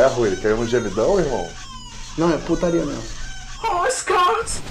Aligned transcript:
É, 0.00 0.06
Rui? 0.06 0.34
Caiu 0.36 0.56
no 0.56 0.66
gemidão, 0.66 1.20
irmão? 1.20 1.46
Não, 2.16 2.32
é 2.32 2.38
putaria 2.38 2.86
mesmo. 2.86 3.02
Oh, 3.62 3.90
Scott! 3.90 4.62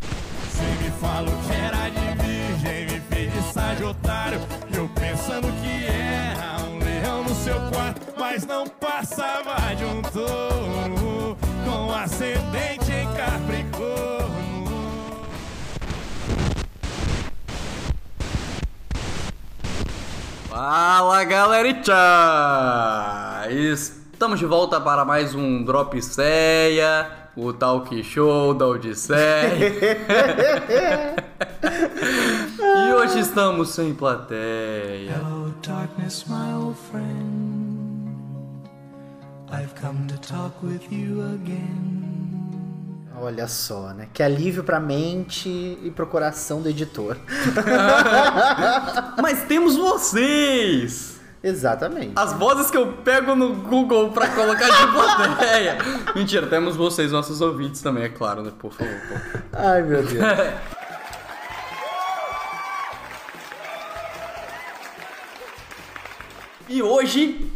Você 0.00 0.62
me 0.82 0.90
falou 0.98 1.34
que 1.46 1.52
era 1.52 1.90
de 1.90 2.00
virgem, 2.22 2.86
me 2.86 3.00
fez 3.10 3.30
de 3.30 3.52
sagitário. 3.52 4.40
Eu 4.72 4.88
pensando 4.94 5.52
que 5.60 5.84
era 5.84 6.62
um 6.62 6.78
leão 6.78 7.22
no 7.22 7.34
seu 7.34 7.60
quarto, 7.70 8.14
mas 8.18 8.46
não 8.46 8.66
passava 8.66 9.74
de 9.74 9.84
um 9.84 10.00
touro 10.00 11.36
com 11.62 11.92
ascendente 11.92 12.90
em 12.90 13.06
Capricórnio. 13.12 14.30
Fala 20.48 21.24
galerinha! 21.24 23.09
Estamos 23.52 24.38
de 24.38 24.46
volta 24.46 24.80
para 24.80 25.04
mais 25.04 25.34
um 25.34 25.64
Drop 25.64 26.00
Ceia, 26.00 27.10
o 27.36 27.52
Talk 27.52 28.00
Show 28.04 28.54
da 28.54 28.68
Odisseia. 28.68 29.58
e 32.62 32.92
hoje 32.92 33.18
estamos 33.18 33.70
sem 33.70 33.92
plateia. 33.92 35.16
Hello, 35.16 35.52
darkness, 35.66 36.24
my 36.28 36.54
old 36.54 36.78
friend. 36.92 38.20
I've 39.50 39.74
come 39.74 40.06
to 40.06 40.16
talk 40.18 40.54
with 40.64 40.82
you 40.92 41.20
again. 41.34 41.98
Olha 43.20 43.48
só, 43.48 43.88
né? 43.88 44.06
Que 44.14 44.22
alívio 44.22 44.62
pra 44.62 44.78
mente 44.78 45.48
e 45.48 45.90
pro 45.90 46.06
coração 46.06 46.62
do 46.62 46.68
editor. 46.68 47.16
Mas 49.20 49.42
temos 49.48 49.76
vocês! 49.76 51.19
Exatamente. 51.42 52.12
As 52.16 52.34
vozes 52.34 52.70
que 52.70 52.76
eu 52.76 52.92
pego 53.04 53.34
no 53.34 53.54
Google 53.54 54.10
pra 54.10 54.28
colocar 54.28 54.68
de 54.68 54.92
plateia. 54.92 55.78
Mentira, 56.14 56.46
temos 56.46 56.76
vocês, 56.76 57.10
nossos 57.10 57.40
ouvintes 57.40 57.80
também, 57.80 58.04
é 58.04 58.08
claro, 58.08 58.42
né? 58.42 58.52
Por 58.58 58.72
favor. 58.72 58.94
pô. 59.08 59.38
Ai, 59.56 59.82
meu 59.82 60.02
Deus. 60.02 60.22
E 66.68 66.82
hoje, 66.82 67.50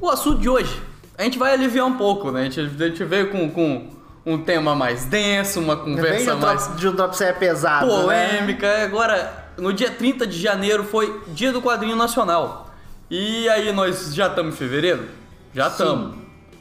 o 0.00 0.10
assunto 0.10 0.40
de 0.40 0.48
hoje, 0.48 0.82
a 1.16 1.22
gente 1.22 1.38
vai 1.38 1.54
aliviar 1.54 1.86
um 1.86 1.96
pouco, 1.96 2.30
né? 2.30 2.42
A 2.42 2.44
gente, 2.44 2.60
a 2.60 2.88
gente 2.88 3.04
veio 3.04 3.30
com, 3.30 3.50
com 3.50 3.88
um 4.26 4.36
tema 4.36 4.74
mais 4.74 5.04
denso, 5.06 5.60
uma 5.60 5.76
conversa 5.76 6.34
de 6.34 6.40
mais 6.40 6.66
drop, 6.66 6.78
de 6.78 6.88
um 6.88 6.92
drop 6.94 7.16
série 7.16 7.38
pesado, 7.38 7.86
né? 7.86 8.02
polêmica. 8.02 8.84
Agora, 8.84 9.46
no 9.56 9.72
dia 9.72 9.90
30 9.90 10.26
de 10.26 10.38
janeiro 10.38 10.84
foi 10.84 11.22
Dia 11.28 11.50
do 11.52 11.62
Quadrinho 11.62 11.96
Nacional. 11.96 12.67
E 13.10 13.48
aí 13.48 13.72
nós 13.72 14.14
já 14.14 14.26
estamos 14.26 14.54
em 14.54 14.56
fevereiro? 14.56 15.06
Já 15.54 15.68
estamos. 15.68 16.14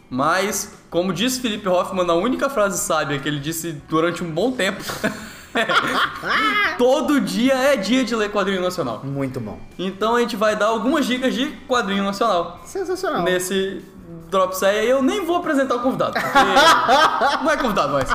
Mas, 0.10 0.74
como 0.90 1.12
disse 1.12 1.42
Felipe 1.42 1.68
Hoffman, 1.68 2.10
a 2.10 2.14
única 2.14 2.50
frase 2.50 2.78
sábia 2.80 3.20
que 3.20 3.28
ele 3.28 3.40
disse 3.40 3.74
durante 3.90 4.24
um 4.24 4.32
bom 4.32 4.52
tempo. 4.52 4.82
Todo 6.78 7.20
dia 7.20 7.54
é 7.54 7.76
dia 7.76 8.04
de 8.04 8.16
ler 8.16 8.32
quadrinho 8.32 8.62
nacional. 8.62 9.02
Muito 9.04 9.40
bom. 9.40 9.60
Então 9.78 10.16
a 10.16 10.20
gente 10.22 10.36
vai 10.36 10.56
dar 10.56 10.68
algumas 10.68 11.06
dicas 11.06 11.34
de 11.34 11.48
quadrinho 11.68 12.04
nacional 12.04 12.62
Sensacional. 12.66 13.24
nesse 13.24 13.84
Drop 14.30 14.56
Série. 14.56 14.88
Eu 14.88 15.02
nem 15.02 15.26
vou 15.26 15.38
apresentar 15.38 15.76
o 15.76 15.80
convidado, 15.82 16.14
porque 16.14 16.28
não 17.44 17.52
é 17.52 17.58
convidado 17.58 17.94
mais. 17.94 18.10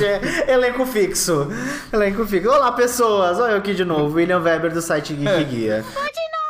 É, 0.00 0.52
Elenco 0.52 0.86
fixo. 0.86 1.48
Elenco 1.92 2.24
fixo. 2.26 2.48
Olá, 2.48 2.72
pessoas. 2.72 3.38
Olha 3.38 3.52
eu 3.52 3.58
aqui 3.58 3.74
de 3.74 3.84
novo. 3.84 4.14
William 4.16 4.40
Weber 4.40 4.72
do 4.72 4.80
site 4.80 5.14
Geek 5.14 5.28
É. 5.28 5.44
Guia. 5.44 5.82
De 5.82 5.88
novo, 5.90 6.43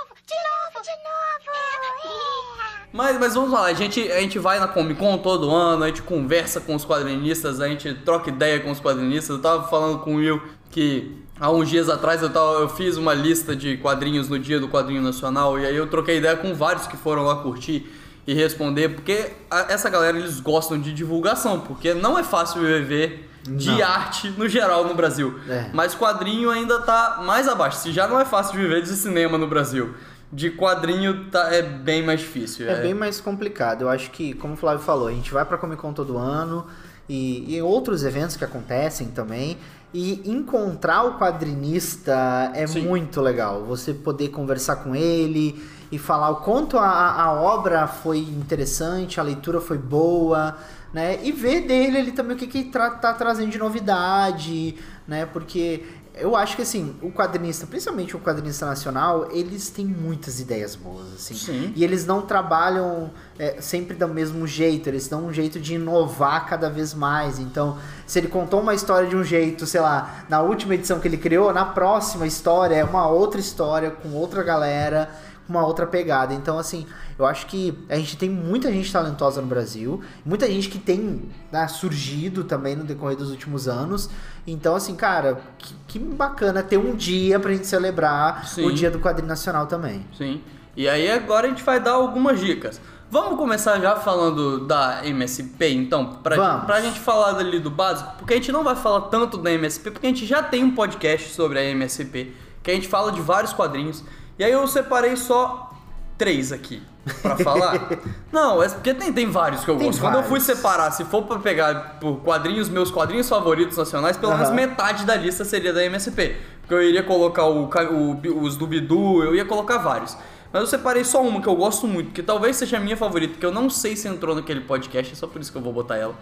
Mas, 2.97 3.19
mas 3.19 3.35
vamos 3.35 3.51
lá, 3.51 3.65
a 3.65 3.73
gente, 3.75 4.01
a 4.13 4.21
gente 4.21 4.39
vai 4.39 4.61
na 4.61 4.69
Comic 4.69 5.01
Con 5.01 5.19
todo 5.19 5.51
ano, 5.51 5.83
a 5.83 5.89
gente 5.89 6.01
conversa 6.03 6.61
com 6.61 6.77
os 6.77 6.85
quadrinistas, 6.85 7.61
a 7.61 7.67
gente 7.67 7.93
troca 7.93 8.29
ideia 8.31 8.61
com 8.61 8.71
os 8.71 8.79
quadrinistas. 8.79 9.35
Eu 9.37 9.43
tava 9.43 9.67
falando 9.69 9.99
com 9.99 10.15
o 10.15 10.19
Will 10.19 10.41
que 10.71 11.13
há 11.41 11.51
uns 11.51 11.69
dias 11.69 11.89
atrás 11.89 12.23
eu, 12.23 12.31
tava, 12.31 12.53
eu 12.61 12.69
fiz 12.69 12.97
uma 12.97 13.13
lista 13.13 13.57
de 13.57 13.77
quadrinhos 13.79 14.29
no 14.29 14.39
dia 14.39 14.61
do 14.61 14.69
quadrinho 14.69 15.03
nacional 15.03 15.59
e 15.59 15.67
aí 15.67 15.75
eu 15.75 15.89
troquei 15.89 16.19
ideia 16.19 16.37
com 16.37 16.55
vários 16.55 16.87
que 16.87 16.97
foram 16.97 17.25
lá 17.25 17.35
curtir 17.37 17.93
e 18.29 18.33
responder, 18.33 18.91
porque 18.91 19.33
a- 19.51 19.67
essa 19.71 19.91
galera 19.91 20.17
eles 20.17 20.39
gostam 20.39 20.81
de 20.81 20.93
divulgação, 20.95 21.59
porque 21.61 21.95
não 21.95 22.17
é 22.17 22.23
fácil 22.23 22.61
viver 22.63 23.29
de 23.43 23.73
Não. 23.73 23.85
arte 23.85 24.33
no 24.39 24.49
geral 24.49 24.85
no 24.87 24.95
Brasil. 24.95 25.39
É. 25.49 25.69
Mas 25.75 25.97
quadrinho 25.97 26.49
ainda 26.49 26.81
tá 26.81 27.21
mais 27.27 27.47
abaixo. 27.49 27.79
Se 27.81 27.91
já 27.93 28.07
não 28.07 28.19
é 28.21 28.25
fácil 28.25 28.57
viver 28.57 28.83
de 28.83 28.89
cinema 28.91 29.37
no 29.37 29.47
Brasil, 29.49 29.95
de 30.35 30.51
quadrinho 30.51 31.31
tá, 31.31 31.55
é 31.55 31.63
bem 31.63 32.03
mais 32.03 32.21
difícil. 32.21 32.69
É 32.69 32.83
bem 32.83 32.93
mais 32.93 33.21
complicado. 33.21 33.83
Eu 33.83 33.89
acho 33.89 34.11
que, 34.11 34.35
como 34.35 34.55
o 34.55 34.57
Flávio 34.57 34.83
falou, 34.85 35.07
a 35.07 35.13
gente 35.13 35.33
vai 35.33 35.45
pra 35.45 35.57
Comic 35.57 35.81
Con 35.81 35.93
todo 35.93 36.19
ano 36.19 36.67
e, 37.09 37.55
e 37.55 37.63
outros 37.63 38.05
eventos 38.05 38.37
que 38.37 38.45
acontecem 38.45 39.09
também. 39.09 39.57
E 39.93 40.29
encontrar 40.29 41.05
o 41.05 41.19
quadrinista 41.21 42.51
é 42.53 42.67
Sim. 42.67 42.81
muito 42.81 43.21
legal. 43.21 43.65
Você 43.65 43.95
poder 43.95 44.31
conversar 44.31 44.77
com 44.77 44.97
ele 44.97 45.65
e 45.93 45.99
falar 45.99 46.31
o 46.31 46.37
quanto 46.37 46.77
a, 46.77 47.23
a 47.23 47.33
obra 47.33 47.87
foi 47.87 48.19
interessante, 48.19 49.21
a 49.21 49.23
leitura 49.23 49.61
foi 49.61 49.79
boa, 49.79 50.57
né? 50.93 51.21
E 51.23 51.31
ver 51.31 51.61
dele 51.61 51.99
ele 51.99 52.11
também 52.11 52.35
o 52.35 52.39
que, 52.39 52.49
que 52.49 52.65
tra 52.65 52.91
tá 52.91 53.15
trazendo 53.15 53.51
de 53.51 53.59
novidade, 53.59 54.75
né? 55.07 55.27
Porque 55.27 55.85
eu 56.17 56.37
acho 56.37 56.55
que 56.55 56.63
assim, 56.63 56.95
o 57.03 57.11
quadrinista, 57.11 57.67
principalmente 57.67 58.17
o 58.17 58.21
quadrinista 58.21 58.65
nacional, 58.67 59.29
eles 59.33 59.69
têm 59.69 59.85
muitas 59.85 60.39
ideias 60.39 60.77
boas, 60.77 61.13
assim. 61.15 61.35
Sim. 61.35 61.73
E 61.75 61.83
eles 61.83 62.07
não 62.07 62.23
trabalham 62.23 63.11
é, 63.39 63.61
sempre 63.61 63.97
do 63.97 64.07
mesmo 64.07 64.47
jeito, 64.47 64.89
eles 64.89 65.09
dão 65.09 65.27
um 65.27 65.33
jeito 65.33 65.59
de 65.59 65.75
inovar 65.75 66.47
cada 66.47 66.71
vez 66.71 66.95
mais. 66.95 67.41
Então, 67.41 67.79
se 68.07 68.19
ele 68.21 68.29
contou 68.29 68.61
uma 68.61 68.75
história 68.75 69.09
de 69.09 69.17
um 69.17 69.25
jeito, 69.25 69.67
sei 69.67 69.81
lá, 69.81 70.25
na 70.29 70.41
última 70.41 70.75
edição 70.75 71.01
que 71.01 71.09
ele 71.09 71.17
criou, 71.17 71.53
na 71.53 71.65
próxima 71.65 72.27
história 72.27 72.77
é 72.77 72.85
uma 72.85 73.09
outra 73.09 73.41
história 73.41 73.91
com 73.91 74.11
outra 74.13 74.43
galera, 74.45 75.11
uma 75.49 75.65
outra 75.67 75.87
pegada. 75.87 76.33
Então, 76.35 76.59
assim, 76.59 76.87
eu 77.19 77.27
acho 77.27 77.47
que 77.47 77.77
a 77.89 77.97
gente 77.97 78.17
tem 78.17 78.29
muita 78.29 78.73
gente 78.73 78.91
talentosa 78.93 79.41
no 79.41 79.47
Brasil, 79.47 80.01
muita 80.25 80.47
gente 80.47 80.69
que 80.69 80.79
tem 80.79 81.23
né, 81.53 81.69
surgido 81.69 82.45
também 82.45 82.75
no 82.75 82.85
decorrer 82.85 83.17
dos 83.17 83.31
últimos 83.31 83.69
anos. 83.69 84.09
Então, 84.47 84.75
assim, 84.75 84.95
cara, 84.95 85.41
que, 85.59 85.75
que 85.87 85.99
bacana 85.99 86.63
ter 86.63 86.79
um 86.79 86.95
dia 86.95 87.39
pra 87.39 87.53
gente 87.53 87.67
celebrar 87.67 88.47
Sim. 88.47 88.67
o 88.67 88.73
Dia 88.73 88.91
do 88.91 88.99
Quadrinho 88.99 89.29
Nacional 89.29 89.67
também. 89.67 90.05
Sim. 90.17 90.41
E 90.77 90.89
aí 90.89 91.11
agora 91.11 91.47
a 91.47 91.51
gente 91.51 91.63
vai 91.63 91.79
dar 91.79 91.93
algumas 91.93 92.41
dicas. 92.41 92.81
Vamos 93.11 93.39
começar 93.39 93.79
já 93.79 93.95
falando 93.95 94.67
da 94.67 95.07
MSP, 95.07 95.69
então, 95.69 96.15
pra, 96.15 96.35
Vamos. 96.35 96.65
pra 96.65 96.81
gente 96.81 96.99
falar 96.99 97.33
dali 97.33 97.61
do 97.61 97.71
básico, 97.71 98.13
porque 98.19 98.33
a 98.33 98.37
gente 98.37 98.51
não 98.51 98.65
vai 98.65 98.75
falar 98.75 99.03
tanto 99.03 99.39
da 99.39 99.53
MSP, 99.53 99.93
porque 99.93 100.07
a 100.07 100.11
gente 100.11 100.27
já 100.27 100.43
tem 100.43 100.65
um 100.65 100.75
podcast 100.75 101.33
sobre 101.33 101.61
a 101.61 101.65
MSP, 101.65 102.33
que 102.61 102.73
a 102.73 102.75
gente 102.75 102.89
fala 102.89 103.13
de 103.13 103.21
vários 103.21 103.53
quadrinhos. 103.53 104.03
E 104.39 104.45
aí 104.45 104.53
eu 104.53 104.67
separei 104.67 105.17
só 105.17 105.71
três 106.19 106.53
aqui 106.53 106.83
pra 107.23 107.37
falar. 107.43 107.89
não, 108.33 108.63
é 108.63 108.69
porque 108.69 108.95
tem, 108.95 109.13
tem 109.13 109.31
vários 109.31 109.65
que 109.65 109.71
eu 109.71 109.77
Tem 109.77 109.87
gosto. 109.87 110.01
Quando 110.01 110.15
eu 110.15 110.23
fui 110.23 110.41
vários. 110.41 110.47
separar, 110.47 110.91
se 110.91 111.05
for 111.05 111.23
pra 111.23 111.39
pegar 111.39 111.99
por 112.01 112.21
quadrinhos, 112.21 112.69
meus 112.69 112.91
quadrinhos 112.91 113.29
favoritos 113.29 113.77
nacionais, 113.77 114.17
pelo 114.17 114.33
menos 114.37 114.51
metade 114.51 115.05
da 115.05 115.15
lista 115.15 115.45
seria 115.45 115.73
da 115.73 115.85
MSP. 115.85 116.37
Porque 116.61 116.75
eu 116.75 116.83
iria 116.83 117.03
colocar 117.03 117.45
o, 117.47 117.69
o, 117.69 118.41
os 118.43 118.57
do 118.57 118.67
Bidu, 118.67 119.23
eu 119.23 119.35
ia 119.35 119.45
colocar 119.45 119.79
vários. 119.79 120.17
Mas 120.53 120.63
eu 120.63 120.67
separei 120.69 121.05
só 121.05 121.21
uma 121.21 121.41
que 121.43 121.49
eu 121.49 121.57
gosto 121.57 121.87
muito, 121.87 122.13
que 122.13 122.23
talvez 122.23 122.55
seja 122.57 122.77
a 122.77 122.81
minha 122.81 122.97
favorita, 122.97 123.35
que 123.39 123.45
eu 123.45 123.51
não 123.51 123.69
sei 123.69 123.97
se 123.97 124.07
entrou 124.07 124.37
naquele 124.37 124.61
podcast, 124.61 125.13
é 125.13 125.17
só 125.17 125.27
por 125.27 125.41
isso 125.41 125.51
que 125.51 125.59
eu 125.59 125.63
vou 125.63 125.73
botar 125.73 125.97
ela. 125.97 126.15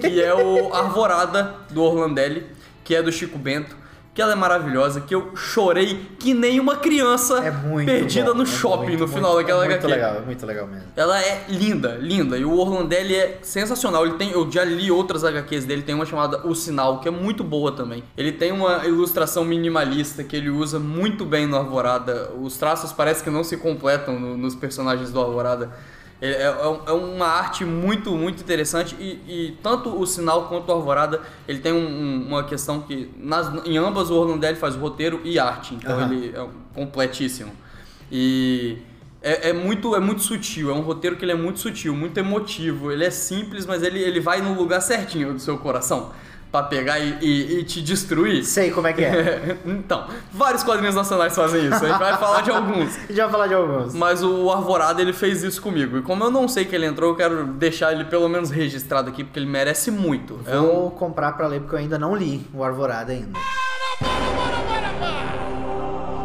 que 0.00 0.22
é 0.22 0.34
o 0.34 0.72
Arvorada, 0.74 1.54
do 1.70 1.82
Orlandelli, 1.82 2.46
que 2.82 2.94
é 2.94 3.02
do 3.02 3.12
Chico 3.12 3.36
Bento. 3.38 3.76
Que 4.14 4.22
ela 4.22 4.30
é 4.32 4.36
maravilhosa, 4.36 5.00
que 5.00 5.12
eu 5.12 5.34
chorei 5.34 6.08
que 6.20 6.32
nem 6.32 6.60
uma 6.60 6.76
criança 6.76 7.38
É 7.44 7.50
muito 7.50 7.86
perdida 7.86 8.30
bom, 8.30 8.36
no 8.38 8.42
é 8.44 8.46
shopping 8.46 8.86
muito, 8.90 9.00
no 9.00 9.08
final 9.08 9.32
muito, 9.34 9.42
daquela 9.44 9.64
é 9.64 9.68
muito 9.68 9.80
HQ. 9.86 9.92
legal, 9.92 10.14
é 10.14 10.20
muito 10.20 10.46
legal 10.46 10.66
mesmo. 10.68 10.84
Ela 10.94 11.20
é 11.20 11.44
linda, 11.48 11.98
linda. 12.00 12.38
E 12.38 12.44
o 12.44 12.56
Orlandelli 12.56 13.14
é 13.16 13.38
sensacional. 13.42 14.06
Ele 14.06 14.14
tem, 14.14 14.30
eu 14.30 14.48
já 14.48 14.62
li 14.64 14.88
outras 14.88 15.24
HQs 15.24 15.64
dele, 15.64 15.82
tem 15.82 15.96
uma 15.96 16.06
chamada 16.06 16.46
O 16.46 16.54
Sinal, 16.54 17.00
que 17.00 17.08
é 17.08 17.10
muito 17.10 17.42
boa 17.42 17.72
também. 17.72 18.04
Ele 18.16 18.30
tem 18.30 18.52
uma 18.52 18.86
ilustração 18.86 19.44
minimalista 19.44 20.22
que 20.22 20.36
ele 20.36 20.48
usa 20.48 20.78
muito 20.78 21.24
bem 21.24 21.46
no 21.48 21.56
Alvorada. 21.56 22.30
Os 22.40 22.56
traços 22.56 22.92
parece 22.92 23.24
que 23.24 23.30
não 23.30 23.42
se 23.42 23.56
completam 23.56 24.18
no- 24.20 24.36
nos 24.36 24.54
personagens 24.54 25.10
do 25.10 25.18
Alvorada. 25.18 25.72
É, 26.26 26.42
é- 26.44 26.80
é 26.86 26.92
uma 26.92 27.26
arte 27.26 27.64
muito, 27.66 28.12
muito 28.12 28.42
interessante 28.42 28.96
e, 28.98 29.20
e 29.28 29.58
tanto 29.62 29.90
o 29.94 30.06
Sinal 30.06 30.48
quanto 30.48 30.68
o 30.70 30.72
Alvorada, 30.72 31.20
ele 31.46 31.58
tem 31.58 31.72
um- 31.72 31.76
um- 31.86 32.26
uma 32.28 32.44
questão 32.44 32.80
que 32.80 33.10
nas, 33.18 33.52
em 33.66 33.76
ambas 33.76 34.10
o 34.10 34.14
Orlandelli 34.14 34.56
faz 34.56 34.74
roteiro 34.74 35.20
e 35.22 35.38
arte, 35.38 35.74
então 35.74 35.98
Aham. 35.98 36.12
ele 36.12 36.34
é 36.34 36.46
completíssimo. 36.74 37.52
E 38.10 38.78
é, 39.22 39.50
é 39.50 39.52
muito, 39.52 39.94
é 39.94 40.00
muito 40.00 40.22
sutil, 40.22 40.70
é 40.70 40.72
um 40.74 40.80
roteiro 40.80 41.16
que 41.16 41.24
ele 41.24 41.32
é 41.32 41.36
muito 41.36 41.58
sutil, 41.60 41.94
muito 41.94 42.16
emotivo. 42.18 42.90
Ele 42.90 43.04
é 43.04 43.10
simples, 43.10 43.66
mas 43.66 43.82
ele, 43.82 43.98
ele 44.00 44.20
vai 44.20 44.40
no 44.40 44.54
lugar 44.54 44.80
certinho 44.80 45.32
do 45.34 45.38
seu 45.40 45.58
coração. 45.58 46.12
Pra 46.54 46.62
pegar 46.62 47.00
e, 47.00 47.18
e- 47.20 47.58
e 47.58 47.64
te 47.64 47.82
destruir? 47.82 48.44
Sei 48.44 48.70
como 48.70 48.86
é 48.86 48.92
que 48.92 49.02
é. 49.04 49.56
então, 49.66 50.06
vários 50.32 50.62
quadrinhos 50.62 50.94
nacionais 50.94 51.34
fazem 51.34 51.64
isso. 51.66 51.84
A 51.84 51.88
gente 51.88 51.98
vai 51.98 52.16
falar 52.16 52.42
de 52.42 52.50
alguns. 52.52 52.96
Já 53.10 53.24
vou 53.24 53.32
falar 53.32 53.48
de 53.48 53.54
alguns. 53.54 53.92
Mas 53.92 54.22
o 54.22 54.48
Arvorada 54.52 55.02
ele 55.02 55.12
fez 55.12 55.42
isso 55.42 55.60
comigo. 55.60 55.98
E 55.98 56.02
como 56.02 56.22
eu 56.22 56.30
não 56.30 56.46
sei 56.46 56.64
que 56.64 56.72
ele 56.76 56.86
entrou, 56.86 57.10
eu 57.10 57.16
quero 57.16 57.44
deixar 57.44 57.92
ele 57.92 58.04
pelo 58.04 58.28
menos 58.28 58.50
registrado 58.50 59.08
aqui, 59.10 59.24
porque 59.24 59.40
ele 59.40 59.46
merece 59.50 59.90
muito. 59.90 60.38
É 60.46 60.56
um- 60.56 60.62
Vou 60.66 60.90
comprar 60.92 61.32
pra 61.32 61.48
ler 61.48 61.58
porque 61.60 61.74
eu 61.74 61.80
ainda 61.80 61.98
não 61.98 62.14
li 62.14 62.46
o 62.54 62.62
Arvorada 62.62 63.10
ainda. 63.10 63.32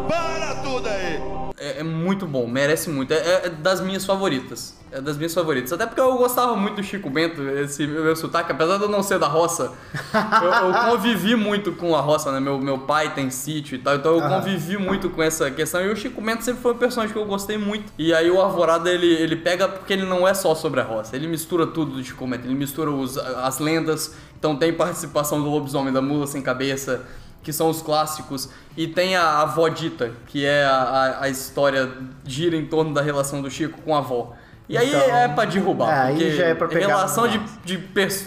Para 0.10 0.56
tudo 0.64 0.90
aí! 0.90 1.40
é, 1.60 1.80
é 1.80 1.84
muito 1.84 2.26
bom, 2.26 2.48
merece 2.48 2.90
muito. 2.90 3.14
É, 3.14 3.46
é 3.46 3.50
das 3.50 3.82
minhas 3.82 4.06
favoritas. 4.06 4.78
É 4.92 5.00
das 5.02 5.18
minhas 5.18 5.34
favoritas. 5.34 5.72
Até 5.74 5.86
porque 5.86 6.00
eu 6.02 6.18
gostava 6.18 6.56
muito 6.56 6.78
do 6.78 6.84
Chico 6.84 7.10
Bento, 7.10 7.42
esse 7.42 7.86
meu 7.86 8.16
sotaque, 8.16 8.52
apesar 8.52 8.78
de 8.78 8.84
eu 8.84 8.90
não 8.90 9.04
ser 9.04 9.20
da 9.20 9.28
roça, 9.28 9.74
eu, 10.42 10.50
eu 10.50 10.74
convivi 10.90 11.36
muito 11.36 11.74
com 11.74 11.96
a 11.96 12.02
roça, 12.02 12.32
né? 12.32 12.40
Meu, 12.40 12.58
meu 12.58 12.80
pai 12.80 13.14
tem 13.14 13.30
sítio 13.30 13.76
e 13.76 13.80
tal, 13.80 13.96
então 13.96 14.16
eu 14.16 14.28
convivi 14.28 14.78
muito 14.78 15.10
com 15.10 15.22
essa 15.22 15.52
questão. 15.52 15.82
E 15.82 15.92
o 15.92 15.96
Chico 15.96 16.22
Bento 16.22 16.44
sempre 16.44 16.62
foi 16.62 16.74
um 16.74 16.78
personagem 16.78 17.14
que 17.14 17.20
eu 17.20 17.26
gostei 17.26 17.58
muito. 17.58 17.92
E 17.98 18.14
aí 18.14 18.32
o 18.32 18.42
Arvorada, 18.42 18.90
ele, 18.90 19.12
ele 19.14 19.36
pega, 19.36 19.68
porque 19.68 19.94
ele 19.94 20.06
não 20.06 20.28
é 20.28 20.34
só 20.34 20.56
sobre 20.56 20.80
a 20.80 20.84
roça, 20.84 21.16
ele 21.16 21.28
mistura 21.28 21.68
tudo 21.68 21.92
do 21.92 22.04
Chico 22.04 22.26
Bento, 22.26 22.48
ele 22.48 22.56
mistura 22.56 22.90
os, 22.90 23.18
as 23.18 23.60
lendas, 23.60 24.16
então 24.40 24.56
tem 24.56 24.74
participação 24.74 25.42
do 25.42 25.50
lobisomem, 25.50 25.94
da 25.94 26.02
mula 26.02 26.26
sem 26.26 26.42
cabeça, 26.42 27.06
que 27.42 27.54
são 27.54 27.70
os 27.70 27.82
clássicos, 27.82 28.50
e 28.76 28.88
tem 28.88 29.16
a, 29.16 29.40
avó 29.42 29.68
Dita, 29.70 30.12
que 30.28 30.46
é 30.46 30.64
a, 30.66 31.18
a, 31.22 31.30
história 31.30 31.90
gira 32.26 32.56
em 32.56 32.66
torno 32.66 32.94
da 32.94 33.02
relação 33.02 33.42
do 33.42 33.50
Chico 33.50 33.82
com 33.82 33.96
a 33.96 34.00
avó. 34.00 34.34
E 34.68 34.78
aí 34.78 34.88
Então, 34.90 35.02
é 35.16 35.28
pra 35.28 35.46
derrubar. 35.46 35.90
é, 35.92 36.02
aí 36.10 36.38
já 36.38 36.46
é 36.46 36.54
pra 36.54 36.68
pegar 36.68 36.86
Relação 36.88 37.28
de, 37.28 37.40
de, 37.66 37.78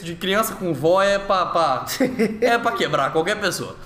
de 0.02 0.14
criança 0.16 0.54
com 0.56 0.74
vó 0.74 1.00
é 1.00 1.16
pra, 1.18 1.46
pra- 1.46 1.84
é 2.40 2.58
pra 2.58 2.72
quebrar 2.72 3.12
qualquer 3.12 3.38
pessoa. 3.40 3.76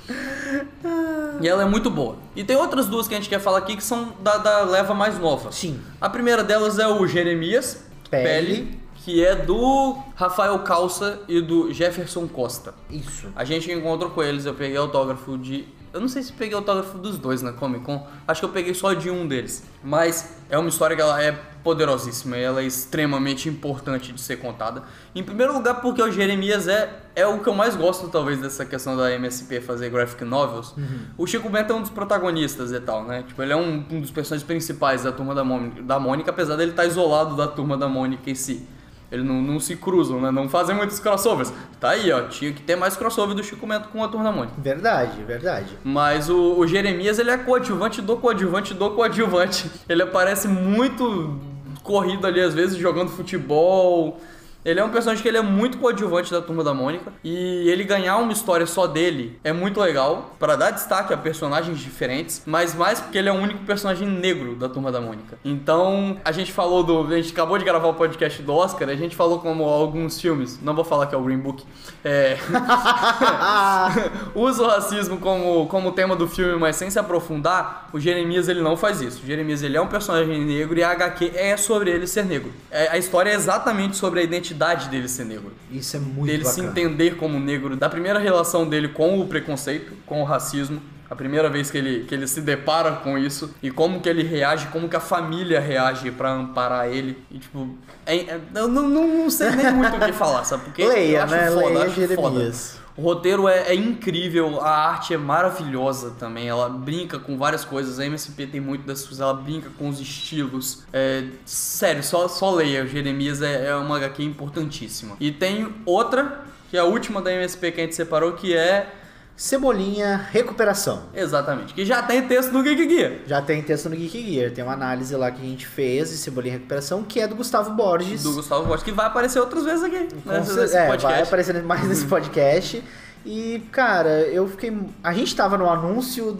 E 1.41 1.47
ela 1.47 1.63
é 1.63 1.67
muito 1.67 1.91
boa. 1.91 2.17
E 2.35 2.43
tem 2.43 2.57
outras 2.57 2.87
duas 2.87 3.07
que 3.07 3.15
a 3.15 3.19
gente 3.19 3.29
quer 3.29 3.41
falar 3.41 3.59
aqui 3.59 3.77
que 3.77 3.85
são 3.85 4.15
da, 4.21 4.39
da 4.39 4.61
leva 4.63 4.95
mais 4.95 5.19
nova. 5.19 5.53
Sim. 5.53 5.81
A 6.01 6.09
primeira 6.09 6.43
delas 6.43 6.79
é 6.79 6.87
o 6.89 7.07
Jeremias 7.07 7.85
Pele. 8.11 8.81
Que 9.07 9.25
é 9.25 9.37
do 9.37 9.97
Rafael 10.17 10.59
Calça 10.65 11.21
e 11.29 11.41
do 11.41 11.73
Jefferson 11.73 12.27
Costa. 12.27 12.75
Isso. 12.91 13.29
A 13.37 13.45
gente 13.45 13.71
encontrou 13.71 14.11
com 14.11 14.21
eles, 14.21 14.45
eu 14.47 14.53
peguei 14.53 14.77
autógrafo 14.77 15.39
de. 15.39 15.65
Eu 15.95 16.01
não 16.01 16.09
sei 16.09 16.25
se 16.25 16.33
peguei 16.33 16.57
autógrafo 16.57 16.99
dos 16.99 17.17
dois 17.17 17.41
na 17.41 17.53
Comic 17.53 17.85
Con. 17.85 18.05
Acho 18.27 18.41
que 18.41 18.45
eu 18.47 18.51
peguei 18.51 18.75
só 18.75 18.95
de 18.95 19.09
um 19.09 19.25
deles. 19.29 19.65
Mas 19.81 20.35
é 20.51 20.59
uma 20.59 20.69
história 20.69 20.97
que 20.97 21.01
ela 21.01 21.23
é 21.23 21.31
poderosíssima 21.63 22.37
e 22.37 22.43
ela 22.43 22.63
é 22.63 22.65
extremamente 22.65 23.49
importante 23.49 24.11
de 24.11 24.21
ser 24.21 24.39
contada. 24.39 24.83
Em 25.15 25.23
primeiro 25.23 25.53
lugar, 25.53 25.81
porque 25.81 26.03
o 26.03 26.11
Jeremias 26.11 26.67
é, 26.67 26.93
é 27.15 27.25
o 27.25 27.39
que 27.39 27.49
eu 27.49 27.55
mais 27.55 27.77
gosto, 27.77 28.09
talvez, 28.09 28.41
dessa 28.41 28.67
questão 28.67 28.97
da 28.97 29.13
MSP 29.13 29.61
fazer 29.61 29.89
graphic 29.89 30.25
novels. 30.25 30.75
O 31.17 31.29
Chico 31.29 31.49
Bento 31.49 31.73
é 31.73 31.77
um 31.77 31.81
dos 31.81 31.91
protagonistas 31.91 32.73
e 32.73 32.81
tal, 32.81 33.05
né? 33.05 33.23
Tipo, 33.23 33.41
ele 33.41 33.53
é 33.53 33.57
um, 33.57 33.85
um 33.89 34.01
dos 34.01 34.11
personagens 34.11 34.45
principais 34.45 35.05
da 35.05 35.13
turma 35.13 35.33
da 35.33 35.45
Mônica, 35.45 35.81
da 35.81 36.01
Mônica, 36.01 36.29
apesar 36.29 36.57
dele 36.57 36.73
estar 36.73 36.85
isolado 36.87 37.37
da 37.37 37.47
turma 37.47 37.77
da 37.77 37.89
Mônica 37.89 38.29
em 38.29 38.35
si. 38.35 38.67
Eles 39.11 39.25
não, 39.25 39.41
não 39.41 39.61
se 39.61 39.77
cruzam, 39.77 40.21
né? 40.21 40.31
Não 40.31 40.49
fazem 40.49 40.75
muitos 40.75 40.99
crossovers. 40.99 41.53
Tá 41.79 41.91
aí, 41.91 42.11
ó. 42.11 42.23
Tinha 42.23 42.53
que 42.53 42.63
ter 42.63 42.75
mais 42.77 42.97
crossover 42.97 43.37
do 43.37 43.43
Chico 43.43 43.67
Bento 43.67 43.89
com 43.89 44.03
a 44.03 44.09
Turma 44.09 44.25
da 44.25 44.33
Mônica. 44.33 44.55
Verdade, 44.59 45.23
verdade. 45.23 45.79
Mas 45.85 46.29
o, 46.29 46.59
o 46.59 46.67
Jeremias, 46.67 47.19
ele 47.19 47.31
é 47.31 47.37
coadjuvante 47.37 48.03
do 48.03 48.17
coadjuvante 48.17 48.75
do 48.75 48.91
coadjuvante. 48.91 49.71
Ele 49.89 50.03
aparece 50.03 50.49
muito 50.49 51.39
corrido 51.85 52.27
ali, 52.27 52.41
às 52.41 52.53
vezes, 52.53 52.77
jogando 52.77 53.11
futebol. 53.11 54.21
Ele 54.67 54.81
é 54.81 54.85
um 54.85 54.91
personagem 54.91 55.23
que 55.23 55.29
ele 55.29 55.39
é 55.39 55.43
muito 55.43 55.79
coadjuvante 55.79 56.33
da 56.33 56.43
Turma 56.43 56.65
da 56.65 56.75
Mônica. 56.75 57.13
E 57.23 57.71
ele 57.71 57.85
ganhar 57.85 58.17
uma 58.17 58.33
história 58.33 58.67
só 58.67 58.89
dele 58.89 59.39
é 59.45 59.53
muito 59.53 59.81
legal. 59.81 60.35
Pra 60.41 60.57
dar 60.57 60.73
destaque 60.73 61.15
a 61.15 61.17
personagens 61.17 61.79
diferentes. 61.79 62.43
Mas 62.45 62.75
mais 62.75 62.99
porque 63.01 63.17
ele 63.17 63.29
é 63.29 63.33
o 63.33 63.37
único 63.37 63.65
personagem 63.65 64.09
negro 64.09 64.57
da 64.57 64.69
Turma 64.69 64.91
da 64.91 65.01
Mônica. 65.01 65.39
Então, 65.45 66.17
a 66.25 66.33
gente 66.33 66.51
falou 66.51 66.83
do... 66.83 67.07
A 67.15 67.17
gente 67.17 67.33
acabou 67.33 67.57
de 67.59 67.65
gravar 67.65 67.87
o 67.87 67.95
podcast 67.95 68.43
do 68.43 68.53
Oscar. 68.53 68.89
A 68.89 68.97
gente 68.97 69.15
falou 69.15 69.39
como 69.39 69.63
alguns 69.63 70.21
filmes... 70.21 70.61
Não 70.61 70.75
vou 70.75 70.85
falar 70.85 71.07
que 71.07 71.15
é 71.15 71.19
o 71.19 71.23
Green 71.23 71.39
Book. 71.39 71.63
É... 72.05 72.37
usa 74.35 74.65
o 74.65 74.67
racismo 74.67 75.19
como, 75.19 75.69
como 75.69 75.93
tema 75.93 76.17
do 76.17 76.27
filme, 76.27 76.59
mas 76.59 76.75
sem 76.75 76.91
se 76.91 76.99
aprofundar, 76.99 77.89
o 77.93 78.01
Jeremias 78.01 78.49
ele 78.49 78.63
não 78.63 78.77
faz 78.77 79.01
isso. 79.01 79.23
O 79.23 79.27
Jeremias 79.27 79.63
ele 79.63 79.77
é 79.77 79.81
um 79.81 79.87
personagem 79.87 80.45
negro 80.45 80.77
e 80.77 80.83
a 80.83 80.91
HQ 80.91 81.31
é 81.37 81.57
sobre 81.57 81.91
ele 81.91 82.09
ser 82.09 82.25
negro. 82.25 82.53
É, 82.69 82.89
a 82.89 82.99
história 82.99 83.31
é 83.31 83.35
exatamente 83.35 83.97
sobre 83.97 84.19
a 84.19 84.23
identidade 84.25 84.56
dele 84.89 85.09
ser 85.09 85.25
negro. 85.25 85.53
Isso 85.71 85.97
é 85.97 86.01
muito 86.01 86.27
dele 86.27 86.45
se 86.45 86.61
bacana. 86.63 86.69
entender 86.71 87.17
como 87.17 87.39
negro, 87.39 87.77
da 87.77 87.89
primeira 87.89 88.19
relação 88.19 88.69
dele 88.69 88.89
com 88.89 89.21
o 89.21 89.27
preconceito, 89.27 89.93
com 90.07 90.21
o 90.21 90.25
racismo. 90.25 90.81
A 91.09 91.15
primeira 91.15 91.49
vez 91.49 91.71
que 91.71 91.79
ele, 91.79 92.05
que 92.05 92.13
ele 92.13 92.27
se 92.27 92.41
depara 92.41 92.91
com 92.97 93.17
isso 93.17 93.55
e 93.63 93.71
como 93.71 94.01
que 94.01 94.09
ele 94.09 94.25
reage, 94.25 94.67
como 94.73 94.89
que 94.89 94.97
a 94.97 95.01
família 95.01 95.61
reage 95.61 96.11
pra 96.11 96.33
amparar 96.33 96.89
ele. 96.89 97.17
E 97.31 97.39
tipo, 97.39 97.69
é- 98.05 98.17
é- 98.17 98.41
eu 98.57 98.67
não, 98.67 98.89
não, 98.89 99.07
não 99.07 99.31
sei 99.31 99.51
nem 99.51 99.71
muito 99.73 99.97
o 99.97 100.01
que 100.01 100.13
falar, 100.13 100.43
sabe? 100.43 100.65
Porque 100.65 100.83
eu 100.83 100.89
Leia, 100.89 101.23
acho 101.23 101.33
né? 101.35 101.47
foda, 101.49 101.61
eu 101.61 101.69
Leia 101.69 101.87
acho 101.87 102.15
foda. 102.17 102.53
O 102.97 103.03
roteiro 103.03 103.47
é, 103.47 103.69
é 103.69 103.75
incrível, 103.75 104.61
a 104.61 104.71
arte 104.71 105.13
é 105.13 105.19
maravilhosa 105.19 106.13
também. 106.19 106.49
Ela 106.49 106.69
brinca 106.69 107.19
com 107.19 107.37
várias 107.37 107.65
coisas. 107.65 107.99
A 108.01 108.07
MSP 108.07 108.47
tem 108.47 108.61
muito 108.61 108.87
dessas 108.87 109.05
coisas, 109.05 109.21
ela 109.21 109.35
brinca 109.35 109.71
com 109.77 109.89
os 109.89 110.01
estilos. 110.01 110.85
É, 110.93 111.25
sério, 111.45 112.03
só, 112.03 112.27
só 112.27 112.55
leia. 112.55 112.87
Jeremias 112.87 113.43
é, 113.43 113.69
é 113.69 113.75
uma 113.75 113.97
HQ 113.97 114.23
importantíssima. 114.23 115.17
E 115.21 115.31
tem 115.31 115.75
outra, 115.85 116.45
que 116.71 116.77
é 116.77 116.81
a 116.81 116.85
última 116.85 117.21
da 117.21 117.31
MSP 117.33 117.73
que 117.73 117.81
a 117.81 117.85
gente 117.85 117.95
separou, 117.95 118.33
que 118.33 118.57
é. 118.57 118.93
Cebolinha 119.37 120.29
Recuperação. 120.33 121.03
Exatamente, 121.15 121.75
que 121.75 121.85
já 121.85 122.03
tem 122.03 122.27
texto 122.27 122.53
no 122.53 122.63
Geek 122.63 122.89
Gear. 122.89 123.13
Já 123.27 123.43
tem 123.43 123.63
texto 123.63 123.91
no 123.91 123.97
Geek 123.97 124.33
Gear, 124.35 124.51
tem 124.51 124.65
uma 124.65 124.73
análise 124.73 125.15
lá 125.15 125.31
que 125.31 125.43
a 125.43 125.45
gente 125.45 125.67
fez 125.67 126.11
de 126.11 126.17
Cebolinha 126.17 126.55
Recuperação, 126.55 127.03
que 127.03 127.21
é 127.21 127.29
do 127.29 127.35
Gustavo 127.35 127.71
Borges. 127.75 128.23
Do 128.23 128.33
Gustavo 128.33 128.65
Borges, 128.65 128.83
que 128.83 128.93
vai 128.93 129.07
aparecer 129.07 129.39
outras 129.39 129.65
vezes 129.65 129.85
aqui. 129.85 130.09
Com 130.25 130.31
nesse, 130.31 130.55
nesse 130.55 130.77
é, 130.77 130.87
podcast. 130.87 131.03
vai 131.03 131.23
aparecer 131.23 131.63
mais 131.63 131.85
nesse 131.87 132.07
podcast. 132.07 132.83
E, 133.27 133.63
cara, 133.73 134.21
eu 134.23 134.49
fiquei. 134.49 134.75
A 135.03 135.13
gente 135.13 135.35
tava 135.37 135.59
no 135.59 135.69
anúncio 135.69 136.39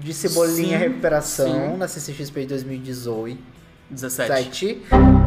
de 0.00 0.14
Cebolinha 0.14 0.78
Sim, 0.78 0.84
Recuperação 0.84 1.72
sim. 1.72 1.76
na 1.78 1.88
CCXP 1.88 2.42
de 2.42 2.46
2018. 2.48 3.55
17. 3.90 4.44
7, 4.44 4.82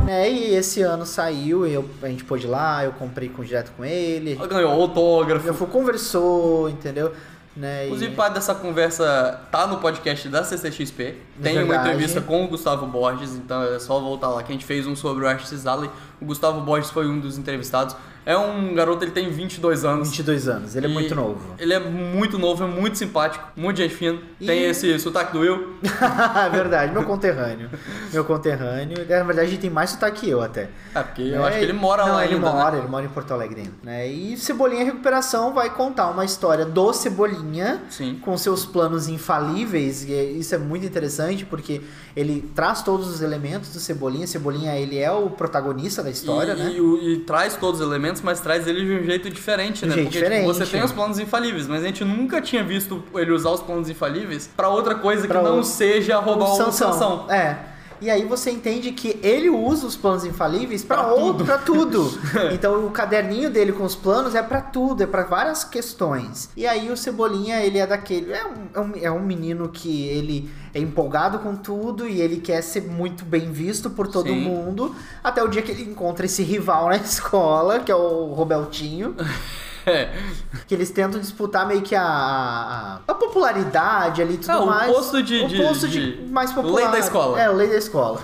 né? 0.05 0.29
E 0.29 0.55
esse 0.55 0.81
ano 0.81 1.05
saiu, 1.05 1.65
e 1.65 1.73
eu, 1.73 1.89
a 2.01 2.07
gente 2.07 2.23
pôde 2.23 2.45
ir 2.45 2.49
lá, 2.49 2.83
eu 2.83 2.91
comprei 2.91 3.29
com, 3.29 3.43
direto 3.43 3.71
com 3.77 3.85
ele. 3.85 4.35
Ganhou 4.35 4.71
autógrafo. 4.71 5.47
Eu 5.47 5.53
fui, 5.53 5.67
conversou, 5.67 6.69
entendeu? 6.69 7.13
Né? 7.55 7.85
Inclusive, 7.85 8.11
E- 8.11 8.15
parte 8.15 8.33
dessa 8.35 8.55
conversa 8.55 9.41
tá 9.51 9.67
no 9.67 9.77
podcast 9.79 10.29
da 10.29 10.43
CCXP. 10.43 11.17
Tem 11.41 11.57
uma 11.57 11.65
verdade. 11.65 11.89
entrevista 11.89 12.21
com 12.21 12.45
o 12.45 12.47
Gustavo 12.47 12.85
Borges, 12.85 13.33
então 13.35 13.63
é 13.63 13.79
só 13.79 13.99
voltar 13.99 14.29
lá 14.29 14.43
que 14.43 14.51
a 14.51 14.53
gente 14.53 14.65
fez 14.65 14.87
um 14.87 14.95
sobre 14.95 15.25
o 15.25 15.27
Ashes 15.27 15.65
Alley. 15.65 15.89
O 16.21 16.25
Gustavo 16.25 16.61
Borges 16.61 16.89
foi 16.89 17.07
um 17.07 17.19
dos 17.19 17.37
entrevistados. 17.37 17.95
É 18.29 18.37
um 18.37 18.75
garoto, 18.75 19.03
ele 19.03 19.11
tem 19.11 19.27
22 19.31 19.83
anos. 19.83 20.09
22 20.09 20.47
anos, 20.47 20.75
ele 20.75 20.85
é 20.85 20.89
E 20.89 20.93
muito 20.93 21.15
novo. 21.15 21.55
Ele 21.57 21.73
é 21.73 21.79
muito 21.79 22.37
novo, 22.37 22.63
é 22.63 22.67
muito 22.67 22.95
simpático, 22.97 23.43
muito 23.55 23.77
gente 23.77 23.95
fina. 23.95 24.19
Tem 24.37 24.59
E- 24.61 24.65
esse 24.65 24.99
sotaque 24.99 25.33
do 25.33 25.39
Will. 25.39 25.77
É 26.45 26.49
verdade, 26.49 26.93
meu 26.93 27.03
conterrâneo. 27.03 27.69
Meu 28.13 28.23
conterrâneo. 28.23 28.97
Na 29.07 29.23
verdade, 29.23 29.49
ele 29.49 29.57
tem 29.57 29.69
mais 29.69 29.89
sotaque 29.91 30.21
que 30.21 30.29
eu 30.29 30.41
até. 30.41 30.69
É, 30.93 31.01
porque 31.01 31.21
eu 31.23 31.43
É, 31.43 31.47
acho 31.47 31.57
que 31.57 31.63
ele 31.63 31.73
mora 31.73 32.05
não, 32.05 32.13
lá 32.13 32.25
ele 32.25 32.35
ainda, 32.35 32.45
né? 32.49 32.53
mora, 32.55 32.77
ele 32.77 32.87
mora 32.87 33.05
em 33.05 33.09
Porto 33.09 33.31
Alegre 33.33 33.61
ainda, 33.61 33.73
né? 33.83 34.07
E 34.07 34.37
Cebolinha 34.37 34.83
Recuperação 34.85 35.53
vai 35.53 35.69
contar 35.71 36.09
uma 36.09 36.23
história 36.25 36.65
do 36.65 36.93
Cebolinha 36.93 37.81
Sim. 37.89 38.19
com 38.21 38.37
seus 38.37 38.65
planos 38.65 39.07
infalíveis. 39.07 40.03
E 40.03 40.13
isso 40.39 40.53
é 40.53 40.57
muito 40.57 40.85
interessante 40.85 41.45
porque 41.45 41.81
ele 42.15 42.41
traz 42.53 42.81
todos 42.81 43.07
os 43.07 43.21
elementos 43.21 43.71
do 43.73 43.79
Cebolinha. 43.79 44.27
Cebolinha, 44.27 44.75
ele 44.75 44.97
é 44.99 45.11
o 45.11 45.29
protagonista 45.31 46.03
da 46.03 46.09
história, 46.09 46.53
e, 46.53 46.55
né? 46.55 46.71
e 46.75 46.81
o- 46.81 47.01
e 47.01 47.17
traz 47.21 47.55
todos 47.55 47.79
os 47.81 47.85
elementos, 47.87 48.18
mas 48.21 48.39
traz 48.39 48.67
ele 48.67 48.85
de 48.85 49.01
um 49.01 49.03
jeito 49.03 49.29
diferente, 49.29 49.85
né? 49.85 49.93
jeito 49.93 50.07
Porque 50.07 50.19
tipo, 50.19 50.29
diferente. 50.31 50.45
você 50.47 50.65
tem 50.65 50.83
os 50.83 50.91
planos 50.91 51.19
infalíveis, 51.19 51.67
mas 51.67 51.83
a 51.83 51.87
gente 51.87 52.03
nunca 52.03 52.41
tinha 52.41 52.63
visto 52.63 53.03
ele 53.15 53.31
usar 53.31 53.51
os 53.51 53.61
planos 53.61 53.89
infalíveis 53.89 54.49
pra 54.55 54.69
outra 54.69 54.95
coisa 54.95 55.27
Pra 55.27 55.39
que 55.39 55.45
não 55.45 55.63
seja 55.63 56.17
roubar 56.19 56.51
o 56.51 56.55
Sansão. 56.55 56.93
Sansão. 56.93 57.31
É. 57.31 57.57
E 58.01 58.09
aí 58.09 58.23
você 58.25 58.51
entende 58.51 58.91
que 58.91 59.19
ele 59.21 59.49
usa 59.49 59.85
os 59.85 59.95
planos 59.95 60.23
infalíveis 60.25 60.85
ou- 60.89 61.33
tudo. 61.33 61.45
pra 61.45 61.57
tudo. 61.57 62.11
então 62.53 62.85
o 62.85 62.91
caderninho 62.91 63.49
dele 63.49 63.71
com 63.73 63.83
os 63.83 63.95
planos 63.95 64.35
é 64.35 64.41
pra 64.41 64.61
tudo, 64.61 65.03
é 65.03 65.05
pra 65.07 65.23
várias 65.23 65.63
questões. 65.63 66.49
E 66.55 66.65
aí 66.65 66.89
o 66.91 66.97
Cebolinha, 66.97 67.61
ele 67.63 67.77
é 67.77 67.85
daquele, 67.87 68.31
é 68.31 68.45
um, 68.45 68.51
é 68.73 68.79
um, 68.79 68.91
é 69.03 69.11
um 69.11 69.21
menino 69.25 69.69
que 69.69 70.03
ele 70.07 70.49
é 70.73 70.79
empolgado 70.79 71.39
com 71.39 71.55
tudo 71.55 72.07
e 72.07 72.21
ele 72.21 72.37
quer 72.37 72.61
ser 72.61 72.83
muito 72.83 73.25
bem 73.25 73.51
visto 73.51 73.89
por 73.89 74.07
todo 74.07 74.27
Sim. 74.29 74.41
mundo, 74.41 74.95
até 75.23 75.43
o 75.43 75.47
dia 75.47 75.61
que 75.61 75.71
ele 75.71 75.83
encontra 75.83 76.25
esse 76.25 76.43
rival 76.43 76.87
na 76.89 76.95
escola, 76.97 77.79
que 77.79 77.91
é 77.91 77.95
o 77.95 78.33
Robertinho. 78.33 79.15
É. 79.89 80.23
Que 80.67 80.73
eles 80.75 80.89
tentam 80.91 81.19
disputar 81.19 81.65
meio 81.67 81.81
que 81.81 81.95
a, 81.95 82.03
a, 82.03 82.99
a 83.07 83.13
popularidade 83.13 84.21
ali 84.21 84.35
e 84.35 84.37
tudo 84.37 84.63
o 84.63 84.67
mais. 84.67 84.91
posto 84.91 85.21
de- 85.23 85.41
O 85.43 85.67
posto 85.67 85.87
de, 85.87 86.17
de- 86.25 86.31
mais 86.31 86.51
popular. 86.51 86.75
lei 86.83 86.87
da 86.91 86.99
escola. 86.99 87.39
É, 87.41 87.49
o 87.49 87.53
lei 87.53 87.67
da 87.69 87.77
escola. 87.77 88.21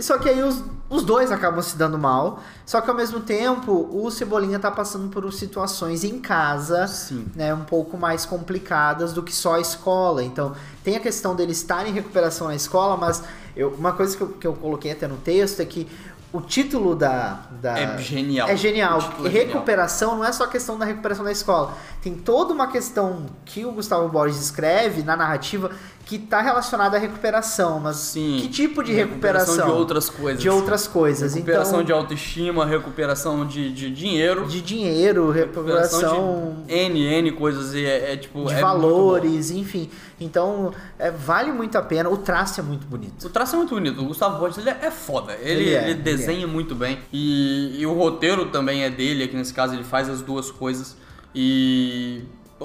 Só 0.00 0.18
que 0.18 0.28
aí 0.28 0.42
os, 0.42 0.64
os 0.90 1.04
dois 1.04 1.30
acabam 1.30 1.62
se 1.62 1.76
dando 1.76 1.96
mal, 1.96 2.40
só 2.66 2.80
que 2.80 2.90
ao 2.90 2.96
mesmo 2.96 3.20
tempo 3.20 3.88
o 3.92 4.10
Cebolinha 4.10 4.58
tá 4.58 4.72
passando 4.72 5.08
por 5.08 5.32
situações 5.32 6.02
em 6.02 6.18
casa, 6.18 6.88
Sim. 6.88 7.26
né, 7.36 7.54
um 7.54 7.62
pouco 7.64 7.96
mais 7.96 8.26
complicadas 8.26 9.12
do 9.12 9.22
que 9.22 9.32
só 9.32 9.54
a 9.54 9.60
escola. 9.60 10.24
Então, 10.24 10.52
tem 10.82 10.96
a 10.96 11.00
questão 11.00 11.36
dele 11.36 11.52
estar 11.52 11.86
em 11.86 11.92
recuperação 11.92 12.48
na 12.48 12.56
escola, 12.56 12.96
mas 12.96 13.22
eu- 13.54 13.68
uma 13.78 13.92
coisa 13.92 14.16
que 14.16 14.22
eu, 14.24 14.28
que 14.30 14.46
eu 14.48 14.54
coloquei 14.54 14.90
até 14.90 15.06
no 15.06 15.16
texto 15.18 15.60
é 15.60 15.64
que 15.64 15.86
o 16.32 16.40
título 16.42 16.94
da, 16.94 17.38
da- 17.60 17.78
É 17.78 17.98
genial. 17.98 18.48
É 18.48 18.56
genial. 18.56 18.98
É 18.98 19.00
genial. 19.00 19.30
recuperação 19.30 20.16
não 20.16 20.24
é 20.24 20.30
só 20.32 20.46
questão 20.46 20.78
da 20.78 20.84
recuperação 20.84 21.24
da 21.24 21.32
escola. 21.32 21.72
Tem 22.02 22.14
toda 22.14 22.52
uma 22.52 22.66
questão 22.68 23.26
que 23.44 23.64
o 23.64 23.72
Gustavo 23.72 24.08
Borges 24.08 24.38
escreve 24.40 25.02
na 25.02 25.16
narrativa 25.16 25.70
que 26.08 26.16
está 26.16 26.40
relacionada 26.40 26.96
à 26.96 27.00
recuperação, 27.00 27.78
mas 27.78 27.96
Sim. 27.96 28.38
que 28.40 28.48
tipo 28.48 28.82
de 28.82 28.92
recuperação? 28.94 29.66
de 29.66 29.72
outras 29.72 30.08
coisas. 30.08 30.40
De 30.40 30.48
outras 30.48 30.88
coisas. 30.88 31.34
Recuperação 31.34 31.74
então, 31.74 31.84
de 31.84 31.92
autoestima, 31.92 32.64
recuperação 32.64 33.46
de, 33.46 33.70
de 33.70 33.90
dinheiro. 33.90 34.46
de 34.46 34.62
dinheiro, 34.62 35.30
recuperação 35.30 36.08
recuperação 36.08 36.56
de 36.66 36.72
N, 36.72 37.04
N 37.04 37.32
coisas 37.32 37.74
e 37.74 37.84
é, 37.84 38.14
é, 38.14 38.16
tipo. 38.16 38.46
de 38.46 38.54
é 38.54 38.58
valores, 38.58 39.50
enfim. 39.50 39.90
Então, 40.18 40.72
é, 40.98 41.10
vale 41.10 41.52
muito 41.52 41.76
a 41.76 41.82
pena. 41.82 42.08
O 42.08 42.16
traço 42.16 42.58
é 42.58 42.62
muito 42.62 42.86
bonito. 42.86 43.26
O 43.26 43.28
traço 43.28 43.54
é 43.54 43.58
muito 43.58 43.74
bonito. 43.74 44.00
O 44.00 44.06
Gustavo 44.06 44.38
Borges 44.38 44.56
ele 44.56 44.70
é 44.70 44.78
é 44.80 44.90
foda. 44.90 45.34
Ele, 45.34 45.60
Ele 45.60 45.74
é, 45.74 45.82
ele 45.82 45.90
ele 45.90 46.02
desenha 46.02 46.46
muito 46.46 46.74
bem. 46.74 46.98
E, 47.12 47.80
e 47.80 47.86
o 47.86 47.92
roteiro 47.92 48.46
também 48.46 48.82
é 48.82 48.88
dele. 48.88 49.24
Aqui 49.24 49.36
nesse 49.36 49.52
caso 49.52 49.74
ele 49.74 49.84
faz 49.84 50.08
as 50.08 50.22
duas 50.22 50.50
coisas. 50.50 50.96
E 51.34 52.22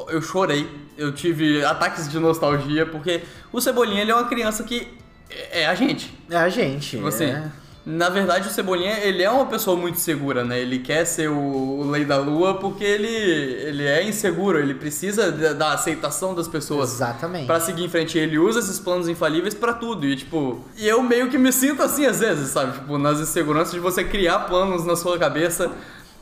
eu 0.09 0.21
chorei. 0.21 0.69
Eu 0.97 1.12
tive 1.12 1.63
ataques 1.63 2.09
de 2.09 2.19
nostalgia 2.19 2.85
porque 2.85 3.21
o 3.51 3.59
Cebolinha 3.59 4.01
ele 4.01 4.12
é 4.12 4.15
uma 4.15 4.27
criança 4.27 4.63
que 4.63 4.88
é 5.29 5.62
é 5.62 5.67
a 5.67 5.75
gente. 5.75 6.13
É 6.29 6.38
a 6.38 6.50
gente. 6.50 6.91
Tipo 6.91 7.07
assim, 7.07 7.25
é. 7.25 7.51
na 7.85 8.09
verdade 8.09 8.47
o 8.47 8.51
Cebolinha, 8.51 9.00
ele 9.00 9.23
é 9.23 9.29
uma 9.29 9.45
pessoa 9.45 9.75
muito 9.75 10.00
segura, 10.00 10.43
né? 10.43 10.59
Ele 10.59 10.79
quer 10.79 11.05
ser 11.05 11.29
o, 11.29 11.38
o 11.38 11.89
Lei 11.89 12.05
da 12.05 12.17
Lua 12.17 12.55
porque 12.55 12.83
ele, 12.83 13.07
ele 13.07 13.85
é 13.85 14.03
inseguro, 14.07 14.59
ele 14.59 14.73
precisa 14.73 15.31
da, 15.31 15.53
da 15.53 15.73
aceitação 15.73 16.35
das 16.35 16.47
pessoas. 16.47 16.93
Exatamente. 16.93 17.45
Pra 17.45 17.59
seguir 17.59 17.83
em 17.83 17.89
frente, 17.89 18.17
ele 18.17 18.38
usa 18.38 18.59
esses 18.59 18.79
planos 18.79 19.07
infalíveis 19.07 19.53
pra 19.53 19.73
tudo. 19.73 20.05
E 20.05 20.15
tipo, 20.15 20.63
e 20.77 20.88
eu 20.88 21.01
meio 21.01 21.29
que 21.29 21.38
me 21.38 21.51
sinto 21.51 21.81
assim 21.81 22.05
às 22.05 22.19
vezes, 22.19 22.50
sabe? 22.50 22.73
Tipo, 22.73 22.97
nas 22.97 23.19
inseguranças 23.19 23.73
de 23.73 23.79
você 23.79 24.03
criar 24.03 24.39
planos 24.39 24.85
na 24.85 24.95
sua 24.95 25.17
cabeça, 25.17 25.71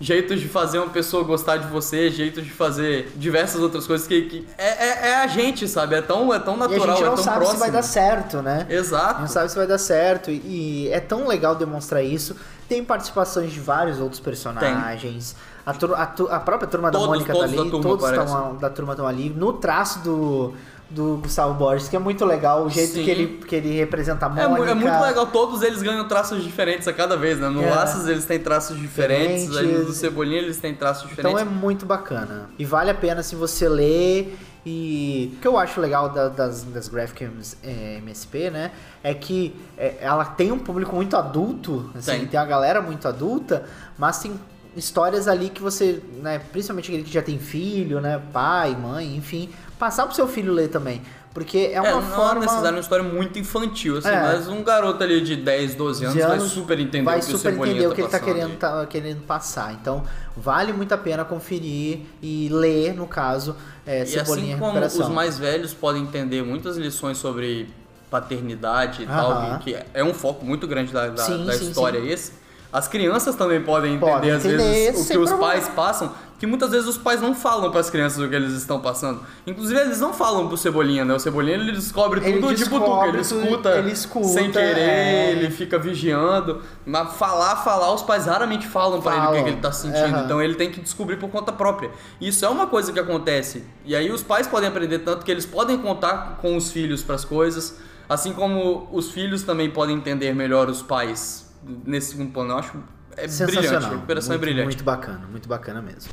jeitos 0.02 0.42
de 0.42 0.48
fazer 0.50 0.80
uma 0.80 0.90
pessoa 0.90 1.24
gostar 1.24 1.58
de 1.58 1.68
você, 1.68 2.10
jeitos 2.10 2.44
de 2.44 2.50
fazer 2.50 3.12
diversas 3.16 3.62
outras 3.62 3.88
coisas 3.88 4.06
que, 4.08 4.22
que 4.24 4.48
é, 4.58 4.88
é, 4.88 5.08
é 5.12 5.16
a 5.18 5.28
gente, 5.28 5.68
sabe? 5.68 5.96
É 5.96 6.02
tão, 6.02 6.34
é 6.34 6.40
tão 6.40 6.56
E 6.56 6.58
a 6.58 6.60
natural, 6.68 6.88
gente 6.98 7.04
é 7.04 7.06
não 7.08 7.16
tão 7.16 7.24
sabe 7.24 7.38
próximo. 7.38 7.58
se 7.58 7.60
vai 7.62 7.72
dar 7.72 7.84
certo, 7.84 8.42
né? 8.42 8.66
Exato. 8.70 9.22
Não 9.22 9.28
sabe 9.28 9.50
se 9.50 9.56
vai 9.56 9.68
dar 9.68 9.78
certo. 9.78 10.30
E 10.32 10.90
é 10.92 11.00
tão 11.00 11.28
legal 11.28 11.56
demonstrar 11.56 12.04
isso. 12.04 12.36
Tem 12.68 12.84
participações 12.84 13.52
de 13.54 13.60
vários 13.60 14.00
outros 14.00 14.20
personagens. 14.20 15.36
A, 15.66 15.72
a 15.72 16.40
própria 16.40 16.68
turma 16.68 16.90
da 16.90 16.98
Todos- 16.98 17.08
Mônica 17.14 17.32
todos 17.34 17.50
tá 17.52 17.56
da 17.56 17.62
ali. 17.62 17.70
turma 17.72 17.84
todos 17.98 18.60
da 18.62 18.70
turma 18.70 18.94
estão 18.94 19.06
ali. 19.08 19.30
No 19.30 19.54
traço 19.54 20.00
do, 20.00 20.54
do 20.92 21.18
Gustavo 21.24 21.54
Borges, 21.54 21.88
que 21.90 21.96
é 21.96 22.00
muito 22.00 22.26
legal. 22.26 22.66
O 22.66 22.70
jeito 22.70 22.94
Sim. 22.94 23.04
que 23.04 23.10
ele, 23.10 23.28
que 23.48 23.56
ele 23.56 23.72
representa 23.78 24.26
a 24.26 24.30
É, 24.30 24.48
mu- 24.48 24.56
Mônica. 24.56 24.72
é 24.72 24.74
muito 24.76 25.02
legal, 25.02 25.28
todos 25.28 25.62
eles 25.62 25.82
ganham 25.82 26.08
traços 26.08 26.44
diferentes 26.44 26.88
a 26.88 26.94
cada 26.94 27.16
vez, 27.18 27.40
né? 27.40 27.48
No 27.50 27.64
É. 27.64 27.70
Laços 27.70 28.08
eles 28.08 28.26
têm 28.26 28.40
traços 28.40 28.78
diferentes, 28.78 29.50
Diferentes. 29.50 29.88
no 29.88 29.94
Cebolinha 29.94 30.38
eles 30.40 30.58
têm 30.58 30.76
traços 30.76 31.06
Então 31.12 31.32
diferentes. 31.32 31.42
é 31.42 31.46
muito 31.46 31.86
bacana. 31.86 32.50
E 32.60 32.66
vale 32.66 32.90
a 32.90 32.94
pena 32.96 33.24
se 33.24 33.36
você 33.36 33.68
ler. 33.70 34.38
E 34.64 35.34
o 35.38 35.42
que 35.42 35.48
eu 35.48 35.58
acho 35.58 35.82
legal 35.82 36.10
da- 36.10 36.30
das, 36.30 36.64
das 36.66 36.88
Graphic 36.88 37.28
é, 37.64 37.96
MSP, 37.98 38.52
né? 38.52 38.72
É 39.04 39.12
que 39.12 39.56
é, 39.76 39.96
ela 40.00 40.24
tem 40.24 40.52
um 40.52 40.60
público 40.60 40.96
muito 40.96 41.18
adulto, 41.18 41.90
assim, 41.98 42.12
Tem. 42.12 42.28
tem. 42.28 42.40
a 42.40 42.46
galera 42.46 42.80
muito 42.80 43.08
adulta, 43.08 43.64
mas 43.98 44.20
tem 44.20 44.34
histórias 44.76 45.28
ali 45.28 45.50
que 45.50 45.62
você, 45.62 46.02
né, 46.22 46.40
principalmente 46.52 46.90
aquele 46.90 47.04
que 47.04 47.12
já 47.14 47.22
tem 47.22 47.38
filho, 47.40 48.00
né, 48.00 48.22
pai, 48.32 48.76
mãe, 48.76 49.16
enfim, 49.16 49.50
passar 49.78 50.06
pro 50.06 50.16
seu 50.16 50.28
filho 50.28 50.54
ler 50.54 50.70
também. 50.70 51.02
Porque 51.34 51.72
é 51.74 51.80
uma 51.80 51.88
É, 51.90 51.94
não 51.94 52.02
forma. 52.02 52.42
é 52.44 52.46
necessário 52.46 52.72
uma 52.76 52.82
história 52.82 53.04
muito 53.06 53.40
infantil, 53.40 53.98
assim, 53.98 54.10
É. 54.10 54.22
mas 54.22 54.50
um 54.50 54.62
garoto 54.64 55.02
ali 55.02 55.22
de 55.22 55.38
10, 55.38 55.76
12 55.76 56.04
anos, 56.04 56.18
de 56.18 56.22
vai 56.24 56.32
anos, 56.38 56.52
super 56.52 56.78
entender 56.78 57.06
vai 57.06 57.20
o 57.20 57.22
que 57.22 57.34
o 57.34 57.38
super 57.38 57.52
Cebolinha 57.54 57.76
entender 57.78 57.88
tá 57.88 57.92
o 57.92 57.96
que 57.96 58.02
ele 58.02 58.10
tá 58.10 58.20
querendo, 58.20 58.58
tá 58.58 58.86
querendo 58.86 59.22
passar. 59.26 59.72
Então, 59.72 60.04
vale 60.36 60.74
muito 60.74 60.92
a 60.94 60.98
pena 60.98 61.24
conferir 61.24 62.00
e 62.22 62.50
ler, 62.52 62.94
no 62.94 63.08
caso, 63.08 63.56
é, 63.88 64.00
E 64.06 64.20
assim 64.20 64.58
como 64.60 64.78
os 64.80 65.08
mais 65.10 65.40
velhos 65.40 65.74
podem 65.74 66.04
entender 66.04 66.44
muitas 66.44 66.76
lições 66.76 67.18
sobre 67.18 67.70
paternidade 68.10 69.04
e 69.04 69.06
tal, 69.08 69.60
que 69.60 69.78
é 69.94 70.04
um 70.04 70.14
foco 70.14 70.44
muito 70.46 70.68
grande 70.68 70.92
da, 70.92 71.08
da, 71.08 71.24
Sim, 71.24 71.46
da 71.46 71.54
sim, 71.54 71.70
história 71.70 72.02
sim. 72.02 72.10
esse. 72.10 72.41
As 72.72 72.88
crianças 72.88 73.36
também 73.36 73.62
podem 73.62 73.96
entender, 73.96 74.12
Podem 74.12 74.32
às 74.32 74.46
entender, 74.46 74.58
vezes, 74.64 75.06
o 75.06 75.12
que 75.12 75.18
os 75.18 75.30
problema. 75.30 75.54
pais 75.54 75.68
passam, 75.70 76.12
que 76.40 76.48
muitas 76.48 76.72
vezes 76.72 76.88
os 76.88 76.98
pais 76.98 77.22
não 77.22 77.36
falam 77.36 77.70
para 77.70 77.82
as 77.82 77.90
crianças 77.90 78.18
o 78.18 78.30
que 78.30 78.34
eles 78.34 78.54
estão 78.54 78.80
passando. 78.80 79.20
Inclusive, 79.46 79.80
eles 79.80 80.00
não 80.00 80.14
falam 80.14 80.48
pro 80.48 80.56
Cebolinha, 80.56 81.04
né? 81.04 81.14
O 81.14 81.20
Cebolinha 81.20 81.56
ele 81.56 81.74
descobre 81.74 82.20
Ele 82.26 82.40
tudo 82.40 82.56
de 82.56 82.66
butuca, 82.66 82.80
descobre 82.80 83.10
ele 83.10 83.22
escuta, 83.22 83.78
ele 83.78 83.92
escuta, 83.92 84.28
sem 84.28 84.52
querer, 84.52 84.80
é. 84.80 85.32
ele 85.32 85.52
fica 85.52 85.78
vigiando. 85.78 86.62
Mas 86.86 87.14
falar, 87.14 87.58
falar, 87.58 87.94
os 87.94 88.02
pais 88.02 88.26
raramente 88.26 88.66
falam 88.66 89.02
para 89.02 89.18
ele 89.18 89.26
o 89.26 89.32
que, 89.34 89.44
que 89.44 89.50
ele 89.50 89.62
tá 89.62 89.72
sentindo. 89.72 90.16
aham. 90.16 90.24
Então 90.24 90.42
ele 90.42 90.56
tem 90.56 90.72
que 90.72 90.80
descobrir 90.80 91.18
por 91.18 91.30
conta 91.30 91.52
própria. 91.52 91.92
Isso 92.22 92.46
é 92.46 92.50
uma 92.50 92.68
coisa 92.68 92.94
que 92.94 93.00
acontece. 93.00 93.66
E 93.86 93.96
aí 93.96 94.10
os 94.10 94.24
pais 94.24 94.48
podem 94.48 94.70
aprender 94.70 95.00
tanto 95.00 95.26
que 95.26 95.30
eles 95.32 95.46
podem 95.46 95.78
contar 95.78 96.40
com 96.42 96.56
os 96.56 96.72
filhos 96.72 97.04
para 97.04 97.16
as 97.16 97.26
coisas, 97.26 97.78
assim 98.08 98.32
como 98.32 98.88
os 98.94 99.12
filhos 99.12 99.44
também 99.44 99.70
podem 99.70 99.98
entender 99.98 100.34
melhor 100.34 100.70
os 100.70 100.82
pais 100.82 101.51
nesse 101.64 102.12
segundo 102.12 102.32
plano. 102.32 102.52
Eu 102.52 102.58
acho 102.58 102.84
é 103.18 103.28
brilhante, 103.46 103.76
a 103.76 103.90
recuperação 103.90 104.30
muito, 104.30 104.42
é 104.42 104.46
brilhante. 104.46 104.66
Muito 104.66 104.84
bacana, 104.84 105.28
muito 105.28 105.50
bacana 105.50 105.82
mesmo. 105.82 106.12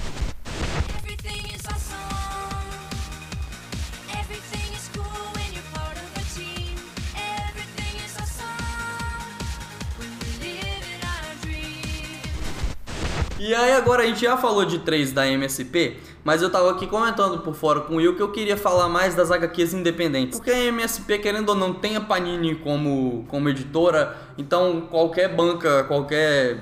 E 13.41 13.55
aí 13.55 13.73
agora 13.73 14.03
a 14.03 14.07
gente 14.07 14.21
já 14.21 14.37
falou 14.37 14.65
de 14.65 14.81
três 14.81 15.11
da 15.11 15.27
MSP, 15.27 15.97
mas 16.29 16.43
eu 16.43 16.51
tava 16.51 16.71
aqui 16.73 16.87
comentando 16.87 17.39
por 17.39 17.55
fora 17.55 17.81
com 17.81 17.95
o 17.95 17.97
Will 17.97 18.15
que 18.15 18.21
eu 18.21 18.31
queria 18.31 18.55
falar 18.55 18.87
mais 18.87 19.15
das 19.15 19.31
HQs 19.31 19.73
independentes. 19.73 20.39
Porque 20.39 20.51
a 20.51 20.65
MSP, 20.65 21.21
querendo 21.21 21.49
ou 21.49 21.55
não, 21.55 21.73
tem 21.73 21.97
a 21.97 22.03
Panini 22.03 22.55
como, 22.55 23.25
como 23.29 23.49
editora, 23.49 24.15
então 24.37 24.83
qualquer 24.91 25.35
banca, 25.35 25.85
qualquer 25.85 26.59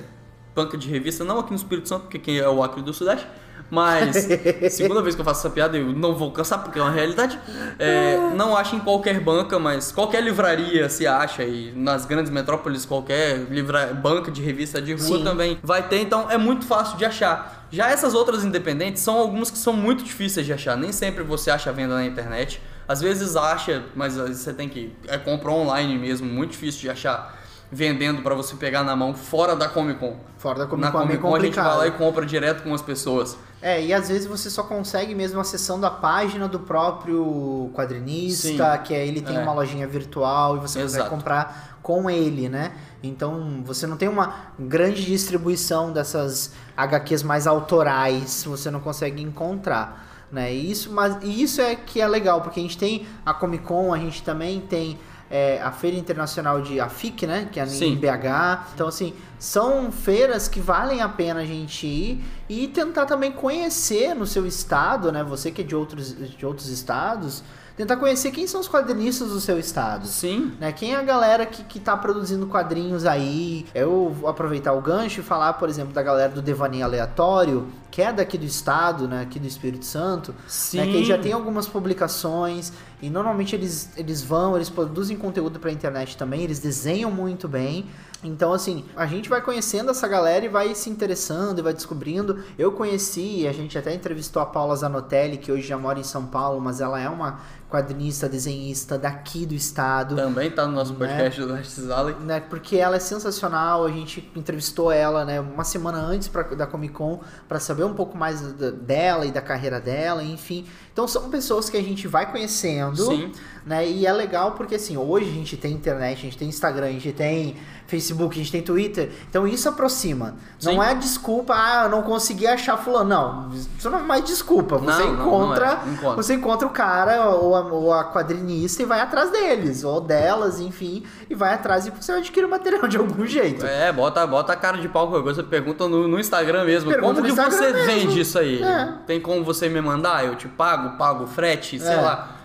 banca 0.54 0.78
de 0.78 0.88
revista, 0.88 1.24
não 1.24 1.40
aqui 1.40 1.50
no 1.50 1.56
Espírito 1.56 1.88
Santo, 1.88 2.02
porque 2.02 2.16
quem 2.16 2.38
é 2.38 2.48
o 2.48 2.62
Acre 2.62 2.80
do 2.80 2.94
Sudeste, 2.94 3.26
mas 3.70 4.28
segunda 4.70 5.02
vez 5.02 5.14
que 5.14 5.20
eu 5.20 5.24
faço 5.24 5.40
essa 5.40 5.50
piada, 5.50 5.76
eu 5.76 5.92
não 5.92 6.14
vou 6.14 6.30
cansar 6.30 6.62
porque 6.62 6.78
é 6.78 6.82
uma 6.82 6.90
realidade. 6.90 7.38
É, 7.78 8.16
não 8.34 8.56
acha 8.56 8.76
em 8.76 8.80
qualquer 8.80 9.20
banca, 9.20 9.58
mas 9.58 9.90
qualquer 9.92 10.22
livraria 10.22 10.88
se 10.88 11.06
acha 11.06 11.44
e 11.44 11.72
nas 11.72 12.04
grandes 12.04 12.30
metrópoles 12.30 12.84
qualquer 12.84 13.38
livra... 13.50 13.86
banca 13.94 14.30
de 14.30 14.42
revista 14.42 14.80
de 14.80 14.92
rua 14.92 15.18
Sim. 15.18 15.24
também 15.24 15.58
vai 15.62 15.86
ter, 15.88 16.00
então 16.00 16.30
é 16.30 16.38
muito 16.38 16.64
fácil 16.64 16.96
de 16.96 17.04
achar. 17.04 17.66
Já 17.70 17.90
essas 17.90 18.14
outras 18.14 18.44
independentes 18.44 19.02
são 19.02 19.16
algumas 19.18 19.50
que 19.50 19.58
são 19.58 19.72
muito 19.72 20.04
difíceis 20.04 20.46
de 20.46 20.52
achar, 20.52 20.76
nem 20.76 20.92
sempre 20.92 21.22
você 21.24 21.50
acha 21.50 21.70
a 21.70 21.72
venda 21.72 21.94
na 21.94 22.04
internet. 22.04 22.60
Às 22.88 23.00
vezes 23.00 23.34
acha, 23.34 23.82
mas 23.96 24.16
às 24.16 24.28
vezes 24.28 24.42
você 24.42 24.52
tem 24.52 24.68
que 24.68 24.92
é 25.08 25.18
comprar 25.18 25.50
online 25.50 25.98
mesmo, 25.98 26.28
muito 26.28 26.52
difícil 26.52 26.82
de 26.82 26.90
achar 26.90 27.36
vendendo 27.70 28.22
pra 28.22 28.34
você 28.34 28.54
pegar 28.56 28.82
na 28.84 28.94
mão 28.94 29.14
fora 29.14 29.56
da 29.56 29.68
Comic 29.68 29.98
Con. 29.98 30.16
Fora 30.38 30.60
da 30.60 30.66
Comic 30.66 30.86
Na 30.86 30.92
Con 30.92 31.02
é 31.02 31.06
meio 31.06 31.20
Comic 31.20 31.32
Con 31.32 31.36
a 31.36 31.46
gente 31.46 31.54
vai 31.56 31.76
lá 31.76 31.86
e 31.86 31.90
compra 31.92 32.24
direto 32.24 32.62
com 32.62 32.72
as 32.72 32.82
pessoas. 32.82 33.36
É, 33.60 33.82
e 33.82 33.92
às 33.92 34.08
vezes 34.08 34.26
você 34.26 34.48
só 34.50 34.62
consegue 34.62 35.14
mesmo 35.14 35.40
acessando 35.40 35.84
a 35.86 35.90
página 35.90 36.46
do 36.46 36.60
próprio 36.60 37.70
quadrinista, 37.74 38.48
Sim. 38.76 38.82
que 38.84 38.94
aí 38.94 39.08
ele 39.08 39.20
tem 39.20 39.36
É. 39.36 39.40
uma 39.40 39.52
lojinha 39.52 39.86
virtual 39.86 40.56
e 40.56 40.60
você 40.60 40.80
Exato. 40.80 41.04
consegue 41.04 41.10
comprar 41.10 41.78
com 41.82 42.08
ele, 42.10 42.48
né? 42.48 42.72
Então 43.02 43.62
você 43.64 43.86
não 43.86 43.96
tem 43.96 44.08
uma 44.08 44.34
grande 44.58 45.04
distribuição 45.04 45.92
dessas 45.92 46.52
HQs 46.76 47.22
mais 47.22 47.46
autorais, 47.46 48.44
você 48.44 48.70
não 48.70 48.80
consegue 48.80 49.22
encontrar. 49.22 50.04
Né? 50.30 50.52
E 50.52 50.70
isso, 50.70 50.92
mas 50.92 51.16
e 51.22 51.42
isso 51.42 51.60
é 51.60 51.76
que 51.76 52.00
é 52.00 52.06
legal, 52.08 52.40
porque 52.42 52.58
a 52.58 52.62
gente 52.62 52.76
tem 52.76 53.06
a 53.24 53.32
Comic 53.32 53.64
Con, 53.64 53.94
a 53.94 53.98
gente 53.98 54.22
também 54.22 54.60
tem 54.60 54.98
é, 55.30 55.60
a 55.60 55.72
Feira 55.72 55.96
Internacional 55.96 56.60
de 56.62 56.80
AFIC, 56.80 57.26
né? 57.26 57.48
Que 57.50 57.60
é 57.60 57.64
em 57.64 57.96
BH. 57.96 58.72
Então, 58.74 58.88
assim, 58.88 59.14
são 59.38 59.90
feiras 59.90 60.48
que 60.48 60.60
valem 60.60 61.00
a 61.00 61.08
pena 61.08 61.40
a 61.40 61.44
gente 61.44 61.86
ir 61.86 62.24
e 62.48 62.68
tentar 62.68 63.06
também 63.06 63.32
conhecer 63.32 64.14
no 64.14 64.26
seu 64.26 64.46
estado, 64.46 65.10
né? 65.10 65.22
Você 65.24 65.50
que 65.50 65.62
é 65.62 65.64
de 65.64 65.74
outros, 65.74 66.16
de 66.36 66.46
outros 66.46 66.68
estados, 66.68 67.42
tentar 67.76 67.96
conhecer 67.96 68.30
quem 68.30 68.46
são 68.46 68.60
os 68.60 68.68
quadrinistas 68.68 69.28
do 69.28 69.40
seu 69.40 69.58
estado. 69.58 70.06
Sim. 70.06 70.52
Né? 70.58 70.72
Quem 70.72 70.94
é 70.94 70.96
a 70.96 71.02
galera 71.02 71.44
que, 71.44 71.62
que 71.62 71.78
tá 71.78 71.96
produzindo 71.96 72.46
quadrinhos 72.46 73.04
aí? 73.04 73.66
Eu 73.74 74.10
vou 74.10 74.30
aproveitar 74.30 74.72
o 74.72 74.80
gancho 74.80 75.20
e 75.20 75.22
falar, 75.22 75.52
por 75.54 75.68
exemplo, 75.68 75.92
da 75.92 76.02
galera 76.02 76.32
do 76.32 76.40
Devaneio 76.40 76.84
Aleatório, 76.84 77.68
que 77.90 78.00
é 78.00 78.12
daqui 78.12 78.38
do 78.38 78.44
estado, 78.44 79.06
né? 79.06 79.22
Aqui 79.22 79.38
do 79.38 79.46
Espírito 79.46 79.84
Santo. 79.84 80.34
Sim. 80.48 80.78
Né? 80.78 80.86
Que 80.86 81.04
já 81.04 81.18
tem 81.18 81.32
algumas 81.32 81.68
publicações. 81.68 82.72
E 83.00 83.10
normalmente 83.10 83.54
eles, 83.54 83.90
eles 83.96 84.22
vão, 84.22 84.56
eles 84.56 84.70
produzem 84.70 85.16
conteúdo 85.16 85.60
pra 85.60 85.70
internet 85.70 86.16
também, 86.16 86.42
eles 86.42 86.58
desenham 86.60 87.10
muito 87.10 87.46
bem. 87.46 87.86
Então, 88.24 88.52
assim, 88.52 88.84
a 88.96 89.06
gente 89.06 89.28
vai 89.28 89.40
conhecendo 89.42 89.90
essa 89.90 90.08
galera 90.08 90.44
e 90.44 90.48
vai 90.48 90.74
se 90.74 90.88
interessando 90.88 91.58
e 91.58 91.62
vai 91.62 91.74
descobrindo. 91.74 92.42
Eu 92.58 92.72
conheci, 92.72 93.46
a 93.46 93.52
gente 93.52 93.76
até 93.76 93.94
entrevistou 93.94 94.40
a 94.40 94.46
Paula 94.46 94.74
Zanotelli, 94.74 95.36
que 95.36 95.52
hoje 95.52 95.66
já 95.66 95.76
mora 95.76 96.00
em 96.00 96.04
São 96.04 96.26
Paulo, 96.26 96.60
mas 96.60 96.80
ela 96.80 96.98
é 96.98 97.08
uma 97.08 97.40
quadrinista, 97.76 98.28
desenhista 98.28 98.96
daqui 98.98 99.44
do 99.46 99.54
estado 99.54 100.16
Também 100.16 100.50
tá 100.50 100.66
no 100.66 100.72
nosso 100.72 100.92
Né? 100.94 100.98
podcast 101.06 101.42
do 101.42 101.52
Artist 101.52 101.90
Alley. 101.90 102.14
né? 102.20 102.40
Porque 102.40 102.76
ela 102.76 102.96
é 102.96 102.98
sensacional. 103.00 103.84
A 103.84 103.90
gente 103.90 104.30
entrevistou 104.34 104.90
ela, 104.90 105.24
né, 105.24 105.40
uma 105.40 105.64
semana 105.64 105.98
antes 105.98 106.28
pra, 106.28 106.42
da 106.42 106.66
Comic 106.66 106.94
Con 106.94 107.20
para 107.48 107.60
saber 107.60 107.84
um 107.84 107.94
pouco 107.94 108.16
mais 108.16 108.40
da- 108.52 108.70
dela 108.70 109.26
e 109.26 109.30
da 109.30 109.40
carreira 109.40 109.80
dela, 109.80 110.22
enfim. 110.22 110.66
Então 110.92 111.06
são 111.06 111.28
pessoas 111.28 111.68
que 111.68 111.76
a 111.76 111.82
gente 111.82 112.08
vai 112.08 112.30
conhecendo, 112.30 112.96
Sim. 113.04 113.30
né? 113.66 113.86
E 113.86 114.06
é 114.06 114.12
legal 114.12 114.52
porque 114.52 114.76
assim, 114.76 114.96
hoje 114.96 115.28
a 115.28 115.32
gente 115.34 115.56
tem 115.56 115.72
internet, 115.74 116.18
a 116.18 116.22
gente 116.22 116.38
tem 116.38 116.48
Instagram, 116.48 116.86
a 116.86 116.92
gente 116.92 117.12
tem 117.12 117.56
Facebook, 117.86 118.34
a 118.34 118.38
gente 118.42 118.50
tem 118.50 118.62
Twitter. 118.62 119.10
Então 119.28 119.46
isso 119.46 119.68
aproxima. 119.68 120.36
Sim. 120.58 120.74
Não 120.74 120.82
é 120.82 120.94
desculpa, 120.94 121.54
ah, 121.54 121.82
eu 121.84 121.90
não 121.90 122.02
consegui 122.02 122.46
achar 122.46 122.78
fulano. 122.78 123.06
Não, 123.10 123.50
isso 123.52 123.90
não 123.90 123.98
é 123.98 124.02
mais 124.02 124.24
desculpa. 124.24 124.78
Você 124.78 125.02
Não, 125.02 125.12
não, 125.12 125.16
não 125.16 125.26
encontra, 125.26 125.80
é. 125.86 125.90
Encontra. 125.90 126.16
você 126.22 126.34
encontra 126.34 126.66
o 126.66 126.70
cara 126.70 127.30
ou 127.30 127.54
a, 127.54 127.65
ou 127.72 127.92
a 127.92 128.12
quadrinista 128.12 128.82
e 128.82 128.86
vai 128.86 129.00
atrás 129.00 129.30
deles, 129.30 129.84
ou 129.84 130.00
delas, 130.00 130.60
enfim, 130.60 131.04
e 131.28 131.34
vai 131.34 131.54
atrás 131.54 131.86
e 131.86 131.90
você 131.90 132.12
adquire 132.12 132.46
o 132.46 132.48
material 132.50 132.86
de 132.88 132.96
algum 132.96 133.26
jeito. 133.26 133.64
É, 133.66 133.92
bota, 133.92 134.26
bota 134.26 134.52
a 134.52 134.56
cara 134.56 134.78
de 134.78 134.88
pau 134.88 135.08
qualquer 135.08 135.24
coisa, 135.24 135.42
pergunta 135.42 135.88
no, 135.88 136.06
no 136.08 136.18
Instagram 136.20 136.64
mesmo. 136.64 136.90
Pergunta 136.90 137.14
como 137.14 137.26
que 137.26 137.32
Instagram 137.32 137.56
você 137.56 137.72
mesmo. 137.72 137.86
vende 137.86 138.20
isso 138.20 138.38
aí? 138.38 138.62
É. 138.62 138.94
Tem 139.06 139.20
como 139.20 139.42
você 139.44 139.68
me 139.68 139.80
mandar? 139.80 140.24
Eu 140.24 140.36
te 140.36 140.48
pago, 140.48 140.96
pago 140.96 141.24
o 141.24 141.26
frete, 141.26 141.78
sei 141.80 141.92
É. 141.94 142.00
lá. 142.00 142.36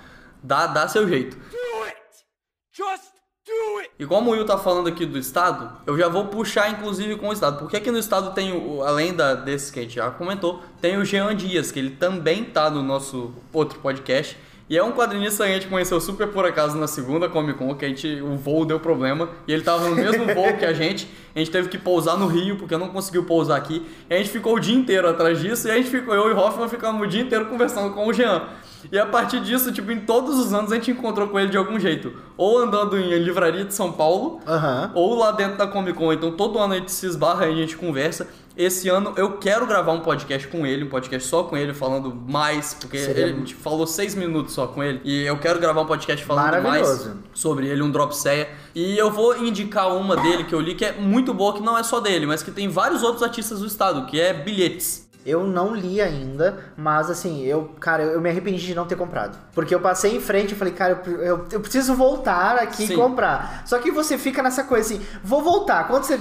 Dá, 0.44 0.68
dá 0.68 0.88
seu 0.88 1.08
jeito. 1.08 1.36
Do 1.38 1.84
it! 1.86 1.96
Just 2.74 3.04
do 3.46 3.80
it! 3.80 3.92
E 4.00 4.06
como 4.06 4.32
o 4.32 4.34
Will 4.34 4.46
tá 4.46 4.58
falando 4.58 4.88
aqui 4.90 5.06
do 5.06 5.18
estado, 5.20 5.72
eu 5.86 5.96
já 5.98 6.08
vou 6.08 6.26
puxar 6.26 6.70
inclusive 6.72 7.16
com 7.18 7.30
o 7.30 7.34
estado. 7.34 7.60
Porque 7.60 7.78
aqui 7.78 7.92
no 7.92 7.98
estado 8.00 8.34
tem, 8.34 8.52
o, 8.52 8.82
além 8.82 9.14
da, 9.14 9.36
desse 9.36 9.72
que 9.72 9.80
a 9.80 9.84
gente 9.84 9.96
já 9.96 10.10
comentou, 10.10 10.62
tem 10.82 10.98
o 10.98 11.06
Jean 11.06 11.36
Dias, 11.36 11.72
que 11.72 11.78
ele 11.80 11.92
também 11.92 12.44
tá 12.44 12.70
no 12.72 12.82
nosso 12.82 13.34
outro 13.54 13.78
podcast. 13.80 14.36
E 14.72 14.78
é 14.78 14.82
um 14.82 14.94
quadrinista 14.94 15.44
que 15.44 15.52
a 15.52 15.54
gente 15.56 15.68
conheceu 15.68 16.00
super 16.00 16.30
por 16.30 16.46
acaso 16.46 16.78
na 16.78 16.88
segunda 16.88 17.28
Comic 17.28 17.60
Con, 17.60 17.76
que 17.76 17.84
a 17.84 17.90
gente, 17.90 18.22
o 18.22 18.38
voo 18.38 18.64
deu 18.64 18.80
problema. 18.80 19.28
E 19.46 19.52
ele 19.52 19.64
tava 19.64 19.90
no 19.90 19.98
mesmo 19.98 20.24
voo 20.34 20.54
que 20.58 20.64
a 20.64 20.72
gente. 20.72 21.10
A 21.36 21.40
gente 21.40 21.52
teve 21.52 21.68
que 21.68 21.78
pousar 21.78 22.18
no 22.18 22.26
Rio, 22.26 22.56
porque 22.56 22.78
não 22.78 22.88
conseguiu 22.88 23.26
pousar 23.26 23.58
aqui. 23.58 23.86
E 24.10 24.14
a 24.14 24.18
gente 24.18 24.30
ficou 24.30 24.56
o 24.56 24.60
dia 24.62 24.74
inteiro 24.74 25.10
atrás 25.10 25.42
disso. 25.42 25.68
E 25.68 25.72
a 25.72 25.76
gente 25.76 25.90
ficou, 25.90 26.16
eu 26.16 26.30
e 26.30 26.34
o 26.34 26.38
Hoffman 26.38 26.70
ficamos 26.70 27.06
o 27.06 27.06
dia 27.06 27.22
inteiro 27.22 27.48
conversando 27.48 27.94
com 27.94 28.08
o 28.08 28.14
Jean. 28.14 28.44
E 28.90 28.98
a 28.98 29.06
partir 29.06 29.42
disso, 29.42 29.74
tipo, 29.74 29.92
em 29.92 30.00
todos 30.00 30.40
os 30.40 30.54
anos 30.54 30.72
a 30.72 30.76
gente 30.76 30.90
encontrou 30.90 31.28
com 31.28 31.38
ele 31.38 31.50
de 31.50 31.58
algum 31.58 31.78
jeito. 31.78 32.14
Ou 32.38 32.58
andando 32.58 32.98
em 32.98 33.20
livraria 33.20 33.66
de 33.66 33.74
São 33.74 33.92
Paulo, 33.92 34.40
Aham. 34.48 34.90
ou 34.96 35.16
lá 35.16 35.34
dentro 35.34 35.58
da 35.58 35.68
Comic 35.68 35.98
Con. 35.98 36.14
Então 36.14 36.32
todo 36.32 36.58
ano 36.58 36.76
a 36.76 36.78
gente 36.78 36.94
se 36.94 37.06
esbarra 37.06 37.46
e 37.48 37.52
a 37.52 37.56
gente 37.58 37.76
conversa. 37.76 38.30
Esse 38.62 38.90
ano 38.90 39.14
eu 39.18 39.40
quero 39.40 39.66
gravar 39.66 39.92
um 39.92 40.02
podcast 40.02 40.48
com 40.48 40.68
ele, 40.68 40.84
um 40.84 40.88
podcast 40.88 41.28
só 41.28 41.42
com 41.44 41.58
ele, 41.58 41.74
falando 41.74 42.14
mais, 42.14 42.76
porque 42.76 43.00
Seria 43.00 43.24
ele- 43.24 43.34
a 43.34 43.36
gente 43.38 43.56
falou 43.56 43.88
seis 43.88 44.14
minutos 44.14 44.54
só 44.54 44.68
com 44.68 44.84
ele. 44.84 45.02
E 45.04 45.24
eu 45.24 45.36
quero 45.40 45.60
gravar 45.60 45.82
um 45.82 45.86
podcast 45.88 46.24
falando 46.24 46.62
mais 46.62 47.10
sobre 47.34 47.68
ele, 47.68 47.82
um 47.82 47.90
Drop 47.90 48.16
Ceia. 48.16 48.50
E 48.76 48.96
eu 48.96 49.10
vou 49.10 49.36
indicar 49.36 49.92
uma 49.96 50.16
dele 50.16 50.44
que 50.44 50.54
eu 50.54 50.60
li 50.62 50.76
que 50.76 50.86
é 50.86 50.92
muito 50.92 51.34
boa, 51.34 51.54
que 51.56 51.62
não 51.62 51.76
é 51.76 51.82
só 51.82 52.00
dele, 52.00 52.28
mas 52.28 52.44
que 52.44 52.52
tem 52.52 52.70
vários 52.70 53.02
outros 53.02 53.24
artistas 53.24 53.62
do 53.62 53.66
estado, 53.66 54.06
que 54.06 54.22
é 54.22 54.32
Bilhetes. 54.32 55.10
Eu 55.26 55.44
não 55.46 55.76
li 55.76 56.02
ainda, 56.02 56.58
mas 56.76 57.10
assim, 57.10 57.44
eu, 57.44 57.72
cara, 57.80 58.04
eu 58.04 58.20
me 58.20 58.30
arrependi 58.30 58.66
de 58.66 58.74
não 58.74 58.86
ter 58.86 58.96
comprado. 58.96 59.38
Porque 59.54 59.74
eu 59.74 59.80
passei 59.80 60.16
em 60.16 60.20
frente 60.20 60.54
e 60.54 60.56
falei, 60.56 60.74
cara, 60.74 61.02
eu, 61.06 61.12
eu, 61.22 61.46
eu 61.52 61.60
preciso 61.60 61.94
voltar 61.94 62.56
aqui 62.58 62.88
Sim. 62.88 62.94
e 62.94 62.96
comprar. 62.96 63.64
Só 63.66 63.78
que 63.78 63.92
você 63.92 64.18
fica 64.18 64.42
nessa 64.42 64.64
coisa 64.64 64.94
assim, 64.96 65.06
vou 65.24 65.42
voltar. 65.44 65.88
Quando 65.88 66.04
você. 66.06 66.20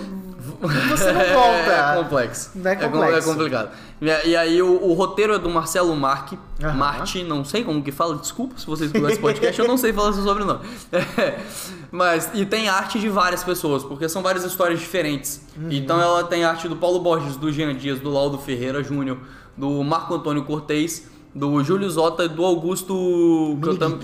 Você 0.88 1.12
não 1.12 1.20
É 1.20 1.35
volta. 1.35 2.03
complexo. 2.03 2.50
Não 2.55 2.70
é 2.70 2.76
com- 2.76 2.90
complexo. 2.90 3.16
É, 3.31 3.33
complicado. 3.33 3.70
E, 4.00 4.35
aí 4.37 4.62
o, 4.62 4.83
o 4.83 4.94
roteiro 4.94 5.35
é 5.35 5.38
do 5.38 5.50
Marcelo 5.50 5.94
Marque. 5.94 6.38
Aham. 6.62 6.74
Marte, 6.74 7.22
não 7.22 7.44
sei 7.44 7.62
como 7.64 7.83
que 7.83 7.92
fala, 7.92 8.16
desculpa 8.16 8.59
se 8.59 8.66
vocês 8.66 8.88
escutam 8.90 9.11
esse 9.11 9.20
podcast, 9.20 9.61
eu 9.61 9.68
não 9.68 9.76
sei 9.76 9.92
falar 9.92 10.12
seu 10.14 10.22
sobrenome. 10.22 10.61
É, 10.92 11.38
mas, 11.92 12.31
e 12.35 12.46
tem 12.46 12.68
arte 12.68 12.98
de 12.98 13.09
várias 13.09 13.44
pessoas, 13.44 13.83
porque 13.85 14.09
são 14.09 14.22
várias 14.22 14.44
histórias 14.44 14.81
diferentes. 14.81 15.42
Uhum. 15.57 15.68
Então 15.70 16.00
ela 16.00 16.24
tem 16.24 16.44
arte 16.44 16.66
do 16.68 16.76
Paulo 16.76 17.00
Borges, 17.00 17.37
do 17.37 17.53
Jean 17.53 17.74
Dias, 17.74 18.00
do 18.00 18.11
Laudo 18.11 18.38
Ferreira 18.38 18.83
Júnior, 18.83 19.18
do 19.57 19.83
Marco 19.85 20.14
Antônio 20.14 20.44
Cortez, 20.44 21.07
do 21.35 21.62
Júlio 21.62 21.88
Zota 21.90 22.24
e 22.24 22.29
do 22.29 22.44
Augusto. 22.44 22.94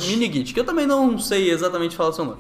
Miniguit, 0.07 0.53
que 0.53 0.61
eu 0.61 0.65
também 0.65 0.87
não 0.87 1.19
sei 1.19 1.51
exatamente 1.51 1.97
falar 1.97 2.13
seu 2.13 2.25
nome. 2.27 2.39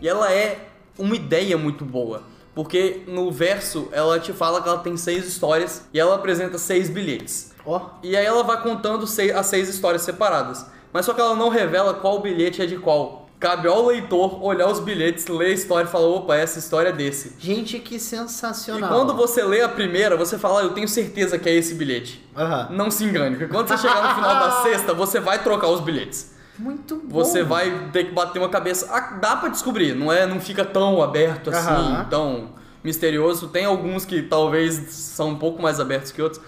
E 0.00 0.08
ela 0.08 0.32
é 0.32 0.68
uma 0.98 1.14
ideia 1.16 1.56
muito 1.58 1.84
boa. 1.84 2.22
Porque 2.54 3.02
no 3.06 3.30
verso 3.30 3.88
ela 3.92 4.18
te 4.20 4.32
fala 4.32 4.60
que 4.60 4.68
ela 4.68 4.78
tem 4.78 4.96
seis 4.96 5.26
histórias 5.26 5.86
e 5.92 5.98
ela 5.98 6.16
apresenta 6.16 6.58
seis 6.58 6.90
bilhetes. 6.90 7.52
Ó, 7.64 7.80
E 8.02 8.14
aí 8.16 8.26
ela 8.26 8.42
vai 8.42 8.60
contando 8.62 9.06
seis, 9.06 9.34
as 9.34 9.46
seis 9.46 9.68
histórias 9.68 10.02
separadas. 10.02 10.66
Mas 10.92 11.06
só 11.06 11.14
que 11.14 11.20
ela 11.20 11.34
não 11.34 11.48
revela 11.48 11.94
qual 11.94 12.20
bilhete 12.20 12.60
é 12.60 12.66
de 12.66 12.76
qual. 12.76 13.22
Cabe 13.40 13.66
ao 13.66 13.86
leitor 13.86 14.44
olhar 14.44 14.68
os 14.68 14.78
bilhetes, 14.78 15.26
ler 15.26 15.46
a 15.46 15.50
história 15.50 15.88
e 15.88 15.90
falar: 15.90 16.06
opa, 16.06 16.36
essa 16.36 16.58
história 16.58 16.90
é 16.90 16.92
desse. 16.92 17.34
gente, 17.40 17.78
que 17.80 17.96
E 17.96 17.98
sensacional. 17.98 18.88
quando 18.90 19.14
você 19.16 19.42
lê 19.42 19.62
a 19.62 19.68
primeira, 19.68 20.16
você 20.16 20.38
fala: 20.38 20.60
"Ah, 20.60 20.64
eu 20.64 20.70
tenho 20.74 20.86
certeza 20.86 21.38
que 21.38 21.48
é 21.48 21.54
esse 21.54 21.74
bilhete. 21.74 22.22
Aham. 22.36 22.68
Não 22.70 22.90
se 22.90 23.02
engane, 23.04 23.36
porque 23.36 23.52
quando 23.52 23.66
você 23.68 23.78
chegar 23.78 24.10
no 24.10 24.14
final 24.14 24.34
da 24.34 24.50
sexta, 24.62 24.92
você 24.94 25.18
vai 25.18 25.42
trocar 25.42 25.68
os 25.68 25.80
bilhetes. 25.80 26.31
Muito 26.62 26.96
bom. 26.96 27.18
Você 27.18 27.42
vai 27.42 27.88
ter 27.92 28.04
que 28.04 28.12
bater 28.12 28.38
uma 28.38 28.48
cabeça. 28.48 28.88
Ah, 28.90 29.18
dá 29.20 29.34
pra 29.36 29.48
descobrir, 29.48 29.94
não 29.96 30.12
é? 30.12 30.26
Não 30.26 30.40
fica 30.40 30.64
tão 30.64 31.02
aberto 31.02 31.50
assim, 31.50 31.68
Aham. 31.68 32.06
tão 32.08 32.48
misterioso. 32.84 33.48
Tem 33.48 33.64
alguns 33.64 34.04
que 34.04 34.22
talvez 34.22 34.74
são 34.92 35.30
um 35.30 35.36
pouco 35.36 35.60
mais 35.60 35.80
abertos 35.80 36.12
que 36.12 36.22
outros. 36.22 36.40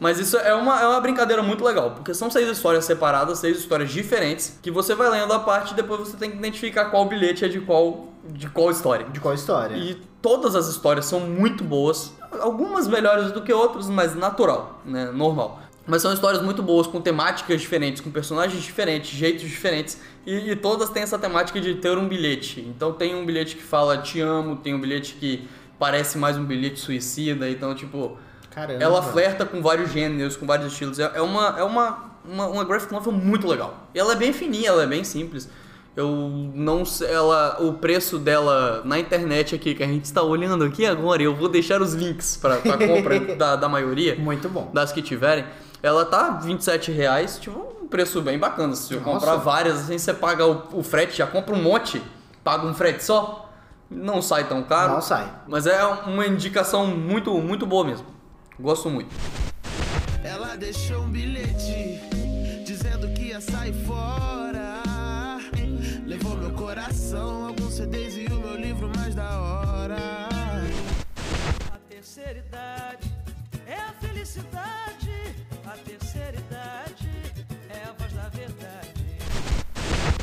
Mas 0.00 0.18
isso 0.18 0.36
é 0.38 0.54
uma, 0.54 0.80
é 0.80 0.86
uma 0.88 1.00
brincadeira 1.00 1.42
muito 1.42 1.62
legal, 1.62 1.90
porque 1.90 2.14
são 2.14 2.30
seis 2.30 2.48
histórias 2.48 2.86
separadas, 2.86 3.38
seis 3.38 3.58
histórias 3.58 3.90
diferentes, 3.90 4.58
que 4.62 4.70
você 4.70 4.94
vai 4.94 5.10
lendo 5.10 5.30
a 5.34 5.38
parte 5.38 5.72
e 5.72 5.76
depois 5.76 6.00
você 6.00 6.16
tem 6.16 6.30
que 6.30 6.38
identificar 6.38 6.86
qual 6.86 7.04
bilhete 7.04 7.44
é 7.44 7.48
de 7.48 7.60
qual, 7.60 8.08
de 8.24 8.48
qual 8.48 8.70
história. 8.70 9.04
De 9.10 9.20
qual 9.20 9.34
história? 9.34 9.76
E 9.76 10.00
todas 10.22 10.56
as 10.56 10.68
histórias 10.68 11.04
são 11.04 11.20
muito 11.20 11.62
boas, 11.62 12.14
algumas 12.40 12.88
melhores 12.88 13.30
do 13.30 13.42
que 13.42 13.52
outras, 13.52 13.90
mas 13.90 14.14
natural, 14.14 14.80
né, 14.86 15.10
normal. 15.12 15.60
Mas 15.90 16.02
são 16.02 16.12
histórias 16.12 16.40
muito 16.40 16.62
boas, 16.62 16.86
com 16.86 17.00
temáticas 17.00 17.60
diferentes, 17.60 18.00
com 18.00 18.12
personagens 18.12 18.62
diferentes, 18.62 19.10
jeitos 19.10 19.42
diferentes, 19.42 19.98
e, 20.24 20.52
e 20.52 20.56
todas 20.56 20.88
têm 20.88 21.02
essa 21.02 21.18
temática 21.18 21.60
de 21.60 21.74
ter 21.74 21.98
um 21.98 22.06
bilhete. 22.06 22.60
Então 22.60 22.92
tem 22.92 23.12
um 23.12 23.26
bilhete 23.26 23.56
que 23.56 23.62
fala 23.62 23.98
te 23.98 24.20
amo, 24.20 24.54
tem 24.54 24.72
um 24.72 24.80
bilhete 24.80 25.14
que 25.14 25.48
parece 25.80 26.16
mais 26.16 26.36
um 26.36 26.44
bilhete 26.44 26.78
suicida, 26.78 27.50
então 27.50 27.74
tipo, 27.74 28.16
Caramba. 28.52 28.80
ela 28.80 29.02
flerta 29.02 29.44
com 29.44 29.60
vários 29.60 29.90
gêneros, 29.90 30.36
com 30.36 30.46
vários 30.46 30.72
estilos. 30.72 31.00
É, 31.00 31.10
é 31.12 31.20
uma, 31.20 31.58
é 31.58 31.64
uma, 31.64 32.12
uma, 32.24 32.46
uma 32.46 32.64
graphic 32.64 32.92
novel 32.92 33.12
muito 33.12 33.48
legal. 33.48 33.88
E 33.92 33.98
ela 33.98 34.12
é 34.12 34.16
bem 34.16 34.32
fininha, 34.32 34.68
ela 34.68 34.84
é 34.84 34.86
bem 34.86 35.02
simples. 35.02 35.48
Eu 35.96 36.08
não 36.54 36.84
sei, 36.84 37.08
ela, 37.10 37.60
o 37.60 37.72
preço 37.72 38.16
dela 38.16 38.80
na 38.84 38.96
internet 38.96 39.56
aqui, 39.56 39.74
que 39.74 39.82
a 39.82 39.88
gente 39.88 40.04
está 40.04 40.22
olhando 40.22 40.62
aqui 40.62 40.86
agora, 40.86 41.20
eu 41.20 41.34
vou 41.34 41.48
deixar 41.48 41.82
os 41.82 41.94
links 41.94 42.36
para 42.36 42.58
compra 42.58 43.18
da, 43.34 43.56
da 43.56 43.68
maioria, 43.68 44.14
Muito 44.14 44.48
bom. 44.48 44.70
das 44.72 44.92
que 44.92 45.02
tiverem. 45.02 45.44
Ela 45.82 46.04
tá 46.04 46.30
27 46.30 46.92
reais, 46.92 47.38
tipo, 47.38 47.58
um 47.82 47.88
preço 47.88 48.20
bem 48.20 48.38
bacana. 48.38 48.74
Se 48.74 48.94
Nossa. 48.94 49.04
comprar 49.04 49.36
várias, 49.36 49.80
assim, 49.80 49.98
você 49.98 50.12
paga 50.12 50.46
o, 50.46 50.62
o 50.80 50.82
frete, 50.82 51.16
já 51.16 51.26
compra 51.26 51.54
um 51.54 51.62
monte, 51.62 52.02
paga 52.44 52.66
um 52.66 52.74
frete 52.74 53.02
só, 53.04 53.50
não 53.90 54.20
sai 54.20 54.46
tão 54.46 54.62
caro. 54.62 54.92
Não 54.94 55.02
sai. 55.02 55.32
Mas 55.46 55.66
é 55.66 55.82
uma 55.84 56.26
indicação 56.26 56.86
muito, 56.86 57.32
muito 57.38 57.66
boa 57.66 57.84
mesmo. 57.84 58.06
Gosto 58.58 58.90
muito. 58.90 59.14
Ela 60.22 60.54
deixou 60.54 61.00
um 61.02 61.08
bilhete 61.08 61.79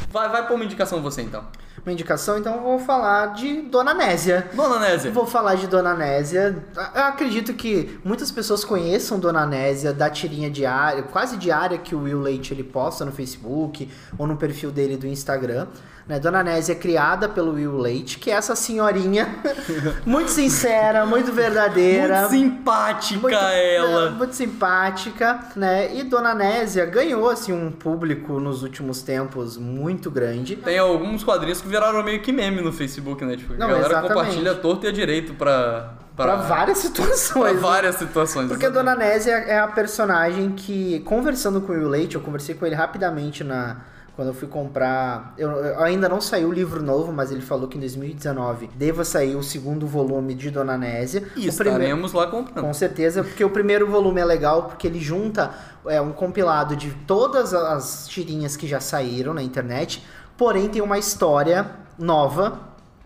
Vai, 0.10 0.30
vai 0.30 0.46
pra 0.46 0.56
uma 0.56 0.64
indicação 0.64 1.02
você 1.02 1.22
então. 1.22 1.46
Uma 1.86 1.94
indicação, 1.94 2.38
então 2.38 2.56
eu 2.56 2.62
vou 2.62 2.80
falar 2.80 3.28
de 3.28 3.62
Dona 3.64 3.94
Nésia. 3.94 4.50
Dona 4.54 4.80
Nésia. 4.80 5.12
Vou 5.12 5.26
falar 5.26 5.56
de 5.56 5.68
Dona 5.68 5.94
Nésia. 5.94 6.64
Eu 6.96 7.04
acredito 7.04 7.54
que 7.54 8.00
muitas 8.04 8.32
pessoas 8.32 8.66
conheçam 8.66 9.20
Dona 9.20 9.46
Nésia 9.46 9.94
da 9.94 10.10
tirinha 10.10 10.50
diária, 10.50 11.04
quase 11.04 11.38
diária 11.38 11.78
que 11.78 11.96
o 11.96 12.04
Will 12.04 12.20
Leite 12.20 12.54
ele 12.54 12.64
posta 12.64 13.06
no 13.06 13.12
Facebook 13.12 13.90
ou 14.18 14.28
no 14.28 14.36
perfil 14.36 14.72
dele 14.72 14.98
do 14.98 15.08
Instagram. 15.08 15.68
Né? 16.08 16.20
Dona 16.20 16.42
Nésia 16.42 16.72
é 16.72 16.76
criada 16.76 17.28
pelo 17.28 17.54
Will 17.54 17.78
Leite, 17.78 18.18
que 18.18 18.32
é 18.32 18.36
essa 18.36 18.56
senhorinha 18.56 19.28
muito 20.06 20.32
sincera, 20.32 21.06
muito 21.06 21.34
verdadeira. 21.34 22.20
Muito 22.22 22.32
simpática 22.32 23.20
muito- 23.22 23.36
ela. 23.38 24.12
muito 24.12 24.34
simpática, 24.34 25.40
né? 25.56 25.94
E 25.96 26.04
Dona 26.04 26.34
Nésia 26.34 26.86
ganhou 26.86 27.30
assim 27.30 27.52
um 27.52 27.72
público 27.72 28.40
nos 28.40 28.64
últimos 28.64 29.02
tempos 29.02 29.58
muito 29.58 30.10
grande. 30.10 30.56
Tem 30.56 30.78
alguns 30.80 31.24
quadrinhos 31.24 31.62
que 31.62 31.68
viraram 31.68 32.02
meio 32.04 32.22
que 32.22 32.32
meme 32.32 32.62
no 32.62 32.72
Facebook, 32.72 33.24
né? 33.26 33.36
Tipo, 33.36 33.54
Não, 33.56 33.66
a 33.66 33.70
galera 33.70 33.88
exatamente. 33.88 34.14
compartilha 34.14 34.56
torto 34.56 34.86
e 34.86 34.90
a 34.90 34.92
direito 34.92 35.34
pra... 35.34 35.94
Pra 36.16 36.36
várias 36.36 36.80
situações. 36.80 37.54
né? 37.56 37.60
várias 37.62 37.96
situações. 37.96 38.48
Porque 38.48 38.66
a 38.66 38.70
Dona 38.72 38.96
Nésia 38.96 39.34
é 39.34 39.60
a 39.60 39.68
personagem 39.68 40.52
que, 40.52 41.00
conversando 41.02 41.62
com 41.62 41.72
o 41.74 41.76
Will 41.76 41.88
Leite, 41.90 42.16
eu 42.16 42.22
conversei 42.22 42.56
com 42.56 42.66
ele 42.66 42.74
rapidamente 42.74 43.44
na. 43.44 43.78
Quando 44.18 44.30
eu 44.30 44.34
fui 44.34 44.48
comprar. 44.48 45.34
Eu, 45.38 45.52
eu- 45.52 45.80
ainda 45.84 46.10
não 46.10 46.20
saiu 46.20 46.50
o 46.50 46.52
livro 46.52 46.82
novo, 46.82 47.14
mas 47.14 47.32
ele 47.32 47.42
falou 47.42 47.68
que 47.68 47.78
em 47.78 47.80
2019 47.80 48.68
deva 48.76 49.06
sair 49.06 49.36
o 49.36 49.44
segundo 49.44 49.86
volume 49.86 50.34
de 50.34 50.50
Dona 50.50 50.76
Nésia. 50.76 51.20
E 51.36 51.48
O 51.48 51.54
primeiro- 51.54 51.54
estaremos 51.54 52.14
lá 52.14 52.26
comprando. 52.26 52.66
Com 52.66 52.74
certeza, 52.74 53.24
porque 53.24 53.46
o 53.46 53.50
primeiro 53.52 53.86
volume 53.90 54.20
é 54.20 54.26
legal, 54.26 54.64
porque 54.64 54.88
ele 54.88 55.00
junta 55.00 55.52
é, 55.86 56.02
um 56.02 56.12
compilado 56.12 56.76
de 56.76 56.90
todas 57.06 57.54
as 57.54 58.08
tirinhas 58.08 58.58
que 58.58 58.68
já 58.68 58.80
saíram 58.80 59.34
na 59.36 59.44
internet, 59.44 60.04
porém 60.36 60.68
tem 60.68 60.82
uma 60.82 60.98
história 60.98 61.70
nova 61.98 62.60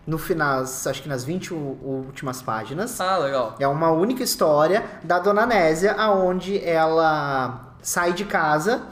no 0.06 0.16
final, 0.18 0.62
acho 0.62 1.02
que 1.02 1.08
nas 1.08 1.22
20 1.24 1.52
u- 1.54 1.78
últimas 2.08 2.40
páginas. 2.42 2.98
Ah, 3.00 3.18
legal. 3.18 3.54
É 3.60 3.68
uma 3.68 3.90
única 3.92 4.22
história 4.22 4.82
da 5.04 5.18
Dona 5.18 5.44
Nésia, 5.46 5.92
aonde 5.92 6.58
ela 6.64 7.68
sai 7.82 8.12
de 8.14 8.24
casa 8.24 8.82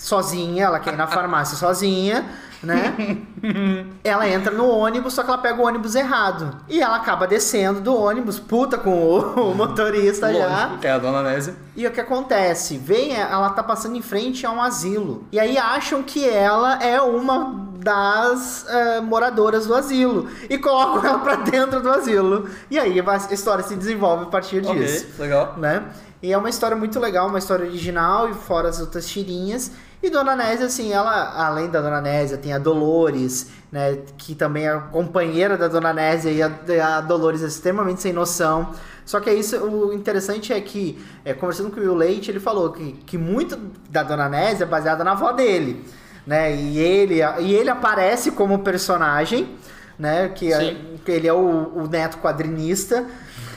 sozinha, 0.00 0.64
ela 0.64 0.80
quer 0.80 0.94
ir 0.94 0.96
na 0.96 1.06
farmácia 1.08 1.56
sozinha, 1.56 2.24
né? 2.62 2.94
ela 4.02 4.28
entra 4.28 4.50
no 4.52 4.68
ônibus, 4.68 5.14
só 5.14 5.22
que 5.22 5.28
ela 5.28 5.38
pega 5.38 5.60
o 5.60 5.66
ônibus 5.66 5.94
errado. 5.94 6.56
E 6.68 6.80
ela 6.80 6.96
acaba 6.96 7.26
descendo 7.26 7.80
do 7.80 7.94
ônibus, 7.94 8.38
puta 8.38 8.78
com 8.78 8.90
o, 8.90 9.50
o 9.50 9.54
motorista 9.54 10.32
já. 10.32 10.76
Que 10.80 10.86
é 10.86 10.92
a 10.92 10.98
Dona 10.98 11.22
Nésia. 11.22 11.54
E 11.76 11.86
o 11.86 11.90
que 11.90 12.00
acontece? 12.00 12.78
Vem, 12.78 13.14
ela 13.14 13.50
tá 13.50 13.62
passando 13.62 13.96
em 13.96 14.02
frente 14.02 14.44
a 14.46 14.50
um 14.50 14.60
asilo. 14.62 15.24
E 15.32 15.38
aí 15.38 15.58
acham 15.58 16.02
que 16.02 16.26
ela 16.28 16.82
é 16.82 17.00
uma 17.00 17.68
das 17.78 18.66
eh, 18.68 19.00
moradoras 19.00 19.66
do 19.66 19.74
asilo. 19.74 20.28
E 20.48 20.58
colocam 20.58 21.04
ela 21.04 21.18
pra 21.18 21.36
dentro 21.36 21.80
do 21.80 21.90
asilo. 21.90 22.48
E 22.70 22.78
aí 22.78 23.00
a 23.00 23.32
história 23.32 23.64
se 23.64 23.74
desenvolve 23.74 24.24
a 24.24 24.26
partir 24.26 24.60
disso 24.60 25.06
legal. 25.18 25.54
né? 25.56 25.84
E 26.22 26.30
é 26.32 26.36
uma 26.36 26.50
história 26.50 26.76
muito 26.76 27.00
legal, 27.00 27.28
uma 27.28 27.38
história 27.38 27.64
original 27.64 28.28
e 28.28 28.34
fora 28.34 28.68
as 28.68 28.78
outras 28.80 29.08
tirinhas. 29.08 29.72
E 30.02 30.08
Dona 30.08 30.34
Nésia, 30.34 30.66
assim, 30.66 30.92
ela, 30.92 31.34
além 31.46 31.68
da 31.68 31.80
Dona 31.80 32.00
Nésia, 32.00 32.38
tem 32.38 32.54
a 32.54 32.58
Dolores, 32.58 33.50
né? 33.70 33.98
Que 34.16 34.34
também 34.34 34.66
é 34.66 34.82
companheira 34.90 35.58
da 35.58 35.68
Dona 35.68 35.92
Nésia 35.92 36.30
e 36.30 36.42
a, 36.42 36.96
a 36.96 37.00
Dolores 37.02 37.42
é 37.42 37.46
extremamente 37.46 38.00
sem 38.00 38.12
noção. 38.12 38.74
Só 39.04 39.20
que 39.20 39.28
é 39.28 39.34
isso, 39.34 39.58
o 39.58 39.92
interessante 39.92 40.52
é 40.54 40.60
que, 40.60 40.98
é, 41.22 41.34
conversando 41.34 41.70
com 41.70 41.80
o 41.80 41.82
Will 41.82 41.94
Leite, 41.94 42.30
ele 42.30 42.40
falou 42.40 42.70
que, 42.70 42.92
que 43.04 43.18
muito 43.18 43.58
da 43.90 44.02
Dona 44.02 44.28
Nésia 44.28 44.64
é 44.64 44.66
baseada 44.66 45.04
na 45.04 45.12
avó 45.12 45.32
dele, 45.32 45.84
né? 46.26 46.54
E 46.54 46.78
ele, 46.78 47.20
e 47.40 47.54
ele 47.54 47.68
aparece 47.68 48.30
como 48.30 48.60
personagem, 48.60 49.54
né? 49.98 50.30
Que, 50.30 50.50
é, 50.50 50.76
que 51.04 51.10
ele 51.10 51.28
é 51.28 51.32
o, 51.32 51.72
o 51.74 51.86
neto 51.86 52.16
quadrinista, 52.18 53.04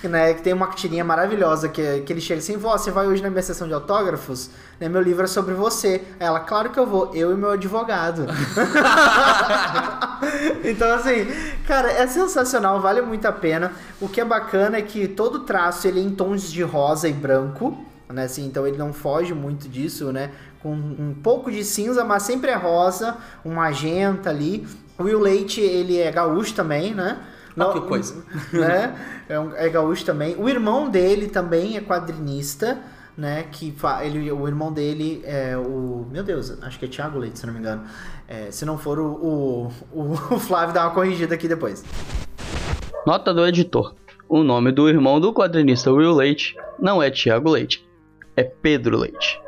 né? 0.07 0.33
Que 0.33 0.41
tem 0.41 0.53
uma 0.53 0.67
tirinha 0.67 1.03
maravilhosa 1.03 1.69
que, 1.69 2.01
que 2.01 2.13
ele 2.13 2.21
chega 2.21 2.39
assim, 2.39 2.57
você 2.57 2.91
vai 2.91 3.07
hoje 3.07 3.21
na 3.21 3.29
minha 3.29 3.41
sessão 3.41 3.67
de 3.67 3.73
autógrafos? 3.73 4.49
Né, 4.79 4.89
meu 4.89 5.01
livro 5.01 5.23
é 5.23 5.27
sobre 5.27 5.53
você. 5.53 6.01
Aí 6.19 6.27
Ela, 6.27 6.39
claro 6.39 6.69
que 6.69 6.79
eu 6.79 6.85
vou, 6.85 7.11
eu 7.13 7.31
e 7.31 7.35
meu 7.35 7.51
advogado. 7.51 8.25
então, 10.63 10.93
assim, 10.93 11.27
cara, 11.67 11.91
é 11.91 12.07
sensacional, 12.07 12.79
vale 12.79 13.01
muito 13.01 13.25
a 13.25 13.31
pena. 13.31 13.71
O 14.01 14.07
que 14.07 14.21
é 14.21 14.25
bacana 14.25 14.77
é 14.77 14.81
que 14.81 15.07
todo 15.07 15.39
traço 15.39 15.87
ele 15.87 15.99
é 15.99 16.03
em 16.03 16.11
tons 16.11 16.51
de 16.51 16.63
rosa 16.63 17.07
e 17.07 17.13
branco, 17.13 17.77
né? 18.09 18.25
Assim, 18.25 18.45
então 18.45 18.67
ele 18.67 18.77
não 18.77 18.93
foge 18.93 19.33
muito 19.33 19.67
disso, 19.67 20.11
né? 20.11 20.31
Com 20.61 20.73
um 20.73 21.15
pouco 21.21 21.51
de 21.51 21.63
cinza, 21.63 22.03
mas 22.03 22.23
sempre 22.23 22.51
é 22.51 22.55
rosa, 22.55 23.17
um 23.43 23.53
magenta 23.53 24.29
ali. 24.29 24.67
O 24.97 25.03
Will 25.03 25.19
Leite, 25.19 25.59
ele 25.59 25.97
é 25.97 26.11
gaúcho 26.11 26.53
também, 26.53 26.93
né? 26.93 27.17
Ah, 27.57 27.73
que 27.73 27.81
coisa. 27.81 28.23
né? 28.53 28.95
É, 29.29 29.39
um- 29.39 29.55
é 29.55 29.69
gaúcho 29.69 30.05
também. 30.05 30.35
O 30.37 30.49
irmão 30.49 30.89
dele 30.89 31.27
também 31.27 31.77
é 31.77 31.81
quadrinista, 31.81 32.79
né? 33.17 33.45
Que 33.51 33.71
fa- 33.71 34.03
ele, 34.03 34.31
o 34.31 34.47
irmão 34.47 34.71
dele 34.71 35.21
é 35.25 35.55
o. 35.57 36.07
Meu 36.11 36.23
Deus, 36.23 36.57
acho 36.63 36.79
que 36.79 36.85
é 36.85 36.87
Thiago 36.87 37.19
Leite, 37.19 37.39
se 37.39 37.45
não 37.45 37.53
me 37.53 37.59
engano. 37.59 37.83
É, 38.27 38.49
se 38.51 38.65
não 38.65 38.77
for 38.77 38.97
o, 38.99 39.71
o, 39.91 40.13
o 40.31 40.39
Flávio 40.39 40.73
dá 40.73 40.83
uma 40.85 40.91
corrigida 40.93 41.35
aqui 41.35 41.47
depois. 41.47 41.83
Nota 43.05 43.33
do 43.33 43.45
editor. 43.45 43.93
O 44.29 44.41
nome 44.43 44.71
do 44.71 44.87
irmão 44.89 45.19
do 45.19 45.31
quadrinista 45.33 45.91
Will 45.91 46.13
Leite 46.15 46.55
não 46.79 47.03
é 47.03 47.11
Tiago 47.11 47.49
Leite, 47.51 47.85
é 48.35 48.43
Pedro 48.43 48.97
Leite. 48.97 49.39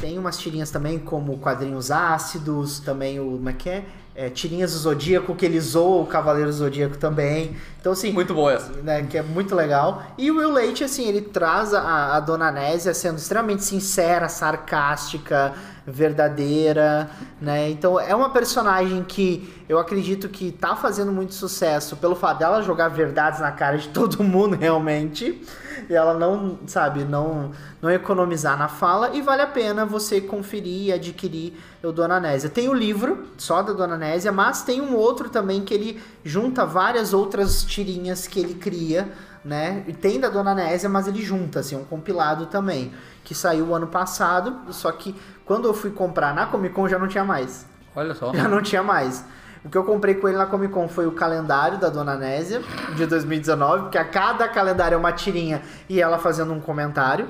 Tem 0.00 0.18
umas 0.18 0.38
tirinhas 0.38 0.70
também, 0.70 0.98
como 0.98 1.36
quadrinhos 1.38 1.90
ácidos, 1.90 2.78
também 2.80 3.18
o. 3.18 3.32
Como 3.32 3.48
é 3.48 3.52
que 3.52 3.68
é? 3.68 3.84
É, 4.16 4.30
tirinhas 4.30 4.72
do 4.72 4.78
Zodíaco, 4.78 5.34
que 5.34 5.44
ele 5.44 5.60
zoa 5.60 6.02
o 6.02 6.06
Cavaleiro 6.06 6.50
Zodíaco 6.50 6.96
também. 6.96 7.54
Então, 7.78 7.92
assim. 7.92 8.12
Muito 8.12 8.32
boa 8.32 8.54
essa. 8.54 8.72
né, 8.82 9.06
que 9.08 9.18
é 9.18 9.22
muito 9.22 9.54
legal. 9.54 10.02
E 10.16 10.30
o 10.30 10.38
Will 10.38 10.52
Leite, 10.52 10.82
assim, 10.82 11.06
ele 11.06 11.20
traz 11.20 11.74
a, 11.74 12.16
a 12.16 12.20
Dona 12.20 12.50
Nésia 12.50 12.94
sendo 12.94 13.18
extremamente 13.18 13.62
sincera, 13.62 14.28
sarcástica, 14.28 15.54
verdadeira, 15.86 17.08
né? 17.40 17.70
Então 17.70 17.98
é 18.00 18.14
uma 18.14 18.30
personagem 18.30 19.04
que 19.04 19.54
eu 19.68 19.78
acredito 19.78 20.28
que 20.28 20.50
tá 20.50 20.74
fazendo 20.74 21.12
muito 21.12 21.34
sucesso 21.34 21.96
pelo 21.96 22.16
fato 22.16 22.40
dela 22.40 22.62
jogar 22.62 22.88
verdades 22.88 23.40
na 23.40 23.52
cara 23.52 23.78
de 23.78 23.88
todo 23.94 24.22
mundo 24.24 24.56
realmente. 24.56 25.40
E 25.88 25.94
ela 25.94 26.14
não, 26.14 26.58
sabe, 26.66 27.04
não, 27.04 27.52
não 27.80 27.90
economizar 27.90 28.58
na 28.58 28.66
fala 28.66 29.10
e 29.14 29.20
vale 29.20 29.42
a 29.42 29.46
pena 29.46 29.84
você 29.84 30.20
conferir 30.20 30.86
e 30.86 30.92
adquirir 30.92 31.52
o 31.82 31.92
Dona 31.92 32.18
Nésia. 32.18 32.48
Tem 32.48 32.68
o 32.68 32.74
livro 32.74 33.26
só 33.36 33.62
da 33.62 33.72
Dona 33.72 33.96
Nésia, 33.96 34.32
mas 34.32 34.62
tem 34.62 34.80
um 34.80 34.96
outro 34.96 35.28
também 35.28 35.60
que 35.62 35.74
ele 35.74 36.02
junta 36.24 36.64
várias 36.64 37.12
outras 37.12 37.62
tirinhas 37.62 38.26
que 38.26 38.40
ele 38.40 38.54
cria, 38.54 39.12
né? 39.44 39.84
E 39.86 39.92
tem 39.92 40.18
da 40.18 40.28
Dona 40.28 40.54
Nésia, 40.54 40.88
mas 40.88 41.06
ele 41.06 41.22
junta, 41.22 41.60
assim, 41.60 41.76
um 41.76 41.84
compilado 41.84 42.46
também, 42.46 42.92
que 43.26 43.34
saiu 43.34 43.74
ano 43.74 43.88
passado, 43.88 44.72
só 44.72 44.90
que 44.92 45.12
quando 45.44 45.66
eu 45.66 45.74
fui 45.74 45.90
comprar 45.90 46.32
na 46.32 46.46
Comic 46.46 46.72
Con 46.72 46.88
já 46.88 46.96
não 46.96 47.08
tinha 47.08 47.24
mais. 47.24 47.66
Olha 47.94 48.14
só. 48.14 48.32
Já 48.32 48.46
não 48.46 48.62
tinha 48.62 48.84
mais. 48.84 49.24
O 49.64 49.68
que 49.68 49.76
eu 49.76 49.82
comprei 49.82 50.14
com 50.14 50.28
ele 50.28 50.38
na 50.38 50.46
Comic 50.46 50.72
Con 50.72 50.86
foi 50.86 51.08
o 51.08 51.10
calendário 51.10 51.76
da 51.76 51.88
Dona 51.88 52.14
Nésia, 52.14 52.62
de 52.94 53.04
2019, 53.04 53.82
porque 53.82 53.98
a 53.98 54.04
cada 54.04 54.46
calendário 54.46 54.94
é 54.94 54.98
uma 54.98 55.10
tirinha 55.10 55.60
e 55.88 56.00
ela 56.00 56.18
fazendo 56.18 56.52
um 56.52 56.60
comentário 56.60 57.26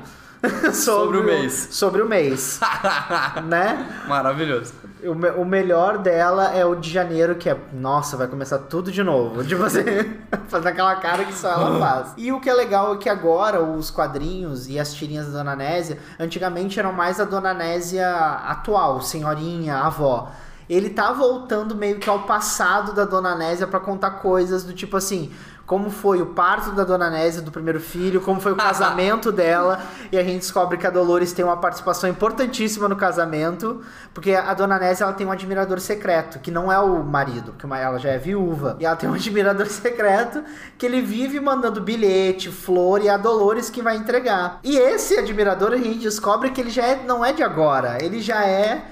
Sobre 0.72 1.18
o 1.18 1.24
mês. 1.24 1.68
Sobre 1.70 2.02
o 2.02 2.08
mês, 2.08 2.60
né? 3.46 4.04
Maravilhoso. 4.08 4.72
O, 5.04 5.40
o 5.42 5.44
melhor 5.44 5.98
dela 5.98 6.54
é 6.54 6.64
o 6.64 6.74
de 6.74 6.90
janeiro, 6.90 7.36
que 7.36 7.48
é, 7.48 7.56
nossa, 7.72 8.16
vai 8.16 8.26
começar 8.26 8.58
tudo 8.58 8.90
de 8.90 9.02
novo. 9.02 9.44
De 9.44 9.54
você 9.54 10.18
fazer 10.48 10.68
aquela 10.68 10.96
cara 10.96 11.24
que 11.24 11.34
só 11.34 11.52
ela 11.52 11.78
faz. 11.78 12.14
E 12.18 12.32
o 12.32 12.40
que 12.40 12.48
é 12.48 12.54
legal 12.54 12.94
é 12.94 12.98
que 12.98 13.08
agora 13.08 13.62
os 13.62 13.90
quadrinhos 13.90 14.68
e 14.68 14.78
as 14.78 14.94
tirinhas 14.94 15.26
da 15.26 15.38
Dona 15.38 15.54
Nésia, 15.54 15.98
antigamente 16.18 16.78
eram 16.78 16.92
mais 16.92 17.20
a 17.20 17.24
Dona 17.24 17.52
Nésia 17.52 18.08
atual, 18.08 19.00
senhorinha, 19.00 19.76
avó. 19.76 20.30
Ele 20.68 20.90
tá 20.90 21.12
voltando 21.12 21.76
meio 21.76 22.00
que 22.00 22.10
ao 22.10 22.24
passado 22.24 22.92
da 22.92 23.04
Dona 23.04 23.36
Nésia 23.36 23.66
pra 23.66 23.78
contar 23.78 24.10
coisas 24.12 24.64
do 24.64 24.72
tipo 24.72 24.96
assim, 24.96 25.32
como 25.66 25.90
foi 25.90 26.22
o 26.22 26.26
parto 26.26 26.70
da 26.70 26.84
Dona 26.84 27.10
Nésia 27.10 27.42
do 27.42 27.50
primeiro 27.50 27.80
filho, 27.80 28.20
como 28.20 28.40
foi 28.40 28.52
o 28.52 28.56
casamento 28.56 29.32
dela, 29.32 29.82
e 30.12 30.16
a 30.16 30.22
gente 30.22 30.38
descobre 30.38 30.78
que 30.78 30.86
a 30.86 30.90
Dolores 30.90 31.32
tem 31.32 31.44
uma 31.44 31.56
participação 31.56 32.08
importantíssima 32.08 32.88
no 32.88 32.96
casamento, 32.96 33.82
porque 34.14 34.32
a 34.32 34.54
Dona 34.54 34.78
Nésia 34.78 35.04
ela 35.04 35.12
tem 35.12 35.26
um 35.26 35.32
admirador 35.32 35.80
secreto, 35.80 36.38
que 36.38 36.50
não 36.50 36.72
é 36.72 36.78
o 36.78 37.02
marido, 37.02 37.52
porque 37.52 37.66
ela 37.66 37.98
já 37.98 38.10
é 38.10 38.18
viúva, 38.18 38.76
e 38.78 38.86
ela 38.86 38.96
tem 38.96 39.08
um 39.08 39.14
admirador 39.14 39.66
secreto 39.66 40.44
que 40.78 40.86
ele 40.86 41.02
vive 41.02 41.40
mandando 41.40 41.80
bilhete, 41.80 42.50
flor 42.50 43.02
e 43.02 43.08
é 43.08 43.10
a 43.10 43.16
Dolores 43.16 43.68
que 43.68 43.82
vai 43.82 43.96
entregar. 43.96 44.60
E 44.62 44.76
esse 44.76 45.18
admirador 45.18 45.72
a 45.72 45.76
gente 45.76 45.98
descobre 45.98 46.50
que 46.50 46.60
ele 46.60 46.70
já 46.70 46.84
é, 46.84 47.02
não 47.04 47.24
é 47.24 47.32
de 47.32 47.42
agora, 47.42 47.98
ele 48.00 48.20
já 48.20 48.46
é 48.46 48.84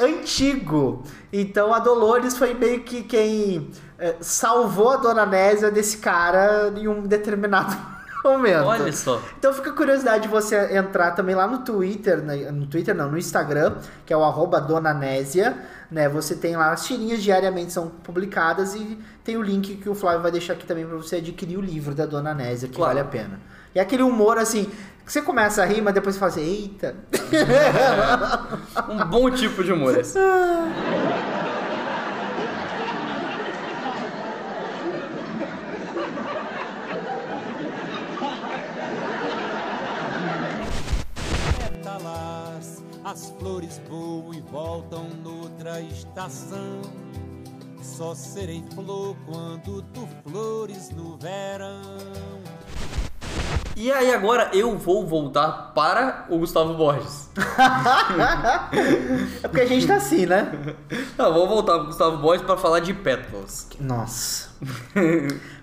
antigo. 0.00 1.02
Então 1.32 1.72
a 1.72 1.78
Dolores 1.78 2.36
foi 2.36 2.54
meio 2.54 2.80
que 2.82 3.02
quem 3.02 3.70
eh, 3.98 4.16
salvou 4.20 4.90
a 4.90 4.96
Dona 4.96 5.26
Nésia 5.26 5.70
desse 5.70 5.98
cara 5.98 6.72
em 6.76 6.88
um 6.88 7.02
determinado 7.02 7.76
momento. 8.24 8.64
Olha 8.64 8.92
só. 8.92 9.20
Então 9.38 9.52
fica 9.52 9.70
a 9.70 9.72
curiosidade 9.72 10.22
de 10.24 10.28
você 10.28 10.76
entrar 10.76 11.12
também 11.12 11.34
lá 11.34 11.46
no 11.46 11.58
Twitter, 11.58 12.18
né, 12.18 12.50
no 12.50 12.66
Twitter 12.66 12.94
não, 12.94 13.10
no 13.10 13.18
Instagram, 13.18 13.74
que 14.06 14.12
é 14.12 14.16
o 14.16 14.22
arroba 14.22 14.60
Dona 14.60 14.92
Nésia, 14.94 15.56
né? 15.90 16.08
Você 16.08 16.34
tem 16.36 16.56
lá 16.56 16.72
as 16.72 16.84
tirinhas 16.86 17.22
diariamente 17.22 17.72
são 17.72 17.88
publicadas 17.88 18.74
e 18.74 18.98
tem 19.24 19.36
o 19.36 19.42
link 19.42 19.76
que 19.76 19.88
o 19.88 19.94
Flávio 19.94 20.22
vai 20.22 20.30
deixar 20.30 20.52
aqui 20.54 20.66
também 20.66 20.86
para 20.86 20.96
você 20.96 21.16
adquirir 21.16 21.56
o 21.56 21.60
livro 21.60 21.94
da 21.94 22.06
Dona 22.06 22.32
Nésia, 22.34 22.68
que 22.68 22.76
Claro. 22.76 22.94
vale 22.94 23.00
a 23.00 23.10
pena. 23.10 23.40
E 23.74 23.80
aquele 23.80 24.02
humor 24.02 24.36
assim, 24.38 24.70
que 25.04 25.10
você 25.12 25.22
começa 25.22 25.62
a 25.62 25.64
rir, 25.64 25.80
mas 25.80 25.94
depois 25.94 26.14
você 26.14 26.18
fala 26.20 26.30
assim, 26.32 26.42
eita. 26.42 26.94
Um 28.88 29.04
bom 29.06 29.30
tipo 29.30 29.62
de 29.64 29.72
humor 29.72 29.98
esse. 29.98 30.18
e 44.32 44.40
voltam 44.50 45.06
noutra 45.22 45.80
estação. 45.80 46.80
Só 47.82 48.14
serei 48.14 48.64
flor 48.74 49.14
quando 49.26 49.82
tu 49.92 50.08
flores 50.24 50.90
no 50.90 51.18
verão. 51.18 51.82
E 53.76 53.90
aí 53.90 54.12
agora 54.12 54.50
eu 54.52 54.78
vou 54.78 55.06
voltar 55.06 55.72
para 55.74 56.26
o 56.30 56.38
Gustavo 56.38 56.74
Borges. 56.74 57.30
É 59.42 59.48
porque 59.48 59.60
a 59.60 59.66
gente 59.66 59.86
tá 59.86 59.96
assim, 59.96 60.24
né? 60.24 60.52
Não, 61.18 61.32
vou 61.34 61.48
voltar 61.48 61.74
para 61.74 61.82
o 61.82 61.86
Gustavo 61.86 62.16
Borges 62.18 62.46
para 62.46 62.56
falar 62.56 62.80
de 62.80 62.94
pétalas. 62.94 63.68
Nossa. 63.78 64.50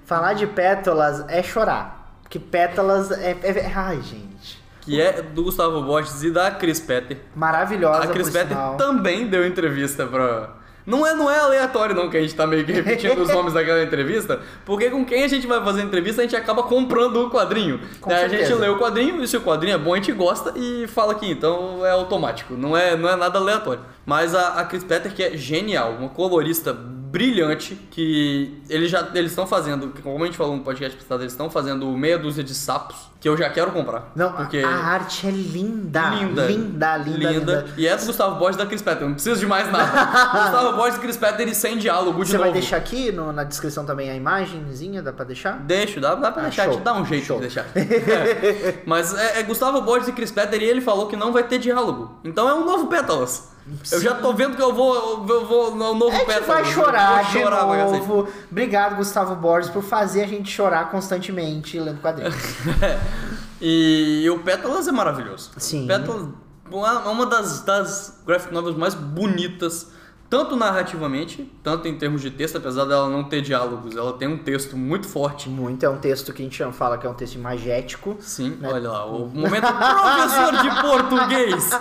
Falar 0.05 0.33
de 0.33 0.45
pétalas 0.45 1.23
é 1.27 1.41
chorar. 1.41 2.13
Porque 2.21 2.37
pétalas 2.39 3.09
é. 3.11 3.31
é- 3.41 3.71
ai, 3.73 4.01
gente. 4.01 4.58
Que 4.81 4.99
é 5.01 5.21
do 5.21 5.43
Gustavo 5.43 5.81
Borges 5.81 6.23
e 6.23 6.31
da 6.31 6.51
Chris 6.51 6.79
Petter. 6.79 7.17
Maravilhosa, 7.35 8.03
A 8.03 8.07
Chris 8.07 8.29
Petter 8.29 8.49
sinal. 8.49 8.75
também 8.77 9.27
deu 9.27 9.45
entrevista 9.45 10.05
pra. 10.05 10.55
Não 10.85 11.05
é, 11.05 11.13
não 11.13 11.29
é 11.29 11.37
aleatório, 11.37 11.93
não, 11.93 12.09
que 12.09 12.17
a 12.17 12.21
gente 12.21 12.33
tá 12.33 12.47
meio 12.47 12.65
que 12.65 12.71
repetindo 12.71 13.19
os 13.21 13.29
nomes 13.33 13.53
daquela 13.53 13.83
entrevista, 13.83 14.39
porque 14.65 14.89
com 14.89 15.05
quem 15.05 15.23
a 15.23 15.27
gente 15.27 15.45
vai 15.45 15.63
fazer 15.63 15.83
entrevista, 15.83 16.21
a 16.21 16.23
gente 16.23 16.35
acaba 16.35 16.63
comprando 16.63 17.17
o 17.17 17.29
quadrinho. 17.29 17.79
Com 18.01 18.11
a 18.11 18.27
gente 18.27 18.51
lê 18.55 18.67
o 18.69 18.79
quadrinho, 18.79 19.21
e 19.21 19.27
se 19.27 19.37
o 19.37 19.41
quadrinho 19.41 19.75
é 19.75 19.77
bom, 19.77 19.93
a 19.93 19.97
gente 19.97 20.11
gosta 20.13 20.51
e 20.55 20.87
fala 20.87 21.11
aqui, 21.11 21.29
então 21.29 21.85
é 21.85 21.91
automático, 21.91 22.55
não 22.55 22.75
é, 22.75 22.95
não 22.95 23.07
é 23.07 23.15
nada 23.15 23.37
aleatório. 23.37 23.81
Mas 24.03 24.33
a, 24.33 24.59
a 24.59 24.65
Chris 24.65 24.83
Petter, 24.83 25.13
que 25.13 25.21
é 25.21 25.37
genial, 25.37 25.91
uma 25.91 26.09
colorista 26.09 26.75
brilhante, 27.11 27.75
que 27.91 28.61
eles 28.69 28.89
já 28.91 29.07
eles 29.13 29.31
estão 29.31 29.47
fazendo, 29.47 29.93
como 30.03 30.23
a 30.23 30.27
gente 30.27 30.37
falou 30.37 30.55
no 30.55 30.63
podcast 30.63 30.95
passado, 30.97 31.21
eles 31.21 31.33
estão 31.33 31.49
fazendo 31.49 31.85
meia 31.97 32.17
dúzia 32.17 32.43
de 32.43 32.53
sapos, 32.53 32.95
que 33.19 33.27
eu 33.27 33.35
já 33.35 33.49
quero 33.49 33.71
comprar. 33.71 34.11
Não, 34.15 34.31
porque... 34.33 34.59
a 34.59 34.69
arte 34.69 35.27
é 35.27 35.31
linda. 35.31 36.09
Linda. 36.09 36.45
Linda, 36.45 36.97
linda, 36.97 37.31
linda. 37.31 37.65
E 37.77 37.87
é 37.87 37.97
do 37.97 38.05
Gustavo 38.05 38.35
Borges 38.37 38.57
da 38.57 38.65
Chris 38.65 38.81
Petter, 38.81 39.05
não 39.07 39.13
preciso 39.13 39.39
de 39.39 39.45
mais 39.47 39.71
nada. 39.71 40.05
Gustavo 40.45 40.77
Borges 40.77 40.97
e 40.97 41.01
Chris 41.01 41.17
Petter 41.17 41.55
sem 41.55 41.77
diálogo 41.77 42.23
de 42.23 42.29
Você 42.29 42.37
novo. 42.37 42.49
vai 42.51 42.59
deixar 42.59 42.77
aqui 42.77 43.11
no- 43.11 43.33
na 43.33 43.43
descrição 43.43 43.85
também 43.85 44.09
a 44.09 44.15
imagenzinha? 44.15 45.01
Dá 45.01 45.11
pra 45.11 45.25
deixar? 45.25 45.57
Deixo, 45.59 45.99
dá, 45.99 46.15
dá 46.15 46.31
pra 46.31 46.43
Ah, 46.43 46.45
deixar, 46.45 46.65
show. 46.65 46.79
dá 46.79 46.93
um 46.93 47.05
jeito 47.05 47.25
Show. 47.25 47.37
de 47.37 47.41
deixar. 47.47 47.65
É. 47.75 48.79
Mas 48.85 49.13
é, 49.13 49.39
é 49.39 49.43
Gustavo 49.43 49.81
Borges 49.81 50.07
e 50.07 50.11
Chris 50.13 50.31
Petter 50.31 50.61
e 50.61 50.65
ele 50.65 50.81
falou 50.81 51.07
que 51.07 51.15
não 51.15 51.31
vai 51.33 51.43
ter 51.43 51.57
diálogo. 51.57 52.19
Então 52.23 52.47
é 52.47 52.53
um 52.53 52.65
novo 52.65 52.87
Pétalas. 52.87 53.49
Eu 53.91 54.01
já 54.01 54.15
tô 54.15 54.33
vendo 54.33 54.55
que 54.55 54.61
eu 54.61 54.73
vou, 54.73 55.25
eu 55.27 55.45
vou 55.45 55.75
no 55.75 55.93
novo 55.95 56.15
A 56.15 56.19
gente 56.19 56.43
vai 56.43 56.65
chorar, 56.65 57.15
vou 57.15 57.25
de 57.25 57.31
chorar 57.31 57.67
cacete. 57.67 57.99
novo. 57.99 58.27
Obrigado, 58.49 58.95
Gustavo 58.95 59.35
Borges, 59.35 59.69
por 59.69 59.83
fazer 59.83 60.23
a 60.23 60.27
gente 60.27 60.49
chorar 60.49 60.89
constantemente 60.89 61.79
lendo 61.79 62.01
quadrinhos. 62.01 62.35
E, 63.61 64.25
o 64.29 64.39
Pétalas 64.39 64.87
é 64.87 64.91
maravilhoso. 64.93 65.51
Sim. 65.57 65.85
Pétalas 65.85 66.29
é 66.71 67.09
uma 67.09 67.25
das, 67.25 67.61
das 67.61 68.21
graphic 68.25 68.53
novels 68.53 68.77
mais 68.77 68.93
bonitas, 68.93 69.91
tanto 70.29 70.55
narrativamente, 70.55 71.51
tanto 71.63 71.87
em 71.87 71.97
termos 71.97 72.21
de 72.21 72.29
texto, 72.29 72.57
apesar 72.57 72.85
dela 72.85 73.09
não 73.09 73.23
ter 73.23 73.41
diálogos, 73.41 73.95
ela 73.95 74.13
tem 74.13 74.27
um 74.27 74.37
texto 74.37 74.77
muito 74.77 75.07
forte. 75.07 75.49
Muito, 75.49 75.83
é 75.85 75.89
um 75.89 75.97
texto 75.97 76.31
que 76.31 76.41
a 76.41 76.45
gente 76.45 76.63
fala 76.71 76.97
que 76.97 77.07
é 77.07 77.09
um 77.09 77.13
texto 77.15 77.35
imagético. 77.35 78.15
Sim, 78.19 78.57
Né? 78.61 78.69
olha 78.71 78.89
lá, 78.91 79.05
o 79.05 79.27
momento 79.27 79.67
professor 79.67 80.61
de 80.61 80.81
português. 80.81 81.69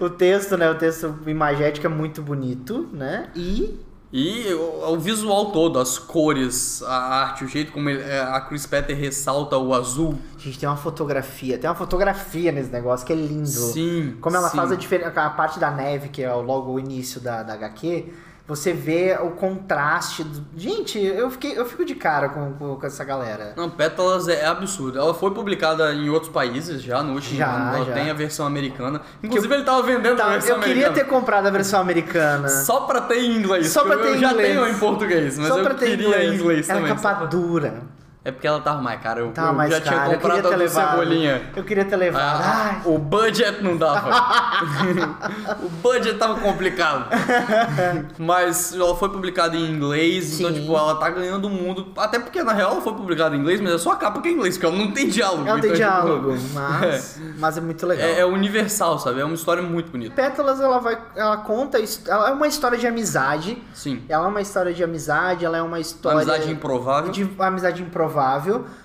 O 0.00 0.10
texto, 0.10 0.56
né? 0.56 0.70
O 0.70 0.74
texto 0.74 1.14
imagético 1.26 1.86
é 1.86 1.90
muito 1.90 2.20
bonito, 2.22 2.88
né? 2.92 3.30
E 3.34 3.78
E 4.12 4.52
o, 4.52 4.92
o 4.92 4.98
visual 4.98 5.52
todo, 5.52 5.78
as 5.78 5.98
cores, 5.98 6.82
a 6.82 6.94
arte, 7.22 7.44
o 7.44 7.48
jeito 7.48 7.72
como 7.72 7.88
ele- 7.88 8.02
é, 8.02 8.20
a 8.20 8.38
Chris 8.42 8.66
Petter 8.66 8.94
ressalta 8.96 9.56
o 9.56 9.72
azul. 9.72 10.18
a 10.36 10.38
gente 10.38 10.58
tem 10.58 10.68
uma 10.68 10.76
fotografia, 10.76 11.56
tem 11.56 11.70
uma 11.70 11.74
fotografia 11.76 12.52
nesse 12.52 12.68
negócio 12.70 13.06
que 13.06 13.12
é 13.12 13.16
lindo. 13.16 13.46
Sim, 13.48 14.16
Como 14.20 14.36
ela 14.36 14.50
sim. 14.50 14.56
faz 14.58 14.70
a 14.70 14.76
diferença, 14.76 15.18
a 15.22 15.30
parte 15.30 15.58
da 15.58 15.70
neve, 15.70 16.10
que 16.10 16.22
é 16.22 16.30
logo 16.30 16.72
o 16.72 16.78
início 16.78 17.20
da, 17.22 17.42
da 17.42 17.54
HQ, 17.54 18.12
você 18.56 18.72
vê 18.72 19.16
o 19.20 19.30
contraste. 19.30 20.24
Do... 20.24 20.44
Gente, 20.56 20.98
eu, 20.98 21.30
fiquei, 21.30 21.56
eu 21.58 21.64
fico 21.64 21.84
de 21.84 21.94
cara 21.94 22.28
com, 22.28 22.52
com, 22.54 22.76
com 22.76 22.86
essa 22.86 23.04
galera. 23.04 23.52
Não, 23.56 23.70
Pétalas 23.70 24.28
é, 24.28 24.44
absurdo. 24.46 24.98
Ela 24.98 25.14
foi 25.14 25.30
publicada 25.32 25.92
em 25.94 26.08
outros 26.10 26.30
países 26.30 26.82
já 26.82 27.02
no 27.02 27.14
último 27.14 27.36
Já, 27.36 27.46
ano. 27.50 27.76
Ela 27.76 27.84
já. 27.86 27.92
tem 27.92 28.10
a 28.10 28.14
versão 28.14 28.46
americana. 28.46 29.00
Inclusive, 29.22 29.54
ele 29.54 29.64
tava 29.64 29.82
vendendo 29.82 30.20
a 30.20 30.24
Tá, 30.24 30.28
versão 30.30 30.56
eu 30.56 30.62
queria 30.62 30.86
americana. 30.88 30.94
ter 30.94 31.04
comprado 31.10 31.46
a 31.46 31.50
versão 31.50 31.80
americana. 31.80 32.48
Só 32.48 32.80
pra 32.82 33.00
ter 33.02 33.18
em 33.18 33.36
inglês. 33.36 33.68
Só 33.70 33.84
pra 33.84 33.94
eu, 33.94 34.02
ter 34.02 34.08
eu 34.08 34.14
em 34.16 34.18
já 34.18 34.32
inglês. 34.32 34.48
tenho 34.54 34.68
em 34.68 34.78
português, 34.78 35.38
mas 35.38 35.48
Só 35.48 35.58
eu 35.58 35.64
pra 35.64 35.74
ter 35.74 35.86
queria 35.86 36.24
em 36.24 36.34
inglês 36.34 36.68
Era 36.68 36.80
também. 36.80 36.94
capa 36.96 37.24
dura. 37.26 37.82
É 38.24 38.30
porque 38.30 38.46
ela 38.46 38.60
tava 38.60 38.80
mais 38.80 39.00
cara. 39.00 39.18
Eu, 39.18 39.32
Tava 39.32 39.48
eu 39.48 39.54
mais 39.54 39.70
já 39.70 39.80
cara. 39.80 40.04
tinha 40.04 40.14
comprado 40.14 40.46
a. 40.46 40.68
Cebolinha. 40.68 41.50
Eu 41.56 41.64
queria 41.64 41.84
ter 41.84 41.96
levado. 41.96 42.40
Ah, 42.40 42.80
o 42.84 42.96
budget 42.96 43.60
não 43.62 43.76
dava. 43.76 44.10
o 45.60 45.68
budget 45.68 46.16
tava 46.18 46.38
complicado. 46.38 47.08
Mas 48.16 48.74
ela 48.74 48.94
foi 48.94 49.08
publicada 49.08 49.56
em 49.56 49.68
inglês, 49.68 50.38
então, 50.38 50.54
Sim. 50.54 50.60
tipo, 50.60 50.76
ela 50.76 50.94
tá 50.96 51.10
ganhando 51.10 51.46
o 51.46 51.50
mundo. 51.50 51.92
Até 51.96 52.20
porque, 52.20 52.44
na 52.44 52.52
real, 52.52 52.72
ela 52.72 52.80
foi 52.80 52.92
publicada 52.94 53.34
em 53.34 53.40
inglês, 53.40 53.60
mas 53.60 53.72
é 53.72 53.78
só 53.78 53.90
a 53.90 53.96
capa 53.96 54.20
que 54.20 54.28
é 54.28 54.30
em 54.30 54.34
inglês, 54.34 54.56
porque 54.56 54.66
ela 54.66 54.76
não 54.76 54.92
tem 54.92 55.08
diálogo. 55.08 55.44
não 55.44 55.60
tem 55.60 55.72
então, 55.72 55.72
tipo, 55.72 55.76
diálogo, 55.76 56.36
mas, 56.54 57.20
mas 57.38 57.58
é 57.58 57.60
muito 57.60 57.84
legal. 57.84 58.06
É, 58.06 58.20
é 58.20 58.24
universal, 58.26 59.00
sabe? 59.00 59.20
É 59.20 59.24
uma 59.24 59.34
história 59.34 59.64
muito 59.64 59.90
bonita. 59.90 60.14
Pétalas, 60.14 60.60
ela 60.60 60.78
vai. 60.78 60.96
Ela 61.16 61.38
conta. 61.38 61.78
Ela 62.06 62.28
é 62.28 62.32
uma 62.32 62.46
história 62.46 62.78
de 62.78 62.86
amizade. 62.86 63.60
Sim. 63.74 64.04
Ela 64.08 64.26
é 64.26 64.28
uma 64.28 64.40
história 64.40 64.72
de 64.72 64.84
amizade, 64.84 65.44
ela 65.44 65.58
é 65.58 65.62
uma 65.62 65.80
história. 65.80 66.18
Amizade 66.18 66.52
improvável. 66.52 67.10
De 67.10 67.28
amizade 67.40 67.82
improvável. 67.82 68.11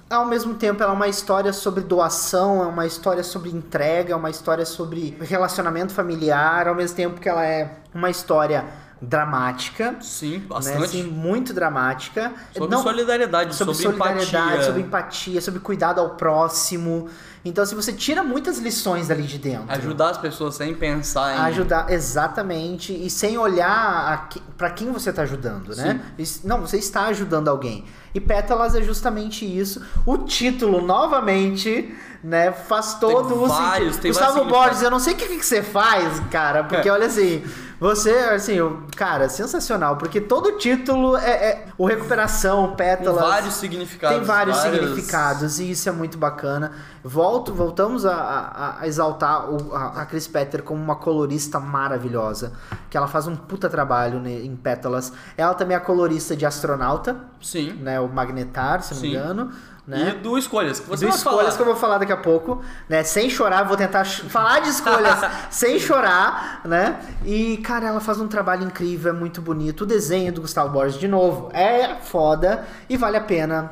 Ao 0.10 0.26
mesmo 0.26 0.54
tempo, 0.54 0.82
ela 0.82 0.94
é 0.94 0.96
uma 0.96 1.08
história 1.08 1.52
sobre 1.52 1.82
doação, 1.84 2.64
é 2.64 2.68
uma 2.68 2.86
história 2.86 3.24
sobre 3.24 3.50
entrega, 3.50 4.14
é 4.14 4.16
uma 4.16 4.30
história 4.30 4.66
sobre 4.66 5.18
relacionamento 5.22 5.94
familiar, 5.94 6.68
ao 6.68 6.76
mesmo 6.76 6.96
tempo 6.96 7.20
que 7.20 7.28
ela 7.28 7.46
é 7.46 7.74
uma 7.94 8.10
história 8.10 8.64
dramática. 9.02 9.96
Sim, 10.02 10.40
Né, 10.40 10.46
bastante. 10.48 10.84
assim, 10.84 11.04
muito 11.04 11.54
dramática. 11.54 12.32
Sobre 12.56 12.76
Não- 12.76 12.82
solidariedade, 12.84 13.54
sobre, 13.56 13.76
sobre, 13.76 13.98
solidariedade, 13.98 14.36
empatia. 14.48 14.64
sobre 14.66 14.82
empatia, 14.82 15.42
sobre 15.42 15.60
cuidado 15.60 16.00
ao 16.02 16.12
próximo. 16.12 17.08
Então, 17.46 17.66
se 17.66 17.76
você 17.76 17.94
tira 17.94 18.24
muitas 18.24 18.58
lições 18.58 19.08
dali 19.08 19.24
de 19.24 19.38
dentro. 19.38 19.66
Ajudar 19.70 20.10
as 20.10 20.18
pessoas 20.18 20.56
sem 20.56 20.74
pensar 20.74 21.36
em. 21.36 21.40
Ajudar, 21.42 21.92
exatamente, 21.92 22.92
e 22.92 23.10
sem 23.10 23.38
olhar 23.38 24.30
para 24.58 24.70
quem 24.72 24.92
você 24.92 25.14
tá 25.14 25.22
ajudando, 25.22 25.76
né? 25.76 26.02
Isso- 26.18 26.42
Não, 26.46 26.60
você 26.62 26.78
está 26.78 27.04
ajudando 27.06 27.48
alguém. 27.48 27.86
E 28.14 28.20
Pétalas 28.20 28.74
é 28.76 28.82
justamente 28.82 29.46
isso. 29.46 29.82
O 30.06 30.18
título, 30.20 30.82
novamente, 30.82 31.94
né, 32.24 32.52
faz 32.52 32.96
todo 32.96 33.44
o 33.44 33.48
vários, 33.48 33.96
sentido. 33.96 34.02
tem 34.02 34.12
Gustavo 34.12 34.34
vários 34.40 34.52
Borges, 34.52 34.82
eu 34.82 34.90
não 34.92 35.00
sei 35.00 35.14
o 35.14 35.16
que, 35.18 35.26
que 35.28 35.46
você 35.46 35.62
faz, 35.62 36.20
cara, 36.32 36.64
porque 36.64 36.88
É. 36.90 36.92
olha 36.92 37.06
assim, 37.06 37.44
você, 37.80 38.10
assim, 38.12 38.58
cara, 38.96 39.30
sensacional, 39.30 39.98
porque 39.98 40.20
todo 40.20 40.54
título 40.58 41.16
é, 41.16 41.30
é 41.30 41.66
o 41.78 41.86
recuperação, 41.86 42.74
Pétalas. 42.76 43.22
vários 43.22 43.54
significados. 43.56 44.18
Tem 44.18 44.26
vários 44.26 44.58
várias- 44.58 44.80
significados 44.80 45.60
e 45.60 45.72
isso 45.72 45.88
é 45.88 45.92
muito 45.92 46.18
bacana. 46.18 46.72
Volto, 47.12 47.54
voltamos 47.54 48.06
a, 48.06 48.14
a- 48.14 48.80
a 48.82 48.88
exaltar 48.88 49.50
o- 49.50 49.74
a, 49.74 50.02
a 50.02 50.06
Chris 50.06 50.28
Petter 50.28 50.62
como 50.62 50.84
uma 50.84 50.98
colorista 50.98 51.58
maravilhosa, 51.58 52.52
que 52.90 52.98
ela 52.98 53.08
faz 53.08 53.28
um 53.28 53.36
puta 53.36 53.70
trabalho 53.70 54.26
em 54.28 54.54
Pétalas. 54.58 55.14
Ela 55.38 55.54
também 55.54 55.78
é 55.78 55.80
colorista 55.80 56.36
de 56.36 56.46
Astronauta, 56.46 57.16
Sim. 57.42 57.72
né, 57.76 57.98
o 57.98 58.10
Magnetar, 58.10 58.82
se 58.84 58.94
não 58.94 59.02
me 59.02 59.08
Sim. 59.08 59.14
engano, 59.16 59.52
né? 59.88 60.16
E 60.16 60.22
do 60.22 60.38
Escolhas, 60.38 60.80
que 60.82 60.88
você 60.90 61.06
do 61.06 61.10
vai 61.10 61.18
escolhas 61.18 61.40
falar. 61.42 61.56
que 61.56 61.62
eu 61.62 61.66
vou 61.66 61.76
falar 61.76 61.98
daqui 62.00 62.12
a 62.12 62.18
pouco, 62.18 62.62
né? 62.90 63.04
Sem 63.04 63.30
chorar, 63.30 63.64
vou 63.64 63.78
tentar 63.78 64.04
falar 64.28 64.60
de 64.60 64.70
escolhas 64.70 65.18
sem 65.50 65.80
chorar, 65.80 66.62
né? 66.66 67.00
E, 67.26 67.58
cara, 67.58 67.88
ela 67.88 68.00
faz 68.02 68.20
um 68.20 68.28
trabalho 68.28 68.64
incrível, 68.66 69.12
é 69.12 69.16
muito 69.16 69.42
bonito. 69.42 69.82
O 69.82 69.86
desenho 69.86 70.34
do 70.34 70.42
Gustavo 70.42 70.70
Borges, 70.74 71.00
de 71.00 71.08
novo, 71.08 71.50
é 71.54 71.96
foda 72.02 72.66
e 72.90 72.98
vale 72.98 73.16
a 73.16 73.22
pena, 73.22 73.72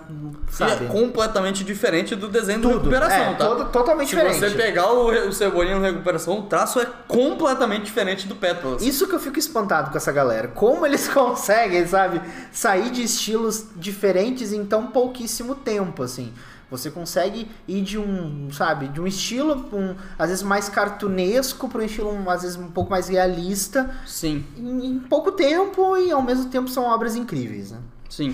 E 0.49 0.53
sabe? 0.55 0.85
é 0.85 0.87
completamente 0.87 1.63
diferente 1.65 2.15
do 2.15 2.29
desenho 2.29 2.59
do 2.61 2.69
Tudo, 2.69 2.77
Recuperação, 2.89 3.17
é, 3.17 3.33
tá? 3.33 3.45
todo- 3.45 3.65
totalmente 3.71 4.09
Se 4.09 4.15
diferente. 4.15 4.39
você 4.39 4.49
pegar 4.51 4.91
o, 4.93 5.09
o 5.27 5.33
Cebolinha 5.33 5.75
no 5.75 5.81
Recuperação, 5.81 6.39
o 6.39 6.43
traço 6.43 6.79
é 6.79 6.87
completamente 7.07 7.83
diferente 7.83 8.25
do 8.27 8.35
Pétalas. 8.35 8.81
Isso 8.81 9.05
que 9.07 9.15
eu 9.15 9.19
fico 9.19 9.37
espantado 9.37 9.91
com 9.91 9.97
essa 9.97 10.11
galera. 10.13 10.47
Como 10.47 10.85
eles 10.85 11.07
conseguem, 11.13 11.85
sabe, 11.85 12.21
sair 12.53 12.89
de 12.89 13.03
estilos 13.03 13.65
diferentes 13.75 14.53
em 14.53 14.63
tão 14.65 14.87
pouquíssimo 14.87 15.55
tempo, 15.55 16.04
assim. 16.05 16.33
Você 16.69 16.89
consegue 16.89 17.47
ir 17.67 17.81
de 17.81 17.97
um, 17.97 18.51
sabe, 18.51 18.87
de 18.87 18.99
um 18.99 19.05
estilo, 19.05 19.67
um, 19.71 19.95
às 20.17 20.29
vezes 20.29 20.43
mais 20.43 20.67
cartunesco, 20.67 21.69
para 21.69 21.81
um 21.81 21.85
estilo, 21.85 22.29
às 22.29 22.41
vezes, 22.41 22.57
um 22.57 22.69
pouco 22.69 22.89
mais 22.89 23.07
realista, 23.07 23.93
Sim, 24.05 24.43
em, 24.57 24.85
em 24.85 24.99
pouco 24.99 25.31
tempo 25.31 25.95
e 25.97 26.11
ao 26.11 26.21
mesmo 26.21 26.45
tempo 26.45 26.67
são 26.69 26.85
obras 26.85 27.15
incríveis, 27.15 27.71
né? 27.71 27.77
sim. 28.09 28.33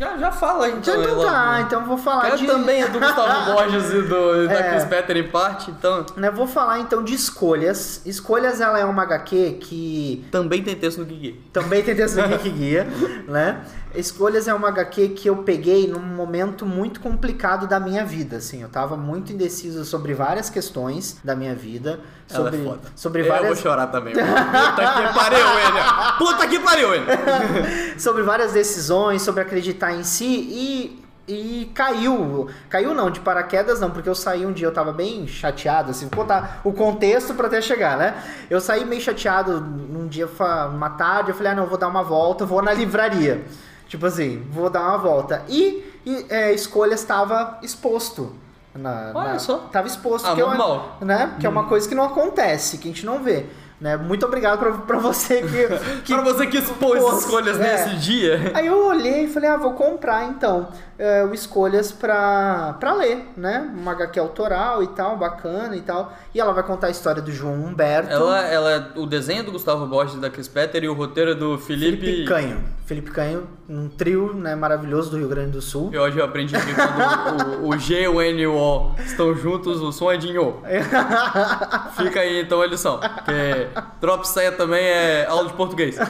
Já, 0.04 0.16
já 0.18 0.30
fala 0.32 0.68
então. 0.68 1.02
Então, 1.02 1.20
tá, 1.24 1.60
então 1.62 1.80
eu 1.80 1.86
vou 1.86 1.96
falar 1.98 2.22
Cara, 2.22 2.36
de... 2.36 2.46
também 2.46 2.82
é 2.82 2.88
do 2.88 2.98
Gustavo 3.00 3.52
Borges 3.52 3.90
e 3.92 4.02
do, 4.02 4.48
da 4.48 4.54
É. 4.54 4.70
Chris 4.70 4.84
Petter 4.84 5.16
em 5.16 5.28
parte, 5.28 5.70
então. 5.70 6.04
né, 6.16 6.30
vou 6.30 6.46
falar 6.46 6.78
então 6.80 7.02
de 7.02 7.14
Escolhas. 7.14 8.00
Escolhas 8.06 8.60
ela 8.60 8.78
é 8.78 8.84
uma 8.84 9.02
HQ 9.02 9.58
que 9.60 10.24
Também 10.30 10.62
tem 10.62 10.74
texto 10.76 10.98
no 10.98 11.08
Gigi. 11.08 11.40
também 11.52 11.82
tem 11.82 11.94
texto 11.94 12.16
Geek 12.22 12.50
Guia, 12.50 12.86
né? 13.28 13.60
Escolhas 13.94 14.48
é 14.48 14.54
uma 14.54 14.68
HQ 14.70 15.10
que 15.10 15.28
eu 15.28 15.36
peguei 15.36 15.86
num 15.86 16.00
momento 16.00 16.66
muito 16.66 16.98
complicado 16.98 17.68
da 17.68 17.78
minha 17.78 18.04
vida, 18.04 18.38
assim. 18.38 18.60
Eu 18.60 18.68
tava 18.68 18.96
muito 18.96 19.32
indeciso 19.32 19.84
sobre 19.84 20.12
várias 20.14 20.50
questões 20.50 21.18
da 21.22 21.36
minha 21.36 21.54
vida, 21.54 22.00
Ela 22.28 22.42
sobre 22.50 22.60
é 22.60 22.64
foda. 22.64 22.80
sobre 22.96 23.22
Eu 23.22 23.28
várias 23.28 23.46
vou 23.46 23.56
chorar 23.56 23.86
também. 23.86 24.12
Puta 24.14 24.92
que 24.92 25.14
pariu, 25.14 25.46
William! 25.46 26.12
Puta 26.18 26.46
que 26.48 26.58
pariu, 26.58 26.88
William! 26.90 27.06
sobre 27.96 28.24
várias 28.24 28.52
decisões, 28.52 29.22
sobre 29.22 29.42
acreditar 29.42 29.92
em 29.94 30.04
si 30.04 30.24
e 30.26 31.04
e 31.26 31.70
caiu, 31.74 32.50
caiu 32.68 32.92
não, 32.94 33.10
de 33.10 33.18
paraquedas 33.18 33.80
não, 33.80 33.90
porque 33.90 34.06
eu 34.06 34.14
saí 34.14 34.44
um 34.44 34.52
dia, 34.52 34.66
eu 34.66 34.72
tava 34.74 34.92
bem 34.92 35.26
chateado, 35.26 35.90
assim, 35.90 36.06
vou 36.06 36.18
contar 36.22 36.60
o 36.62 36.70
contexto 36.70 37.32
pra 37.32 37.46
até 37.46 37.62
chegar, 37.62 37.96
né? 37.96 38.14
Eu 38.50 38.60
saí 38.60 38.84
meio 38.84 39.00
chateado 39.00 39.58
num 39.58 40.06
dia, 40.06 40.28
uma 40.70 40.90
tarde, 40.90 41.30
eu 41.30 41.34
falei, 41.34 41.52
ah 41.52 41.54
não, 41.54 41.64
vou 41.66 41.78
dar 41.78 41.88
uma 41.88 42.02
volta, 42.02 42.44
vou 42.44 42.60
na 42.60 42.74
livraria. 42.74 43.42
Tipo 43.88 44.04
assim, 44.04 44.46
vou 44.50 44.68
dar 44.68 44.82
uma 44.82 44.98
volta. 44.98 45.42
E, 45.48 45.90
e 46.04 46.26
é, 46.28 46.52
Escolhas 46.52 47.00
estava 47.00 47.58
exposto. 47.62 48.34
Na, 48.74 49.12
Olha 49.14 49.32
na- 49.32 49.38
só. 49.38 49.58
Tava 49.72 49.86
exposto. 49.86 50.26
Ah, 50.28 50.34
que 50.34 50.42
é 50.42 50.44
uma- 50.44 50.84
né? 51.00 51.36
Que 51.40 51.46
é 51.46 51.48
uma 51.48 51.64
coisa 51.64 51.88
que 51.88 51.94
não 51.94 52.04
acontece, 52.04 52.76
que 52.76 52.86
a 52.88 52.92
gente 52.92 53.06
não 53.06 53.22
vê. 53.22 53.46
Né? 53.80 53.96
Muito 53.96 54.24
obrigado 54.24 54.58
pra, 54.58 54.72
pra 54.72 54.98
você 54.98 55.42
que, 55.42 56.02
que 56.04 56.14
pra 56.14 56.22
você 56.22 56.46
que 56.46 56.58
expôs 56.58 57.02
Pô, 57.02 57.18
escolhas 57.18 57.58
é. 57.60 57.62
nesse 57.62 57.96
dia. 57.96 58.52
Aí 58.54 58.66
eu 58.66 58.86
olhei 58.86 59.24
e 59.24 59.28
falei, 59.28 59.50
ah, 59.50 59.56
vou 59.56 59.74
comprar 59.74 60.24
então 60.24 60.68
é, 60.98 61.24
o 61.24 61.34
Escolhas 61.34 61.90
pra, 61.90 62.76
pra 62.78 62.94
ler, 62.94 63.26
né? 63.36 63.70
Uma 63.74 63.92
HQ 63.92 64.18
autoral 64.18 64.82
e 64.82 64.88
tal, 64.88 65.16
bacana 65.16 65.76
e 65.76 65.80
tal. 65.80 66.12
E 66.34 66.40
ela 66.40 66.52
vai 66.52 66.62
contar 66.62 66.88
a 66.88 66.90
história 66.90 67.20
do 67.20 67.32
João 67.32 67.54
Humberto. 67.54 68.12
Ela, 68.12 68.42
ela, 68.42 68.92
o 68.96 69.06
desenho 69.06 69.44
do 69.44 69.52
Gustavo 69.52 69.86
Borges 69.86 70.20
da 70.20 70.30
Chris 70.30 70.48
Petter 70.48 70.84
e 70.84 70.88
o 70.88 70.94
roteiro 70.94 71.32
é 71.32 71.34
do 71.34 71.58
Felipe. 71.58 72.00
Felipe 72.00 72.24
Canho. 72.24 72.60
Felipe 72.86 73.10
Canho, 73.10 73.48
um 73.68 73.88
trio 73.88 74.34
né, 74.34 74.54
maravilhoso 74.54 75.10
do 75.10 75.16
Rio 75.16 75.28
Grande 75.28 75.52
do 75.52 75.62
Sul. 75.62 75.90
E 75.92 75.98
hoje 75.98 76.18
eu 76.18 76.24
aprendi 76.24 76.54
que 76.54 76.74
quando 76.74 77.64
o, 77.64 77.70
o 77.70 77.78
G 77.78 78.02
e 78.02 78.08
o 78.08 78.20
N 78.20 78.40
e 78.40 78.46
o 78.46 78.54
O 78.54 78.94
estão 78.98 79.34
juntos, 79.34 79.80
o 79.80 79.90
som 79.90 80.12
é 80.12 80.16
de 80.16 80.32
Nho. 80.32 80.62
Fica 81.96 82.20
aí 82.20 82.42
então 82.42 82.60
a 82.60 82.66
lição. 82.66 83.00
Porque 83.00 83.68
Drop 84.00 84.28
Saia 84.28 84.52
também 84.52 84.84
é 84.84 85.26
aula 85.26 85.48
de 85.48 85.54
português. 85.54 85.96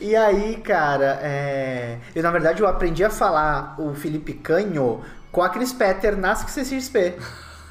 E 0.00 0.16
aí, 0.16 0.56
cara, 0.56 1.18
é... 1.22 1.98
eu 2.14 2.22
na 2.22 2.30
verdade 2.30 2.62
eu 2.62 2.66
aprendi 2.66 3.04
a 3.04 3.10
falar 3.10 3.74
o 3.78 3.94
Felipe 3.94 4.32
Canho 4.32 5.02
com 5.30 5.42
a 5.42 5.48
Chris 5.48 5.72
Petter 5.72 6.16
na 6.16 6.34
CCXP. 6.34 7.16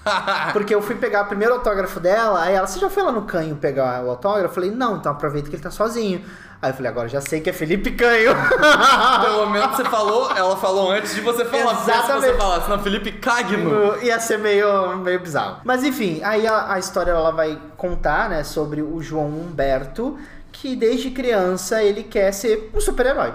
Porque 0.54 0.74
eu 0.74 0.82
fui 0.82 0.96
pegar 0.96 1.24
o 1.24 1.26
primeiro 1.26 1.54
autógrafo 1.56 2.00
dela, 2.00 2.42
aí 2.42 2.56
ela, 2.56 2.66
você 2.66 2.80
já 2.80 2.90
foi 2.90 3.04
lá 3.04 3.12
no 3.12 3.24
Canho 3.24 3.56
pegar 3.56 4.04
o 4.04 4.10
autógrafo? 4.10 4.46
Eu 4.46 4.54
falei, 4.54 4.72
não, 4.72 4.98
então 4.98 5.12
aproveita 5.12 5.50
que 5.50 5.56
ele 5.56 5.64
tá 5.64 5.72
sozinho. 5.72 6.24
Aí 6.62 6.72
eu 6.72 6.74
falei, 6.74 6.92
agora 6.92 7.08
já 7.08 7.22
sei 7.22 7.40
que 7.40 7.50
é 7.50 7.54
Felipe 7.54 7.92
Canho. 7.92 8.34
Pelo 9.24 9.50
menos 9.50 9.76
você 9.78 9.84
falou, 9.86 10.30
ela 10.36 10.58
falou 10.58 10.92
antes 10.92 11.16
de 11.16 11.22
você 11.22 11.46
falar. 11.46 11.76
porque 11.76 11.92
Se 11.92 11.92
você 11.92 11.92
Exatamente. 11.92 12.38
falasse, 12.38 12.70
não, 12.70 12.80
Felipe 12.80 13.12
Cagno. 13.14 13.98
Ia 14.02 14.20
ser 14.20 14.40
meio, 14.40 14.98
meio 14.98 15.20
bizarro. 15.22 15.62
Mas 15.64 15.84
enfim, 15.84 16.22
aí 16.24 16.46
a, 16.46 16.74
a 16.74 16.80
história 16.80 17.12
ela 17.12 17.32
vai 17.32 17.58
contar, 17.78 18.30
né, 18.30 18.44
sobre 18.44 18.82
o 18.82 19.02
João 19.02 19.28
Humberto, 19.28 20.18
que 20.52 20.76
desde 20.76 21.12
criança 21.12 21.84
ele 21.84 22.04
quer 22.04 22.32
ser 22.32 22.72
um 22.74 22.82
super-herói. 22.82 23.34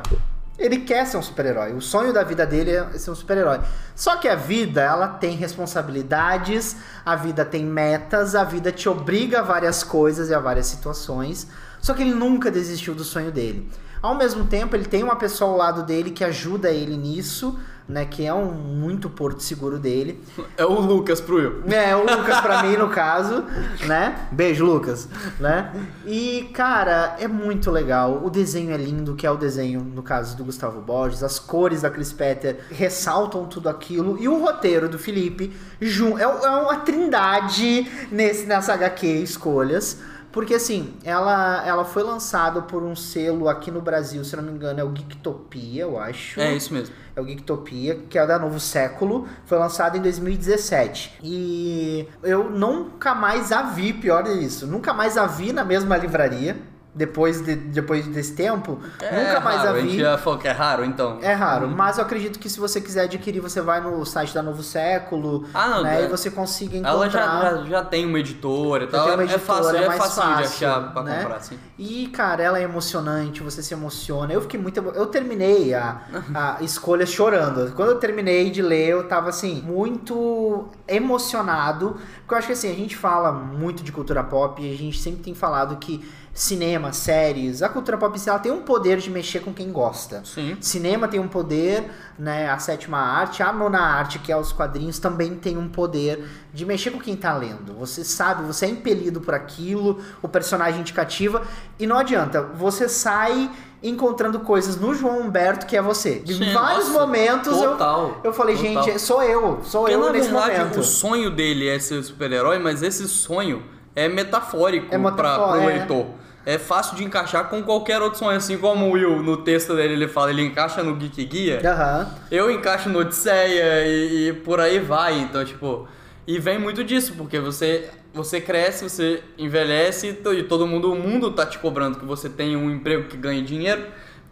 Ele 0.57 0.79
quer 0.79 1.05
ser 1.07 1.17
um 1.17 1.23
super-herói. 1.23 1.73
O 1.73 1.81
sonho 1.81 2.13
da 2.13 2.23
vida 2.23 2.47
dele 2.47 2.71
é 2.71 2.99
ser 2.99 3.11
um 3.11 3.15
super-herói. 3.15 3.61
Só 3.97 4.17
que 4.17 4.29
a 4.29 4.37
vida, 4.37 4.81
ela 4.81 5.09
tem 5.09 5.37
responsabilidades, 5.37 6.77
a 7.05 7.17
vida 7.17 7.45
tem 7.45 7.65
metas, 7.65 8.35
a 8.35 8.45
vida 8.45 8.71
te 8.71 8.89
obriga 8.89 9.41
a 9.41 9.43
várias 9.43 9.83
coisas 9.83 10.31
e 10.31 10.35
a 10.35 10.39
várias 10.39 10.67
situações. 10.67 11.49
Só 11.81 11.93
que 11.93 12.03
ele 12.03 12.15
nunca 12.15 12.51
desistiu 12.51 12.95
do 12.95 13.03
sonho 13.03 13.33
dele. 13.33 13.69
Ao 14.05 14.15
mesmo 14.15 14.45
tempo, 14.45 14.77
ele 14.77 14.85
tem 14.85 15.03
uma 15.03 15.17
pessoa 15.17 15.51
ao 15.51 15.57
lado 15.57 15.83
dele 15.83 16.11
que 16.11 16.23
ajuda 16.23 16.71
ele 16.71 16.97
nisso, 16.97 17.59
né? 17.89 18.05
Que 18.05 18.25
é 18.27 18.33
um 18.35 18.53
muito 18.53 19.09
porto 19.11 19.43
seguro 19.43 19.79
dele. 19.79 20.23
É 20.57 20.65
o 20.65 20.79
Lucas 20.81 21.21
pro 21.21 21.37
Will. 21.37 21.63
É, 21.69 21.97
o 21.97 22.01
Lucas 22.01 22.41
pra 22.41 22.63
mim, 22.63 22.77
no 22.77 22.89
caso, 22.89 23.45
né? 23.87 24.29
Beijo, 24.31 24.65
Lucas, 24.65 25.09
né? 25.41 25.73
E, 26.07 26.49
cara, 26.55 27.17
é 27.19 27.27
muito 27.27 27.71
legal. 27.71 28.21
O 28.25 28.31
desenho 28.31 28.73
é 28.73 28.77
lindo, 28.77 29.15
que 29.15 29.27
é 29.27 29.31
o 29.31 29.37
desenho, 29.37 29.81
no 29.81 30.03
caso 30.03 30.37
do 30.37 30.45
Gustavo 30.45 30.81
Borges. 30.81 31.23
As 31.23 31.39
cores 31.39 31.83
da 31.83 31.91
Chris 31.91 32.13
Petter 32.13 32.61
ressaltam 32.71 33.47
tudo 33.47 33.69
aquilo. 33.69 34.17
E 34.21 34.29
o 34.29 34.39
roteiro 34.39 34.89
do 34.89 34.99
Felipe 34.99 35.53
jun- 35.81 36.17
é, 36.19 36.23
é 36.23 36.27
uma 36.29 36.77
trindade 36.77 37.91
nesse, 38.13 38.47
nessa 38.47 38.75
HQ 38.75 39.07
Escolhas. 39.07 39.99
Porque, 40.35 40.53
assim, 40.53 40.95
ela, 41.05 41.65
ela 41.65 41.85
foi 41.85 42.03
lançada 42.03 42.61
por 42.61 42.83
um 42.83 42.97
selo 42.97 43.49
aqui 43.49 43.71
no 43.71 43.81
Brasil, 43.81 44.25
se 44.25 44.35
não 44.35 44.43
me 44.43 44.51
engano, 44.51 44.81
é 44.81 44.83
o 44.83 44.93
Geektopia, 44.93 45.83
eu 45.83 45.97
acho. 45.97 46.41
É 46.41 46.57
isso 46.57 46.75
mesmo. 46.75 46.93
É 47.15 47.21
o 47.21 47.25
Geektopia, 47.25 48.01
que 48.11 48.19
é 48.19 48.27
da 48.27 48.37
Novo 48.37 48.59
Século. 48.59 49.29
Foi 49.47 49.57
lançado 49.57 49.97
em 49.97 50.03
2017. 50.03 51.19
E 51.23 52.09
eu 52.25 52.51
nunca 52.51 53.15
mais 53.15 53.53
a 53.53 53.63
vi, 53.63 53.93
pior 53.93 54.27
é 54.27 54.33
isso. 54.33 54.67
Nunca 54.67 54.93
mais 54.93 55.17
a 55.17 55.25
vi 55.25 55.53
na 55.53 55.63
mesma 55.63 55.97
livraria. 55.97 56.57
Depois, 56.95 57.41
de, 57.41 57.57
depois 57.57 58.07
desse 58.07 58.35
tempo. 58.35 58.79
É 59.03 59.25
nunca 59.27 59.41
mais 59.41 59.57
raro, 59.63 59.71
a 59.71 59.73
A 59.73 59.81
gente 59.81 59.91
vi. 59.97 60.01
já 60.01 60.17
falou 60.17 60.39
que 60.39 60.47
é 60.47 60.53
raro, 60.53 60.85
então. 60.85 61.19
É 61.21 61.33
raro, 61.33 61.67
mas 61.69 61.99
eu 61.99 62.05
acredito 62.05 62.39
que 62.39 62.49
se 62.49 62.61
você 62.61 62.81
quiser 62.81 63.03
adquirir, 63.05 63.41
você 63.41 63.61
vai 63.61 63.81
no 63.81 64.05
site 64.07 64.33
da 64.33 64.41
Novo 64.43 64.63
Século, 64.63 65.45
Ah, 65.53 65.69
não, 65.71 65.83
né? 65.83 66.03
é. 66.03 66.05
E 66.05 66.09
você 66.09 66.31
consiga 66.31 66.77
encontrar. 66.77 66.93
Ela 66.95 67.09
já, 67.11 67.57
já, 67.57 67.65
já 67.65 67.85
tem 67.85 68.07
uma 68.07 68.21
editora 68.21 68.85
e 68.85 68.87
tal. 68.87 69.09
é- 69.09 69.11
é 69.11 69.15
editora, 69.25 69.39
fácil, 69.41 69.77
é 69.77 69.83
é 69.83 69.87
mais 69.89 70.01
fácil, 70.01 70.23
de 70.23 70.29
fácil, 70.29 70.45
achar 70.69 70.93
pra 70.93 71.03
né? 71.03 71.19
comprar, 71.19 71.37
assim. 71.37 71.59
E, 71.77 72.07
cara, 72.09 72.43
ela 72.45 72.61
é 72.61 72.63
emocionante, 72.63 73.43
você 73.43 73.61
se 73.61 73.75
emociona. 73.75 74.33
Eu 74.33 74.41
fiquei 74.43 74.61
muito. 74.61 74.79
Eu 74.79 75.07
terminei 75.07 75.75
a, 75.75 76.01
a 76.33 76.59
escolha 76.63 77.05
chorando. 77.07 77.73
Quando 77.75 77.89
eu 77.91 77.99
terminei 77.99 78.51
de 78.51 78.63
ler, 78.63 78.91
eu 78.91 79.09
tava 79.09 79.31
assim, 79.31 79.61
muito 79.63 80.69
emocionado. 80.87 81.97
Porque 82.21 82.35
eu 82.35 82.39
acho 82.39 82.47
que 82.47 82.53
assim, 82.53 82.71
a 82.71 82.75
gente 82.75 82.97
fala 82.97 83.33
muito 83.33 83.83
de 83.83 83.93
cultura 83.93 84.23
pop 84.23 84.63
e 84.63 84.73
a 84.73 84.77
gente 84.77 84.99
sempre 84.99 85.23
tem 85.23 85.35
falado 85.35 85.77
que 85.77 86.05
cinema, 86.35 86.93
séries, 86.93 87.63
a 87.63 87.69
cultura 87.69 87.97
pop 87.97 88.19
ela 88.27 88.39
tem 88.41 88.51
um 88.51 88.63
poder 88.63 88.99
de 88.99 89.09
mexer 89.09 89.39
com 89.41 89.55
quem 89.55 89.71
gosta. 89.71 90.21
Sim. 90.25 90.57
Cinema 90.61 91.07
tem 91.07 91.21
um 91.21 91.29
poder, 91.29 91.89
né? 92.19 92.51
A 92.51 92.59
sétima 92.59 92.99
arte, 92.99 93.41
a 93.41 93.53
nona 93.53 93.79
arte, 93.79 94.19
que 94.19 94.33
é 94.33 94.37
os 94.37 94.53
quadrinhos, 94.53 94.99
também 94.99 95.37
tem 95.37 95.57
um 95.57 95.69
poder 95.69 96.25
de 96.53 96.67
mexer 96.67 96.91
com 96.91 96.99
quem 96.99 97.15
tá 97.15 97.37
lendo. 97.37 97.73
Você 97.79 98.03
sabe, 98.03 98.43
você 98.43 98.67
é 98.67 98.69
impelido 98.69 99.21
por 99.21 99.33
aquilo, 99.33 100.01
o 100.21 100.29
personagem 100.29 100.83
te 100.83 100.93
cativa, 100.93 101.43
e 101.79 101.87
não 101.87 101.97
adianta, 101.99 102.43
você 102.43 102.89
sai 102.89 103.49
encontrando 103.81 104.41
coisas 104.41 104.77
no 104.77 104.93
João 104.95 105.21
Humberto 105.21 105.67
que 105.67 105.77
é 105.77 105.83
você. 105.83 106.19
De 106.19 106.35
Sim, 106.35 106.53
vários 106.53 106.89
nossa, 106.89 106.99
momentos 107.01 107.53
eu, 107.61 107.71
total, 107.73 108.21
eu 108.25 108.33
falei, 108.33 108.57
total. 108.57 108.83
gente, 108.83 108.99
sou 108.99 109.23
eu, 109.23 109.61
sou 109.63 109.83
Porque 109.83 109.95
eu 109.95 110.01
na 110.01 110.11
nesse 110.11 110.31
verdade 110.31 110.59
momento. 110.59 110.81
o 110.81 110.83
sonho 110.83 111.31
dele 111.31 111.69
é 111.69 111.79
ser 111.79 112.03
super-herói, 112.03 112.59
mas 112.59 112.83
esse 112.83 113.07
sonho 113.07 113.63
é 113.95 114.09
metafórico 114.09 114.87
É 114.87 114.99
para 114.99 114.99
metafó- 114.99 115.53
pro 115.53 115.61
é. 115.61 115.67
leitor. 115.67 116.07
É 116.47 116.59
fácil 116.59 116.97
de 116.97 117.05
encaixar 117.05 117.49
com 117.49 117.63
qualquer 117.63 118.03
outro 118.03 118.19
sonho, 118.19 118.37
assim 118.37 118.59
como 118.59 118.87
o 118.87 118.93
Will 118.93 119.23
no 119.23 119.39
texto 119.39 119.75
dele 119.75 119.95
ele 119.95 120.09
fala, 120.09 120.31
ele 120.31 120.43
encaixa 120.43 120.83
no 120.83 120.95
Geek 120.95 121.25
Guia. 121.25 121.61
Aham. 121.65 122.09
Eu 122.31 122.51
encaixo 122.51 122.89
no 122.89 122.99
Odisseia 122.99 123.87
e, 123.87 124.29
e 124.29 124.33
por 124.33 124.61
aí 124.61 124.79
vai, 124.79 125.21
então 125.21 125.45
tipo, 125.45 125.89
e 126.27 126.39
vem 126.39 126.59
muito 126.59 126.85
disso, 126.85 127.15
porque 127.17 127.41
você 127.41 127.89
você 128.13 128.41
cresce, 128.41 128.89
você 128.89 129.23
envelhece 129.37 130.17
e 130.25 130.35
e 130.35 130.43
todo 130.45 130.67
mundo, 130.67 130.93
o 130.93 130.95
mundo 130.95 131.33
tá 131.33 131.45
te 131.45 131.59
cobrando 131.59 131.99
que 131.99 132.05
você 132.05 132.29
tenha 132.29 132.57
um 132.57 132.71
emprego 132.71 133.09
que 133.09 133.17
ganhe 133.17 133.43
dinheiro. 133.43 133.85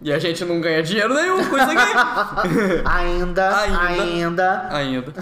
E 0.05 0.12
a 0.12 0.18
gente 0.18 0.44
não 0.44 0.61
ganha 0.61 0.82
dinheiro 0.82 1.14
nenhum 1.14 1.36
com 1.48 1.57
isso 1.57 1.70
aqui. 1.70 2.82
Ainda, 2.84 3.57
Ainda. 3.57 3.78
ainda. 4.03 4.68
Ainda. 4.70 5.12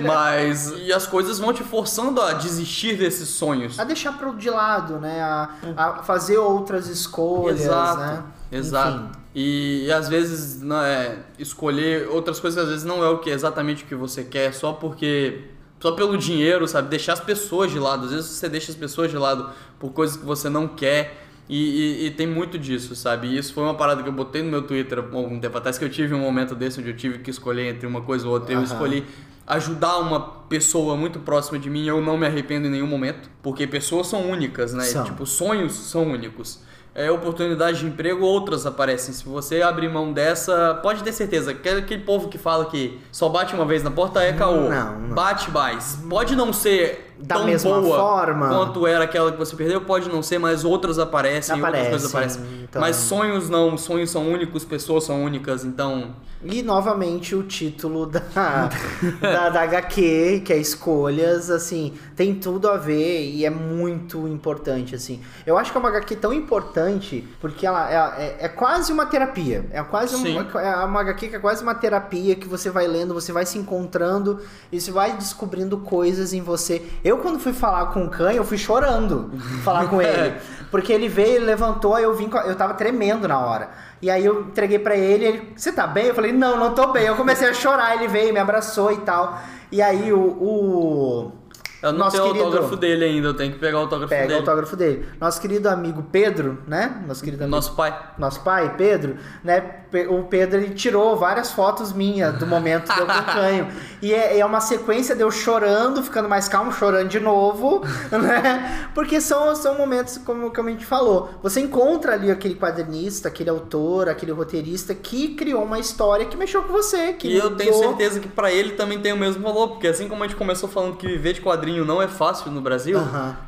Mas. 0.00 0.72
E 0.78 0.92
as 0.92 1.06
coisas 1.06 1.38
vão 1.38 1.52
te 1.52 1.62
forçando 1.62 2.20
a 2.22 2.32
desistir 2.32 2.96
desses 2.96 3.28
sonhos. 3.28 3.78
A 3.78 3.84
deixar 3.84 4.12
pro 4.16 4.34
de 4.34 4.48
lado, 4.48 4.98
né? 4.98 5.20
A, 5.20 5.50
a 5.76 6.02
fazer 6.02 6.38
outras 6.38 6.86
escolhas, 6.88 7.60
Exato. 7.60 8.00
né? 8.00 8.22
Exato. 8.50 8.98
Enfim. 8.98 9.10
E, 9.34 9.84
e 9.86 9.92
às 9.92 10.08
vezes 10.08 10.60
não 10.62 10.82
é, 10.82 11.18
escolher 11.38 12.08
outras 12.08 12.40
coisas, 12.40 12.62
às 12.64 12.68
vezes 12.68 12.84
não 12.84 13.04
é 13.04 13.08
o 13.08 13.18
que 13.18 13.30
exatamente 13.30 13.84
o 13.84 13.86
que 13.86 13.94
você 13.94 14.24
quer, 14.24 14.52
só 14.54 14.72
porque. 14.72 15.44
Só 15.78 15.92
pelo 15.92 16.18
dinheiro, 16.18 16.68
sabe? 16.68 16.88
Deixar 16.90 17.14
as 17.14 17.20
pessoas 17.20 17.70
de 17.70 17.78
lado. 17.78 18.04
Às 18.04 18.10
vezes 18.12 18.26
você 18.26 18.50
deixa 18.50 18.70
as 18.70 18.76
pessoas 18.76 19.10
de 19.10 19.16
lado 19.16 19.48
por 19.78 19.92
coisas 19.92 20.14
que 20.14 20.26
você 20.26 20.50
não 20.50 20.68
quer. 20.68 21.26
E, 21.52 22.04
e- 22.04 22.06
e 22.06 22.10
tem 22.12 22.28
muito 22.28 22.56
disso, 22.56 22.94
sabe? 22.94 23.26
E 23.26 23.36
isso 23.36 23.52
foi 23.52 23.64
uma 23.64 23.74
parada 23.74 24.02
que 24.04 24.08
eu 24.08 24.12
botei 24.12 24.40
no 24.40 24.48
meu 24.50 24.62
Twitter 24.62 24.98
há 25.00 25.16
algum 25.16 25.40
tempo 25.40 25.58
atrás, 25.58 25.76
que 25.76 25.84
eu 25.84 25.90
tive 25.90 26.14
um 26.14 26.20
momento 26.20 26.54
desse 26.54 26.78
onde 26.80 26.90
eu 26.90 26.96
tive 26.96 27.18
que 27.18 27.28
escolher 27.30 27.66
entre 27.74 27.86
uma 27.88 28.02
coisa 28.02 28.24
ou 28.26 28.34
outra. 28.34 28.52
Eu 28.52 28.58
Aham. 28.58 28.64
escolhi 28.66 29.04
ajudar 29.46 29.98
uma 29.98 30.20
pessoa 30.48 30.96
muito 30.96 31.18
próxima 31.18 31.58
de 31.58 31.68
mim, 31.68 31.84
eu 31.86 32.00
não 32.00 32.16
me 32.16 32.24
arrependo 32.24 32.68
em 32.68 32.70
nenhum 32.70 32.86
momento, 32.86 33.28
porque 33.42 33.66
pessoas 33.66 34.06
são 34.06 34.30
únicas, 34.30 34.72
né? 34.72 34.84
São. 34.84 35.02
Tipo, 35.04 35.26
sonhos 35.26 35.72
são 35.72 36.04
únicos. 36.12 36.60
é, 36.92 37.08
oportunidade 37.08 37.78
de 37.80 37.86
emprego, 37.86 38.24
outras 38.24 38.66
aparecem. 38.66 39.14
Se 39.14 39.24
você 39.24 39.62
abrir 39.62 39.88
mão 39.88 40.12
dessa, 40.12 40.74
pode 40.82 41.02
ter 41.04 41.12
certeza. 41.12 41.54
que 41.54 41.68
Aquele 41.68 42.02
povo 42.02 42.28
que 42.28 42.36
fala 42.36 42.64
que 42.66 42.98
só 43.12 43.28
bate 43.28 43.54
uma 43.54 43.64
vez 43.64 43.82
na 43.84 43.92
porta 43.92 44.20
é 44.22 44.32
caô. 44.32 44.68
Não, 44.68 44.98
não. 45.00 45.14
Bate 45.14 45.52
mais. 45.52 46.00
Pode 46.08 46.34
não 46.34 46.52
ser 46.52 47.09
Da 47.22 47.36
tão 47.36 47.44
mesma 47.46 47.80
boa 47.80 47.98
forma. 47.98 48.48
quanto 48.48 48.86
era 48.86 49.04
aquela 49.04 49.30
que 49.30 49.38
você 49.38 49.54
perdeu, 49.54 49.80
pode 49.82 50.08
não 50.08 50.22
ser, 50.22 50.38
mas 50.38 50.64
outras 50.64 50.98
aparecem, 50.98 51.58
Aparecem, 51.58 51.92
outras 51.92 52.10
coisas 52.12 52.36
aparecem. 52.36 52.64
então- 52.64 52.80
Mas 52.80 52.96
sonhos 52.96 53.48
não, 53.50 53.76
sonhos 53.76 54.10
são 54.10 54.26
únicos, 54.28 54.64
pessoas 54.64 55.04
são 55.04 55.22
únicas, 55.22 55.64
então 55.64 56.14
E 56.42 56.62
novamente 56.62 57.34
o 57.34 57.42
título 57.42 58.06
da, 58.06 58.20
da, 59.20 59.48
da 59.50 59.60
HQ, 59.62 60.42
que 60.44 60.52
é 60.52 60.56
Escolhas, 60.56 61.50
assim, 61.50 61.92
tem 62.16 62.34
tudo 62.34 62.68
a 62.68 62.76
ver 62.78 63.30
e 63.30 63.44
é 63.44 63.50
muito 63.50 64.26
importante, 64.26 64.94
assim. 64.94 65.20
Eu 65.46 65.58
acho 65.58 65.70
que 65.70 65.76
é 65.76 65.80
uma 65.80 65.90
HQ 65.90 66.16
tão 66.16 66.32
importante 66.32 67.28
porque 67.42 67.66
ela 67.66 67.90
é, 67.90 68.22
é, 68.24 68.36
é 68.46 68.48
quase 68.48 68.90
uma 68.92 69.04
terapia. 69.04 69.66
É 69.70 69.82
quase 69.82 70.16
Sim. 70.16 70.38
uma, 70.38 70.60
é 70.62 70.76
uma 70.84 71.00
HQ 71.00 71.28
que 71.28 71.36
é 71.36 71.38
quase 71.38 71.62
uma 71.62 71.74
terapia 71.74 72.34
que 72.34 72.48
você 72.48 72.70
vai 72.70 72.86
lendo, 72.86 73.12
você 73.12 73.32
vai 73.32 73.44
se 73.44 73.58
encontrando 73.58 74.40
e 74.72 74.80
você 74.80 74.90
vai 74.90 75.12
descobrindo 75.18 75.76
coisas 75.78 76.32
em 76.32 76.40
você. 76.40 76.82
Eu, 77.04 77.09
quando 77.18 77.38
fui 77.38 77.52
falar 77.52 77.86
com 77.86 78.04
o 78.04 78.10
Khan, 78.10 78.32
eu 78.32 78.44
fui 78.44 78.58
chorando 78.58 79.30
falar 79.64 79.88
com 79.88 80.00
ele. 80.00 80.34
Porque 80.70 80.92
ele 80.92 81.08
veio, 81.08 81.36
ele 81.36 81.46
levantou, 81.46 81.96
aí 81.96 82.04
eu 82.04 82.14
vim, 82.14 82.30
eu 82.44 82.54
tava 82.54 82.74
tremendo 82.74 83.26
na 83.26 83.38
hora. 83.40 83.70
E 84.00 84.08
aí 84.08 84.24
eu 84.24 84.42
entreguei 84.42 84.78
pra 84.78 84.96
ele, 84.96 85.24
ele, 85.24 85.52
você 85.56 85.72
tá 85.72 85.86
bem? 85.86 86.06
Eu 86.06 86.14
falei, 86.14 86.32
não, 86.32 86.56
não 86.56 86.74
tô 86.74 86.86
bem. 86.88 87.06
Eu 87.06 87.16
comecei 87.16 87.48
a 87.48 87.52
chorar, 87.52 87.96
ele 87.96 88.06
veio, 88.06 88.32
me 88.32 88.38
abraçou 88.38 88.92
e 88.92 88.98
tal. 88.98 89.38
E 89.72 89.82
aí 89.82 90.12
o. 90.12 90.20
o 90.20 91.39
eu 91.82 91.92
não 91.92 91.98
nosso 92.00 92.12
tenho 92.16 92.24
o 92.24 92.28
querido, 92.28 92.44
autógrafo 92.46 92.76
dele 92.76 93.04
ainda, 93.04 93.28
eu 93.28 93.34
tenho 93.34 93.52
que 93.52 93.58
pegar 93.58 93.78
o 93.78 93.80
autógrafo 93.82 94.08
Pega 94.10 94.24
o 94.24 94.28
dele. 94.28 94.40
autógrafo 94.40 94.76
dele. 94.76 95.06
Nosso 95.20 95.40
querido 95.40 95.68
amigo 95.68 96.02
Pedro, 96.10 96.58
né? 96.66 97.02
Nosso 97.06 97.22
querido 97.22 97.42
amigo 97.44 97.56
Nosso 97.56 97.74
pai. 97.74 97.96
nosso 98.18 98.40
pai, 98.40 98.74
Pedro, 98.76 99.16
né? 99.44 99.76
O 100.08 100.22
Pedro 100.24 100.58
ele 100.60 100.74
tirou 100.74 101.16
várias 101.16 101.50
fotos 101.50 101.92
minhas 101.92 102.36
do 102.38 102.46
momento 102.46 102.86
do 102.86 103.06
canho. 103.32 103.68
E 104.02 104.14
é, 104.14 104.38
é 104.38 104.46
uma 104.46 104.60
sequência 104.62 105.14
de 105.14 105.20
eu 105.20 105.30
chorando, 105.30 106.02
ficando 106.02 106.26
mais 106.26 106.48
calmo, 106.48 106.72
chorando 106.72 107.08
de 107.08 107.20
novo, 107.20 107.82
né? 108.10 108.88
Porque 108.94 109.20
são, 109.20 109.54
são 109.54 109.76
momentos, 109.76 110.16
como, 110.18 110.50
como 110.50 110.68
a 110.68 110.72
gente 110.72 110.86
falou. 110.86 111.28
Você 111.42 111.60
encontra 111.60 112.14
ali 112.14 112.30
aquele 112.30 112.54
quadrinista, 112.54 113.28
aquele 113.28 113.50
autor, 113.50 114.08
aquele 114.08 114.32
roteirista 114.32 114.94
que 114.94 115.34
criou 115.34 115.62
uma 115.64 115.78
história 115.78 116.24
que 116.24 116.34
mexeu 116.36 116.62
com 116.62 116.72
você. 116.72 117.12
Que 117.12 117.28
E 117.28 117.36
eu 117.36 117.54
tenho 117.56 117.72
mudou. 117.74 117.88
certeza 117.90 118.20
que 118.20 118.28
pra 118.28 118.50
ele 118.50 118.70
também 118.72 118.98
tem 118.98 119.12
o 119.12 119.18
mesmo 119.18 119.42
valor, 119.42 119.68
porque 119.72 119.88
assim 119.88 120.08
como 120.08 120.24
a 120.24 120.26
gente 120.26 120.36
começou 120.36 120.66
falando 120.68 120.96
que 120.96 121.06
viver 121.06 121.34
de 121.34 121.42
quadrinho 121.70 121.84
não 121.84 122.02
é 122.02 122.08
fácil 122.08 122.50
no 122.50 122.60
Brasil, 122.60 122.98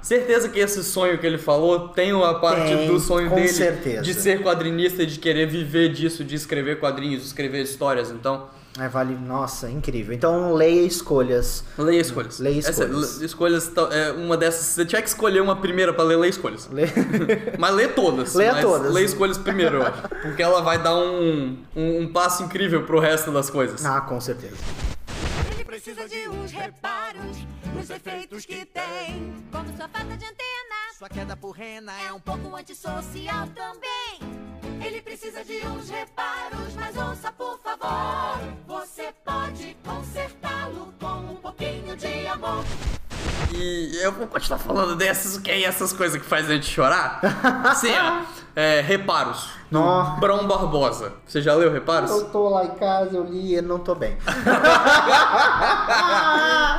certeza 0.01 0.49
que 0.49 0.59
esse 0.61 0.83
sonho 0.85 1.19
que 1.19 1.27
ele 1.27 1.39
falou 1.39 1.89
tem 1.89 2.13
uma 2.13 2.39
parte 2.41 2.75
Tem, 2.75 2.87
do 2.89 2.99
sonho 3.01 3.29
dele 3.31 3.49
certeza. 3.49 4.03
de 4.03 4.15
ser 4.15 4.43
quadrinista, 4.43 5.05
de 5.05 5.19
querer 5.19 5.47
viver 5.47 5.89
disso, 5.93 6.25
de 6.25 6.35
escrever 6.35 6.79
quadrinhos, 6.79 7.21
de 7.23 7.27
escrever 7.27 7.63
histórias. 7.63 8.11
Então, 8.11 8.47
É, 8.79 8.89
vale, 8.89 9.15
nossa, 9.15 9.69
incrível. 9.71 10.15
Então 10.15 10.55
leia 10.55 10.81
escolhas. 10.87 11.63
leia 11.77 12.01
escolhas. 12.01 12.39
Leia 12.39 12.59
Essa- 12.61 12.71
escolhas. 12.85 13.19
le- 13.19 13.27
escolhas 13.27 13.73
é 13.91 14.13
uma 14.13 14.35
dessas. 14.37 14.65
Você 14.67 14.87
tiver 14.87 15.03
que 15.03 15.09
escolher 15.09 15.43
uma 15.43 15.57
primeira 15.57 15.93
pra 15.93 16.05
ler, 16.05 16.17
leia 16.17 16.31
escolhas. 16.31 16.69
Lê- 16.73 16.87
Mas 17.59 17.75
lê 17.75 17.89
todas. 17.89 18.35
Leia 18.35 18.55
todas. 18.63 18.91
Lê 18.93 19.03
escolhas 19.05 19.37
primeiro, 19.37 19.77
eu 19.79 19.83
acho. 19.87 20.03
Porque 20.23 20.43
ela 20.43 20.63
vai 20.63 20.79
dar 20.83 20.95
um, 20.97 21.59
um, 21.77 22.01
um 22.03 22.09
passo 22.13 22.45
incrível 22.45 22.85
pro 22.85 22.99
resto 22.99 23.31
das 23.31 23.51
coisas. 23.51 23.85
ah, 23.85 24.01
com 24.01 24.19
certeza. 24.21 24.55
Ele 25.73 25.81
precisa 25.81 26.07
de 26.07 26.29
uns 26.29 26.53
reparos 26.53 27.39
nos 27.75 27.89
efeitos 27.89 28.45
que 28.45 28.63
tem. 28.67 29.43
Como 29.51 29.75
sua 29.75 29.89
falta 29.89 30.17
de 30.19 30.25
antena 30.27 30.93
Sua 30.99 31.09
queda 31.09 31.35
por 31.35 31.53
rena 31.53 31.99
é 32.03 32.13
um 32.13 32.21
pouco 32.21 32.55
antissocial 32.55 33.49
também. 33.49 34.85
Ele 34.85 35.01
precisa 35.01 35.43
de 35.43 35.67
uns 35.67 35.89
reparos, 35.89 36.75
mas 36.75 36.95
ouça 36.95 37.33
por 37.33 37.59
favor. 37.61 38.39
Você 38.67 39.15
pode 39.25 39.75
consertá-lo 39.83 40.93
com 41.01 41.33
um 41.33 41.37
pouquinho 41.37 41.97
de 41.97 42.27
amor. 42.27 42.67
E 43.55 43.97
eu 44.03 44.13
vou 44.13 44.27
continuar 44.27 44.59
falando 44.59 44.95
dessas, 44.95 45.39
que 45.39 45.51
é 45.51 45.63
essas 45.63 45.95
coisas 45.95 46.21
que 46.21 46.29
fazem 46.29 46.51
a 46.51 46.55
gente 46.57 46.67
chorar. 46.67 47.19
Sim, 47.77 47.95
ó. 47.99 48.27
É, 48.55 48.83
reparos. 48.83 49.62
Nó. 49.73 50.17
Brão 50.21 50.47
Barbosa. 50.47 51.13
Você 51.27 51.41
já 51.41 51.55
leu 51.55 51.73
Reparos? 51.73 52.11
Eu 52.11 52.25
tô 52.27 52.49
lá 52.49 52.65
em 52.65 52.71
casa, 52.71 53.17
eu 53.17 53.25
li 53.25 53.57
e 53.57 53.63
não 53.63 53.79
tô 53.79 53.95
bem. 53.95 54.17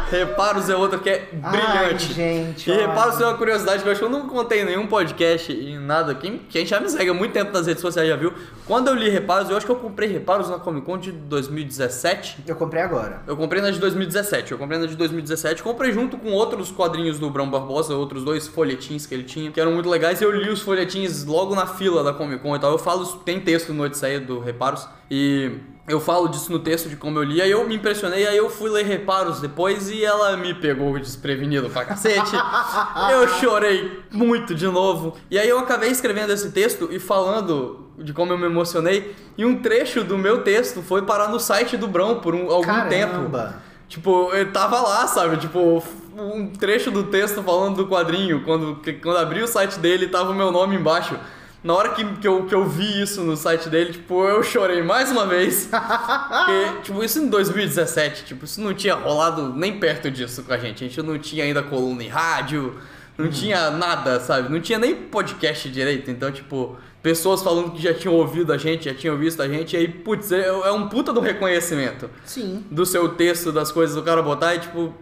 Reparos 0.09 0.69
é 0.69 0.75
outra 0.75 0.99
que 0.99 1.09
é 1.09 1.27
brilhante. 1.31 2.07
Ai, 2.09 2.13
gente, 2.13 2.69
E 2.69 2.73
olha. 2.73 2.87
Reparos 2.87 3.19
é 3.19 3.25
uma 3.25 3.37
curiosidade 3.37 3.81
que 3.81 3.87
eu 3.87 3.91
acho 3.91 3.99
que 3.99 4.05
eu 4.05 4.09
não 4.11 4.27
contei 4.27 4.61
em 4.61 4.65
nenhum 4.65 4.85
podcast 4.87 5.51
e 5.51 5.77
nada. 5.77 6.13
Quem, 6.15 6.37
quem 6.49 6.65
já 6.65 6.79
me 6.79 6.89
segue 6.89 7.09
há 7.09 7.13
muito 7.13 7.31
tempo 7.31 7.51
nas 7.51 7.65
redes 7.67 7.81
sociais 7.81 8.07
já 8.07 8.15
viu. 8.15 8.33
Quando 8.67 8.87
eu 8.89 8.93
li 8.93 9.09
Reparos, 9.09 9.49
eu 9.49 9.57
acho 9.57 9.65
que 9.65 9.71
eu 9.71 9.75
comprei 9.75 10.07
Reparos 10.09 10.49
na 10.49 10.59
Comic 10.59 10.85
Con 10.85 10.97
de 10.97 11.11
2017. 11.11 12.43
Eu 12.47 12.55
comprei 12.55 12.81
agora. 12.83 13.21
Eu 13.25 13.35
comprei 13.35 13.61
na 13.61 13.71
de 13.71 13.79
2017. 13.79 14.51
Eu 14.51 14.57
comprei 14.57 14.79
na 14.79 14.85
de 14.85 14.95
2017. 14.95 15.63
Comprei 15.63 15.91
junto 15.91 16.17
com 16.17 16.31
outros 16.31 16.71
quadrinhos 16.71 17.17
do 17.19 17.29
Brão 17.29 17.49
Barbosa, 17.49 17.95
outros 17.95 18.23
dois 18.23 18.47
folhetins 18.47 19.05
que 19.05 19.13
ele 19.13 19.23
tinha, 19.23 19.51
que 19.51 19.59
eram 19.59 19.71
muito 19.71 19.89
legais. 19.89 20.21
E 20.21 20.23
eu 20.23 20.31
li 20.31 20.49
os 20.49 20.61
folhetins 20.61 21.25
logo 21.25 21.55
na 21.55 21.65
fila 21.65 22.03
da 22.03 22.13
Comic 22.13 22.41
Con 22.41 22.55
e 22.55 22.59
tal. 22.59 22.71
Eu 22.71 22.77
falo, 22.83 23.05
tem 23.25 23.39
texto 23.39 23.73
no 23.73 23.83
Odisseia 23.83 24.19
do 24.19 24.39
Reparos. 24.39 24.87
E 25.09 25.51
eu 25.87 25.99
falo 25.99 26.27
disso 26.27 26.51
no 26.51 26.59
texto 26.59 26.87
de 26.87 26.95
como 26.95 27.19
eu 27.19 27.23
li. 27.23 27.41
Aí 27.41 27.51
eu 27.51 27.67
me 27.67 27.75
impressionei, 27.75 28.27
aí 28.27 28.37
eu 28.37 28.49
fui 28.49 28.69
ler 28.69 28.85
Reparos 28.85 29.41
depois 29.41 29.89
e 29.89 30.03
ela 30.03 30.37
me 30.37 30.53
pegou 30.53 30.97
desprevenido 30.97 31.69
pra 31.69 31.85
cacete. 31.85 32.35
eu 33.11 33.27
chorei 33.39 34.03
muito 34.11 34.55
de 34.55 34.67
novo. 34.67 35.17
E 35.29 35.37
aí 35.37 35.49
eu 35.49 35.59
acabei 35.59 35.89
escrevendo 35.89 36.31
esse 36.31 36.51
texto 36.51 36.89
e 36.91 36.99
falando 36.99 37.91
de 37.97 38.13
como 38.13 38.31
eu 38.31 38.37
me 38.37 38.45
emocionei. 38.45 39.15
E 39.37 39.45
um 39.45 39.61
trecho 39.61 40.03
do 40.03 40.17
meu 40.17 40.41
texto 40.43 40.81
foi 40.81 41.01
parar 41.01 41.29
no 41.29 41.39
site 41.39 41.75
do 41.75 41.87
Brão 41.87 42.19
por 42.19 42.33
um, 42.33 42.49
algum 42.49 42.87
tempo. 42.89 43.13
Caramba. 43.13 43.61
Tipo, 43.87 44.31
eu 44.33 44.51
tava 44.51 44.81
lá, 44.81 45.05
sabe? 45.05 45.37
Tipo, 45.37 45.83
um 46.17 46.47
trecho 46.47 46.89
do 46.89 47.03
texto 47.03 47.43
falando 47.43 47.75
do 47.75 47.87
quadrinho. 47.87 48.43
Quando, 48.43 48.81
quando 49.01 49.17
abri 49.17 49.41
o 49.41 49.47
site 49.47 49.79
dele, 49.79 50.07
tava 50.07 50.31
o 50.31 50.35
meu 50.35 50.51
nome 50.51 50.75
embaixo. 50.75 51.19
Na 51.63 51.73
hora 51.73 51.89
que, 51.89 52.03
que, 52.15 52.27
eu, 52.27 52.45
que 52.45 52.53
eu 52.53 52.65
vi 52.65 53.01
isso 53.01 53.21
no 53.21 53.37
site 53.37 53.69
dele, 53.69 53.93
tipo, 53.93 54.25
eu 54.25 54.43
chorei 54.43 54.83
mais 54.83 55.09
uma 55.09 55.25
vez. 55.25 55.69
Porque, 55.71 56.81
tipo, 56.83 57.01
isso 57.03 57.19
em 57.19 57.29
2017, 57.29 58.25
tipo, 58.25 58.43
isso 58.43 58.59
não 58.59 58.73
tinha 58.73 58.95
rolado 58.95 59.53
nem 59.53 59.79
perto 59.79 60.11
disso 60.11 60.43
com 60.43 60.51
a 60.51 60.57
gente. 60.57 60.83
A 60.83 60.87
gente 60.87 61.01
não 61.01 61.17
tinha 61.17 61.45
ainda 61.45 61.63
coluna 61.63 62.03
em 62.03 62.09
rádio, 62.09 62.75
não 63.17 63.29
tinha 63.29 63.71
nada, 63.71 64.19
sabe? 64.19 64.51
Não 64.51 64.59
tinha 64.59 64.77
nem 64.77 64.93
podcast 64.93 65.69
direito. 65.69 66.11
Então, 66.11 66.31
tipo, 66.31 66.75
pessoas 67.01 67.41
falando 67.41 67.71
que 67.71 67.81
já 67.81 67.93
tinham 67.93 68.15
ouvido 68.15 68.51
a 68.51 68.57
gente, 68.57 68.85
já 68.85 68.93
tinham 68.93 69.17
visto 69.17 69.41
a 69.41 69.47
gente. 69.47 69.75
E 69.75 69.79
aí, 69.79 69.87
putz, 69.87 70.31
é, 70.31 70.47
é 70.47 70.71
um 70.71 70.89
puta 70.89 71.13
do 71.13 71.19
reconhecimento 71.19 72.09
Sim. 72.25 72.65
do 72.69 72.85
seu 72.85 73.09
texto, 73.09 73.51
das 73.51 73.71
coisas 73.71 73.95
do 73.95 74.03
cara 74.03 74.21
botar, 74.21 74.55
e 74.55 74.59
tipo, 74.59 74.93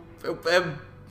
é, 0.46 0.64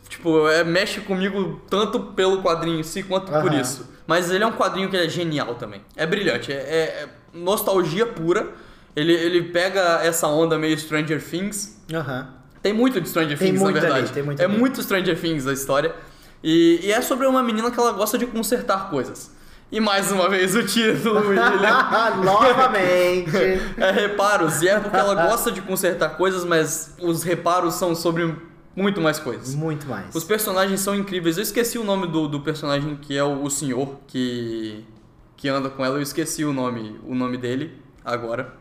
tipo, 0.09 0.49
é, 0.49 0.63
mexe 0.63 1.01
comigo 1.01 1.61
tanto 1.71 2.01
pelo 2.01 2.43
quadrinho 2.43 2.81
em 2.81 2.83
si 2.83 3.03
quanto 3.03 3.33
por 3.33 3.51
Aham. 3.51 3.61
isso. 3.61 3.89
Mas 4.11 4.29
ele 4.29 4.43
é 4.43 4.47
um 4.47 4.51
quadrinho 4.53 4.89
que 4.91 4.97
é 4.97 5.09
genial 5.09 5.55
também. 5.55 5.83
É 5.97 6.05
brilhante, 6.05 6.51
é, 6.51 6.57
é- 6.57 7.05
é 7.05 7.09
nostalgia 7.33 8.05
pura. 8.07 8.49
Ele, 8.97 9.13
ele 9.13 9.43
pega 9.53 10.01
essa 10.03 10.27
onda 10.27 10.59
meio 10.59 10.77
Stranger 10.77 11.23
Things. 11.23 11.81
Aham. 11.95 12.29
Tem 12.61 12.73
muito 12.73 13.01
de 13.01 13.09
Stranger 13.09 13.39
Tem 13.39 13.49
Things, 13.53 13.63
na 13.63 13.69
ali, 13.69 13.79
verdade. 13.79 14.11
tem 14.13 14.23
muito 14.25 14.43
é 14.43 14.47
ali. 14.47 14.59
muito 14.59 14.83
Stranger 14.83 15.17
Things 15.17 15.47
a 15.47 15.53
história. 15.53 15.95
E, 16.43 16.81
e 16.83 16.91
é 16.91 17.01
sobre 17.01 17.25
uma 17.29 17.41
menina 17.41 17.71
que 17.71 17.79
ela 17.79 17.93
gosta 17.93 18.19
de 18.19 18.27
consertar 18.27 18.91
coisas. 18.91 19.31
E 19.71 19.79
mais 19.79 20.11
uma 20.11 20.29
vez 20.29 20.57
o 20.57 20.65
título, 20.65 21.21
William. 21.31 21.89
Novamente. 22.25 23.37
É 23.77 23.93
reparos, 23.93 24.61
e 24.61 24.69
é 24.69 24.81
porque 24.81 24.97
ela 24.97 25.15
gosta 25.15 25.53
de 25.53 25.63
consertar 25.63 26.17
coisas, 26.17 26.45
mas 26.45 26.97
os 27.01 27.23
reparos 27.23 27.75
são 27.75 27.95
sobre 27.95 28.35
muito 28.75 29.01
mais 29.01 29.19
coisas. 29.19 29.55
Muito 29.55 29.87
mais. 29.87 30.15
Os 30.15 30.25
personagens 30.25 30.81
são 30.81 30.95
incríveis. 30.95 31.37
Eu 31.37 31.43
esqueci 31.43 31.79
o 31.79 31.85
nome 31.85 32.07
do, 32.07 32.29
do 32.29 32.41
personagem 32.41 32.97
que 32.97 33.17
é 33.17 33.25
o, 33.25 33.43
o 33.43 33.51
senhor 33.51 33.99
que, 34.07 34.85
que 35.37 35.49
anda 35.49 35.69
com 35.69 35.85
ela. 35.85 35.97
Eu 35.97 36.03
esqueci 36.03 36.45
o 36.45 36.53
nome, 36.53 36.99
o 37.07 37.15
nome 37.15 37.37
dele 37.37 37.77
agora. 38.05 38.55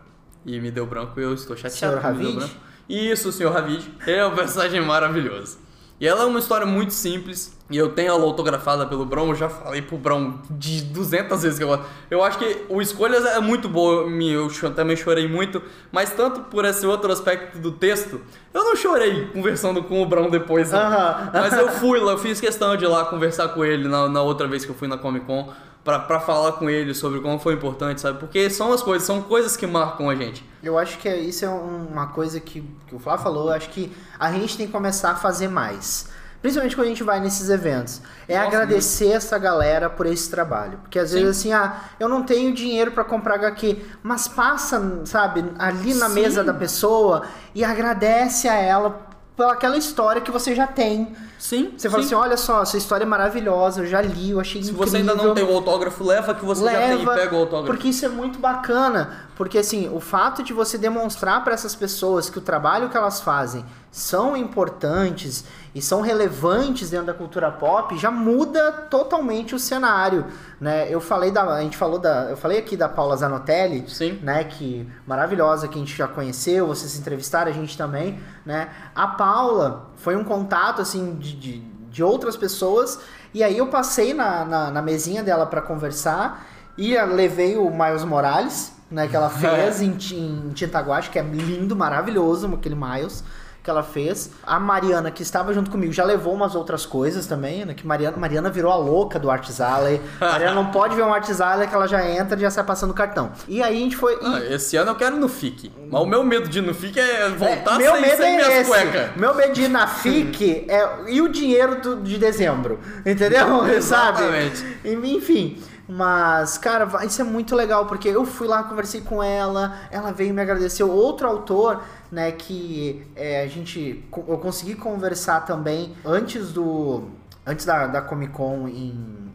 E 0.45 0.59
me 0.59 0.71
deu 0.71 0.85
branco 0.85 1.19
e 1.19 1.23
eu 1.23 1.33
estou 1.33 1.55
chateado. 1.55 1.77
Senhor 1.77 2.01
Ravid? 2.01 2.51
Isso, 2.87 3.29
o 3.29 3.31
senhor 3.31 3.53
Ravid. 3.53 3.87
Ele 4.07 4.17
é 4.17 4.25
um 4.25 4.35
personagem 4.35 4.81
maravilhoso. 4.81 5.57
E 5.99 6.07
ela 6.07 6.23
é 6.23 6.25
uma 6.25 6.39
história 6.39 6.65
muito 6.65 6.93
simples. 6.93 7.57
E 7.69 7.77
eu 7.77 7.89
tenho 7.89 8.07
ela 8.09 8.23
autografada 8.23 8.85
pelo 8.85 9.05
Brão. 9.05 9.27
Eu 9.29 9.35
já 9.35 9.49
falei 9.49 9.81
pro 9.81 9.97
Brão 9.97 10.39
de 10.49 10.81
200 10.81 11.43
vezes 11.43 11.57
que 11.59 11.63
eu 11.63 11.67
gosto. 11.67 11.85
Eu 12.09 12.23
acho 12.23 12.39
que 12.39 12.65
o 12.69 12.81
Escolhas 12.81 13.25
é 13.25 13.39
muito 13.39 13.67
boa. 13.69 14.09
me- 14.09 14.31
Eu 14.31 14.49
também 14.75 14.95
chorei 14.95 15.27
muito. 15.27 15.61
Mas 15.91 16.09
tanto 16.11 16.39
por 16.41 16.63
esse 16.65 16.85
outro 16.87 17.11
aspecto 17.11 17.59
do 17.59 17.71
texto, 17.73 18.21
eu 18.53 18.63
não 18.63 18.75
chorei 18.75 19.27
conversando 19.27 19.83
com 19.83 20.01
o 20.01 20.05
Brão 20.05 20.29
depois. 20.29 20.71
não. 20.71 20.79
Aham. 20.79 21.29
Mas 21.33 21.53
eu 21.53 21.67
fui 21.69 21.99
lá, 21.99 22.13
eu 22.13 22.17
fiz 22.17 22.39
questão 22.39 22.75
de 22.77 22.85
ir 22.85 22.87
lá 22.87 23.05
conversar 23.05 23.49
com 23.49 23.63
ele 23.65 23.87
na, 23.87 24.07
na 24.07 24.21
outra 24.21 24.47
vez 24.47 24.63
que 24.65 24.71
eu 24.71 24.75
fui 24.75 24.87
na 24.87 24.97
Comic 24.97 25.25
Con. 25.25 25.51
Pra, 25.89 25.97
pra 25.97 26.19
falar 26.19 26.51
com 26.51 26.69
ele 26.69 26.93
sobre 26.93 27.19
como 27.19 27.39
foi 27.39 27.55
importante, 27.55 27.99
sabe? 27.99 28.19
Porque 28.19 28.47
são 28.51 28.71
as 28.71 28.83
coisas, 28.83 29.07
são 29.07 29.23
coisas 29.23 29.57
que 29.57 29.65
marcam 29.65 30.07
a 30.07 30.13
gente. 30.15 30.47
Eu 30.61 30.77
acho 30.77 30.99
que 30.99 31.09
isso 31.09 31.43
é 31.45 31.49
um- 31.49 31.87
uma 31.91 32.07
coisa 32.07 32.39
que, 32.39 32.61
que 32.85 32.93
o 32.95 32.99
Flávio 32.99 33.23
falou. 33.23 33.49
Acho 33.51 33.69
que 33.69 33.91
a 34.19 34.31
gente 34.31 34.55
tem 34.55 34.67
que 34.67 34.71
começar 34.71 35.09
a 35.11 35.15
fazer 35.15 35.47
mais. 35.47 36.07
Principalmente 36.43 36.75
quando 36.75 36.85
a 36.85 36.89
gente 36.89 37.03
vai 37.03 37.19
nesses 37.19 37.49
eventos. 37.49 38.01
É 38.27 38.35
Nossa, 38.37 38.47
agradecer 38.47 39.07
essa 39.13 39.37
galera 39.39 39.89
por 39.89 40.05
esse 40.05 40.29
trabalho. 40.29 40.77
Porque 40.83 40.99
às 40.99 41.11
vezes 41.11 41.27
assim, 41.39 41.51
ah, 41.51 41.81
eu 41.99 42.07
não 42.07 42.21
tenho 42.23 42.53
dinheiro 42.53 42.91
pra 42.91 43.03
comprar 43.03 43.33
HQ, 43.35 43.83
mas 44.03 44.27
passa, 44.27 45.01
sabe, 45.05 45.43
ali 45.57 45.95
na 45.95 46.07
Sim. 46.07 46.13
mesa 46.13 46.43
da 46.43 46.53
pessoa 46.53 47.23
e 47.55 47.63
agradece 47.63 48.47
a 48.47 48.53
ela 48.55 49.08
pela 49.39 49.53
aquela 49.53 49.77
história 49.77 50.21
que 50.21 50.29
você 50.29 50.53
já 50.53 50.67
tem. 50.67 51.15
Sim. 51.39 51.73
Você 51.77 51.89
fala 51.89 52.03
sim. 52.03 52.07
assim, 52.07 52.15
olha 52.15 52.35
só, 52.35 52.61
essa 52.61 52.77
história 52.77 53.05
é 53.05 53.07
maravilhosa, 53.07 53.81
eu 53.81 53.85
já 53.85 54.01
li, 54.01 54.31
eu 54.31 54.39
achei 54.41 54.61
Se 54.61 54.71
incrível. 54.71 54.85
você 54.85 54.97
ainda 54.97 55.15
não 55.15 55.33
tem 55.33 55.45
o 55.45 55.53
autógrafo, 55.53 56.03
leva 56.03 56.35
que 56.35 56.43
você 56.43 56.65
já 56.65 56.87
tem 56.89 57.01
e 57.01 57.05
pega 57.05 57.33
o 57.33 57.39
autógrafo. 57.39 57.65
Porque 57.67 57.87
isso 57.87 58.05
é 58.05 58.09
muito 58.09 58.37
bacana. 58.37 59.29
Porque 59.37 59.57
assim, 59.57 59.89
o 59.95 60.01
fato 60.01 60.43
de 60.43 60.51
você 60.51 60.77
demonstrar 60.77 61.41
para 61.45 61.53
essas 61.53 61.73
pessoas 61.73 62.29
que 62.29 62.37
o 62.37 62.41
trabalho 62.41 62.89
que 62.89 62.97
elas 62.97 63.21
fazem 63.21 63.65
são 63.89 64.35
importantes 64.35 65.45
e 65.79 65.81
são 65.81 66.01
relevantes 66.01 66.89
dentro 66.89 67.07
da 67.07 67.13
cultura 67.13 67.49
pop 67.49 67.97
já 67.97 68.11
muda 68.11 68.69
totalmente 68.89 69.55
o 69.55 69.59
cenário, 69.59 70.25
né? 70.59 70.93
Eu 70.93 70.99
falei 70.99 71.31
da 71.31 71.43
a 71.43 71.61
gente 71.61 71.77
falou 71.77 71.97
da 71.97 72.29
eu 72.29 72.35
falei 72.35 72.59
aqui 72.59 72.75
da 72.75 72.89
Paula 72.89 73.15
Zanotelli, 73.15 73.89
Sim. 73.89 74.19
né, 74.21 74.43
que 74.43 74.85
maravilhosa 75.07 75.69
que 75.69 75.75
a 75.75 75.79
gente 75.79 75.95
já 75.95 76.05
conheceu, 76.05 76.67
vocês 76.67 76.99
entrevistaram 76.99 77.49
a 77.49 77.53
gente 77.53 77.77
também, 77.77 78.19
né? 78.45 78.69
A 78.93 79.07
Paula 79.07 79.89
foi 79.95 80.17
um 80.17 80.23
contato 80.23 80.81
assim 80.81 81.15
de, 81.15 81.33
de, 81.37 81.59
de 81.59 82.03
outras 82.03 82.35
pessoas 82.35 82.99
e 83.33 83.41
aí 83.41 83.57
eu 83.57 83.67
passei 83.67 84.13
na, 84.13 84.43
na, 84.43 84.71
na 84.71 84.81
mesinha 84.81 85.23
dela 85.23 85.45
para 85.45 85.61
conversar 85.61 86.45
e 86.77 86.93
levei 87.03 87.55
o 87.55 87.69
Miles 87.69 88.03
Morales, 88.03 88.73
né, 88.91 89.07
que 89.07 89.15
ela 89.15 89.29
fez 89.31 89.81
em, 89.81 89.95
em 90.11 90.49
tinta 90.49 90.81
guache, 90.81 91.09
que 91.09 91.17
é 91.17 91.23
lindo, 91.23 91.73
maravilhoso, 91.73 92.53
aquele 92.53 92.75
Miles 92.75 93.23
que 93.69 93.71
ela 93.71 93.83
fez. 93.83 94.31
A 94.43 94.59
Mariana, 94.59 95.11
que 95.11 95.21
estava 95.21 95.53
junto 95.53 95.69
comigo, 95.69 95.93
já 95.93 96.03
levou 96.03 96.33
umas 96.33 96.55
outras 96.55 96.85
coisas 96.87 97.27
também, 97.27 97.65
né? 97.65 97.73
Que 97.75 97.85
Mariana, 97.85 98.17
Mariana 98.17 98.49
virou 98.49 98.71
a 98.71 98.75
louca 98.75 99.19
do 99.19 99.29
Alley. 99.29 100.01
Mariana 100.19 100.55
não 100.55 100.71
pode 100.71 100.95
ver 100.95 101.03
um 101.03 101.13
Alley 101.13 101.67
que 101.67 101.75
ela 101.75 101.87
já 101.87 102.03
entra 102.09 102.35
e 102.37 102.41
já 102.41 102.49
sai 102.49 102.63
passando 102.63 102.93
cartão. 102.93 103.31
E 103.47 103.61
aí 103.61 103.75
a 103.77 103.79
gente 103.79 103.95
foi... 103.95 104.13
e- 104.15 104.17
Ah, 104.25 104.39
esse 104.55 104.75
ano 104.75 104.91
eu 104.91 104.95
quero 104.95 105.15
no 105.17 105.27
FIC. 105.29 105.71
Mas 105.91 106.01
o 106.01 106.05
meu 106.05 106.23
medo 106.23 106.49
de 106.49 106.59
ir 106.59 106.61
no 106.63 106.73
FIC 106.73 106.99
é 106.99 107.29
voltar 107.29 107.77
meu 107.77 107.91
sem, 107.93 108.01
medo 108.01 108.17
sem 108.17 108.33
é 108.33 108.35
minhas 108.37 108.53
esse. 108.61 108.69
cuecas. 108.69 109.15
Meu 109.15 109.35
medo 109.35 109.53
de 109.53 109.61
ir 109.63 109.69
na 109.69 109.85
FIC 109.87 110.65
é 110.69 110.89
e 111.09 111.21
o 111.21 111.27
dinheiro 111.29 111.79
do- 111.81 111.97
de 112.01 112.17
dezembro. 112.17 112.79
Entendeu? 113.05 113.47
Sabe? 113.81 114.23
Exatamente. 114.23 114.65
Enfim. 114.83 115.61
Mas, 115.91 116.55
cara, 116.59 116.87
isso 117.03 117.19
é 117.19 117.23
muito 117.23 117.55
legal, 117.55 117.87
porque 117.87 118.07
eu 118.07 118.23
fui 118.23 118.47
lá, 118.47 118.61
conversei 118.61 119.01
com 119.01 119.23
ela, 119.23 119.75
ela 119.89 120.11
veio 120.11 120.31
me 120.35 120.39
agradeceu. 120.39 120.87
Outro 120.87 121.27
autor, 121.27 121.81
né, 122.11 122.31
que 122.31 123.07
é, 123.15 123.41
a 123.41 123.47
gente. 123.47 124.05
Eu 124.27 124.37
consegui 124.37 124.75
conversar 124.75 125.45
também 125.45 125.95
antes 126.05 126.53
do. 126.53 127.05
Antes 127.43 127.65
da, 127.65 127.87
da 127.87 128.03
Comic 128.03 128.31
Con 128.33 128.67
em, 128.67 128.91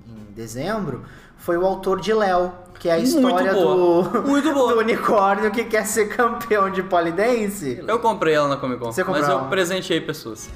em 0.07 0.33
dezembro, 0.33 1.03
foi 1.37 1.59
o 1.59 1.67
autor 1.67 2.01
de 2.01 2.15
Léo, 2.15 2.53
que 2.79 2.89
é 2.89 2.93
a 2.93 2.99
história 2.99 3.53
do, 3.53 4.03
do 4.23 4.79
unicórnio 4.79 5.51
que 5.51 5.65
quer 5.65 5.85
ser 5.85 6.07
campeão 6.07 6.71
de 6.71 6.85
polidense. 6.85 7.83
Eu 7.85 7.99
comprei 7.99 8.33
ela 8.33 8.47
na 8.47 8.57
Comic 8.57 8.79
Con, 8.79 8.93
Você 8.93 9.03
comprou 9.03 9.21
mas 9.21 9.29
eu 9.29 9.39
ela? 9.41 9.49
presenteei 9.49 10.01
pessoas. 10.01 10.49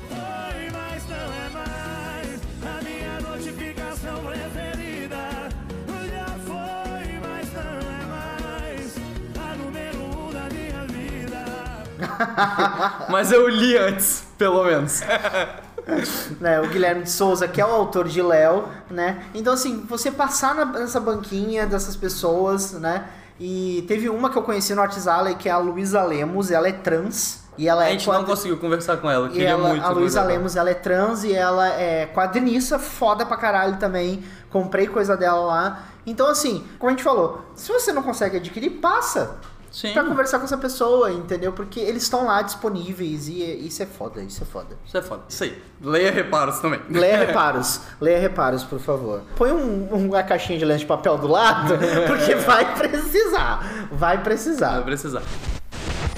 Mas 13.08 13.32
eu 13.32 13.48
li 13.48 13.76
antes, 13.76 14.24
pelo 14.36 14.64
menos. 14.64 15.00
né, 16.40 16.60
o 16.60 16.68
Guilherme 16.68 17.02
de 17.04 17.10
Souza, 17.10 17.48
que 17.48 17.60
é 17.60 17.66
o 17.66 17.70
autor 17.70 18.08
de 18.08 18.20
Léo, 18.20 18.64
né? 18.90 19.24
Então, 19.34 19.52
assim, 19.54 19.84
você 19.88 20.10
passar 20.10 20.54
na- 20.54 20.64
nessa 20.66 21.00
banquinha 21.00 21.66
dessas 21.66 21.96
pessoas, 21.96 22.72
né? 22.72 23.06
E 23.40 23.84
teve 23.86 24.08
uma 24.08 24.30
que 24.30 24.36
eu 24.36 24.42
conheci 24.42 24.74
no 24.74 24.82
Alley, 24.82 25.36
que 25.36 25.48
é 25.48 25.52
a 25.52 25.58
Luísa 25.58 26.02
Lemos, 26.02 26.50
ela 26.50 26.68
é 26.68 26.72
trans. 26.72 27.46
E 27.56 27.68
ela 27.68 27.82
A 27.82 27.88
é 27.88 27.92
gente 27.92 28.06
não 28.06 28.14
quadri- 28.14 28.26
conseguiu 28.30 28.56
conversar 28.58 28.98
com 28.98 29.10
ela, 29.10 29.28
queria 29.28 29.48
ela, 29.50 29.68
muito 29.70 29.84
a 29.84 29.88
Luísa. 29.90 30.22
Lemos, 30.22 30.54
ela 30.56 30.70
é 30.70 30.74
trans 30.74 31.24
e 31.24 31.32
ela 31.34 31.68
é 31.68 32.06
quadrinista, 32.06 32.78
foda 32.78 33.26
pra 33.26 33.36
caralho 33.36 33.76
também. 33.78 34.22
Comprei 34.50 34.86
coisa 34.86 35.16
dela 35.16 35.40
lá. 35.40 35.82
Então, 36.06 36.28
assim, 36.28 36.64
como 36.78 36.88
a 36.88 36.92
gente 36.92 37.02
falou, 37.02 37.44
se 37.56 37.72
você 37.72 37.92
não 37.92 38.02
consegue 38.02 38.36
adquirir, 38.36 38.70
passa 38.80 39.36
Sim, 39.70 39.92
pra 39.92 40.04
conversar 40.04 40.38
com 40.38 40.44
essa 40.44 40.56
pessoa, 40.56 41.10
entendeu? 41.12 41.52
Porque 41.52 41.78
eles 41.80 42.02
estão 42.02 42.24
lá 42.24 42.42
disponíveis 42.42 43.28
e 43.28 43.42
isso 43.66 43.82
é 43.82 43.86
foda, 43.86 44.22
isso 44.22 44.42
é 44.42 44.46
foda. 44.46 44.76
isso 44.84 44.96
é 44.96 45.02
foda. 45.02 45.22
Isso 45.28 45.44
aí. 45.44 45.62
Leia 45.80 46.10
reparos 46.10 46.58
também. 46.60 46.80
Leia 46.88 47.18
reparos, 47.26 47.80
leia 48.00 48.18
reparos, 48.18 48.64
por 48.64 48.78
favor. 48.80 49.22
Põe 49.36 49.52
um, 49.52 49.84
uma 49.92 50.22
caixinha 50.22 50.58
de 50.58 50.64
lenço 50.64 50.80
de 50.80 50.86
papel 50.86 51.18
do 51.18 51.26
lado, 51.26 51.74
porque 52.06 52.34
vai 52.34 52.74
precisar. 52.76 53.88
Vai 53.92 54.22
precisar. 54.22 54.72
Vai 54.76 54.84
precisar. 54.84 55.22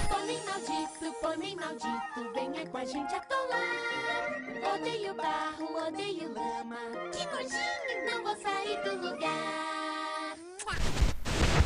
Pônei 0.08 0.38
maldito, 0.46 1.14
pônei 1.20 1.56
maldito, 1.56 2.32
venha 2.34 2.66
com 2.66 2.78
a 2.78 2.84
gente 2.84 3.14
atolar. 3.14 4.74
Odeio 4.74 5.14
barro, 5.14 5.88
odeio 5.88 6.28
lama. 6.34 6.76
Que 7.12 7.26
nojinho, 7.26 8.10
não 8.10 8.22
vou 8.24 8.36
sair 8.36 8.80
do 8.84 9.08
lugar. 9.08 9.59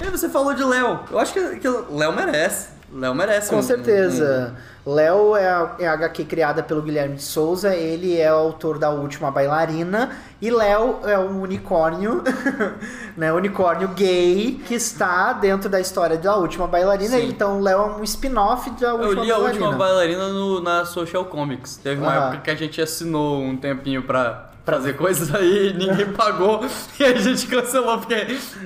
E 0.00 0.10
você 0.10 0.28
falou 0.28 0.54
de 0.54 0.64
Léo. 0.64 1.00
Eu 1.10 1.18
acho 1.18 1.32
que, 1.32 1.56
que 1.56 1.68
Léo 1.68 2.12
merece. 2.14 2.68
Léo 2.92 3.14
merece. 3.14 3.50
Com 3.50 3.56
um- 3.56 3.62
certeza. 3.62 4.54
Léo 4.86 5.34
é 5.34 5.48
a, 5.48 5.76
é 5.78 5.86
a 5.88 5.92
HQ 5.94 6.24
criada 6.26 6.62
pelo 6.62 6.82
Guilherme 6.82 7.16
de 7.16 7.22
Souza, 7.22 7.74
ele 7.74 8.20
é 8.20 8.30
o 8.30 8.36
autor 8.36 8.78
da 8.78 8.90
Última 8.90 9.30
Bailarina, 9.30 10.10
e 10.42 10.50
Léo 10.50 10.98
é 11.04 11.18
um 11.18 11.40
unicórnio, 11.40 12.22
né, 13.16 13.32
unicórnio 13.32 13.88
gay, 13.88 14.60
que 14.66 14.74
está 14.74 15.32
dentro 15.32 15.70
da 15.70 15.80
história 15.80 16.18
da 16.18 16.36
Última 16.36 16.66
Bailarina, 16.66 17.16
Sim. 17.16 17.28
então 17.28 17.62
Léo 17.62 17.78
é 17.78 17.86
um 18.00 18.04
spin-off 18.04 18.68
da 18.72 18.88
Eu 18.88 18.96
Última 18.98 19.24
li 19.24 19.32
a 19.32 19.34
Bailarina. 19.36 19.64
última 19.66 19.78
bailarina 19.84 20.28
no- 20.28 20.60
na 20.60 20.84
Social 20.84 21.24
Comics. 21.24 21.78
Teve 21.78 22.02
uma 22.02 22.14
época 22.14 22.38
que 22.42 22.50
a 22.50 22.54
gente 22.54 22.82
assinou 22.82 23.40
um 23.40 23.56
tempinho 23.56 24.02
pra 24.02 24.50
fazer 24.64 24.94
coisas 24.94 25.34
aí 25.34 25.72
ninguém 25.72 26.06
pagou. 26.14 26.64
E 26.98 27.04
a 27.04 27.14
gente 27.16 27.46
cancelou 27.46 27.98
porque 27.98 28.14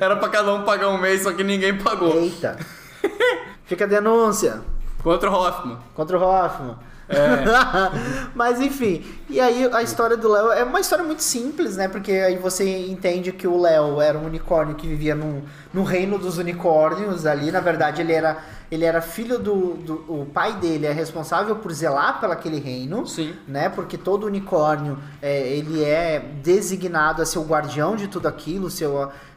era 0.01 0.17
pra 0.17 0.29
cada 0.29 0.55
um 0.55 0.63
pagar 0.63 0.89
um 0.89 0.99
mês, 0.99 1.23
só 1.23 1.33
que 1.33 1.43
ninguém 1.45 1.77
pagou. 1.77 2.15
Eita. 2.17 2.59
Fica 3.65 3.85
a 3.85 3.89
denúncia. 3.89 4.63
Contra 5.03 5.31
o 5.31 5.35
Hoffman. 5.35 5.79
Contra 5.95 6.19
o 6.19 6.23
Hoffman. 6.23 6.77
Mas 8.35 8.61
enfim, 8.61 9.05
e 9.31 9.41
aí 9.41 9.69
a 9.73 9.83
história 9.83 10.17
do 10.17 10.29
Léo 10.31 10.53
é 10.53 10.63
uma 10.63 10.81
história 10.81 11.05
muito 11.05 11.23
simples, 11.23 11.77
né? 11.77 11.89
Porque 11.89 12.13
aí 12.13 12.37
você 12.37 12.87
entende 12.87 13.33
que 13.33 13.47
o 13.47 13.61
Léo 13.61 14.01
era 14.01 14.19
um 14.19 14.27
unicórnio 14.27 14.75
que 14.75 14.87
vivia 14.87 15.15
no, 15.15 15.43
no 15.73 15.83
reino 15.83 16.19
dos 16.19 16.39
unicórnios 16.39 17.25
ali. 17.25 17.51
Na 17.51 17.61
verdade, 17.61 18.03
ele 18.03 18.13
era, 18.13 18.39
ele 18.71 18.85
era 18.85 19.01
filho 19.01 19.39
do, 19.39 19.75
do. 19.75 19.95
O 20.09 20.27
pai 20.27 20.55
dele 20.55 20.87
é 20.87 20.93
responsável 20.93 21.57
por 21.57 21.73
zelar 21.73 22.21
pelo 22.21 22.33
aquele 22.33 22.61
reino. 22.61 23.07
Sim. 23.07 23.35
Né? 23.47 23.69
Porque 23.71 23.97
todo 23.97 24.27
unicórnio 24.27 24.99
é, 25.23 25.49
ele 25.49 25.83
é 25.83 26.21
designado 26.43 27.23
a 27.23 27.27
ser 27.27 27.39
o 27.39 27.45
guardião 27.45 27.97
de 27.97 28.07
tudo 28.07 28.29
aquilo, 28.29 28.71
ser 28.71 28.89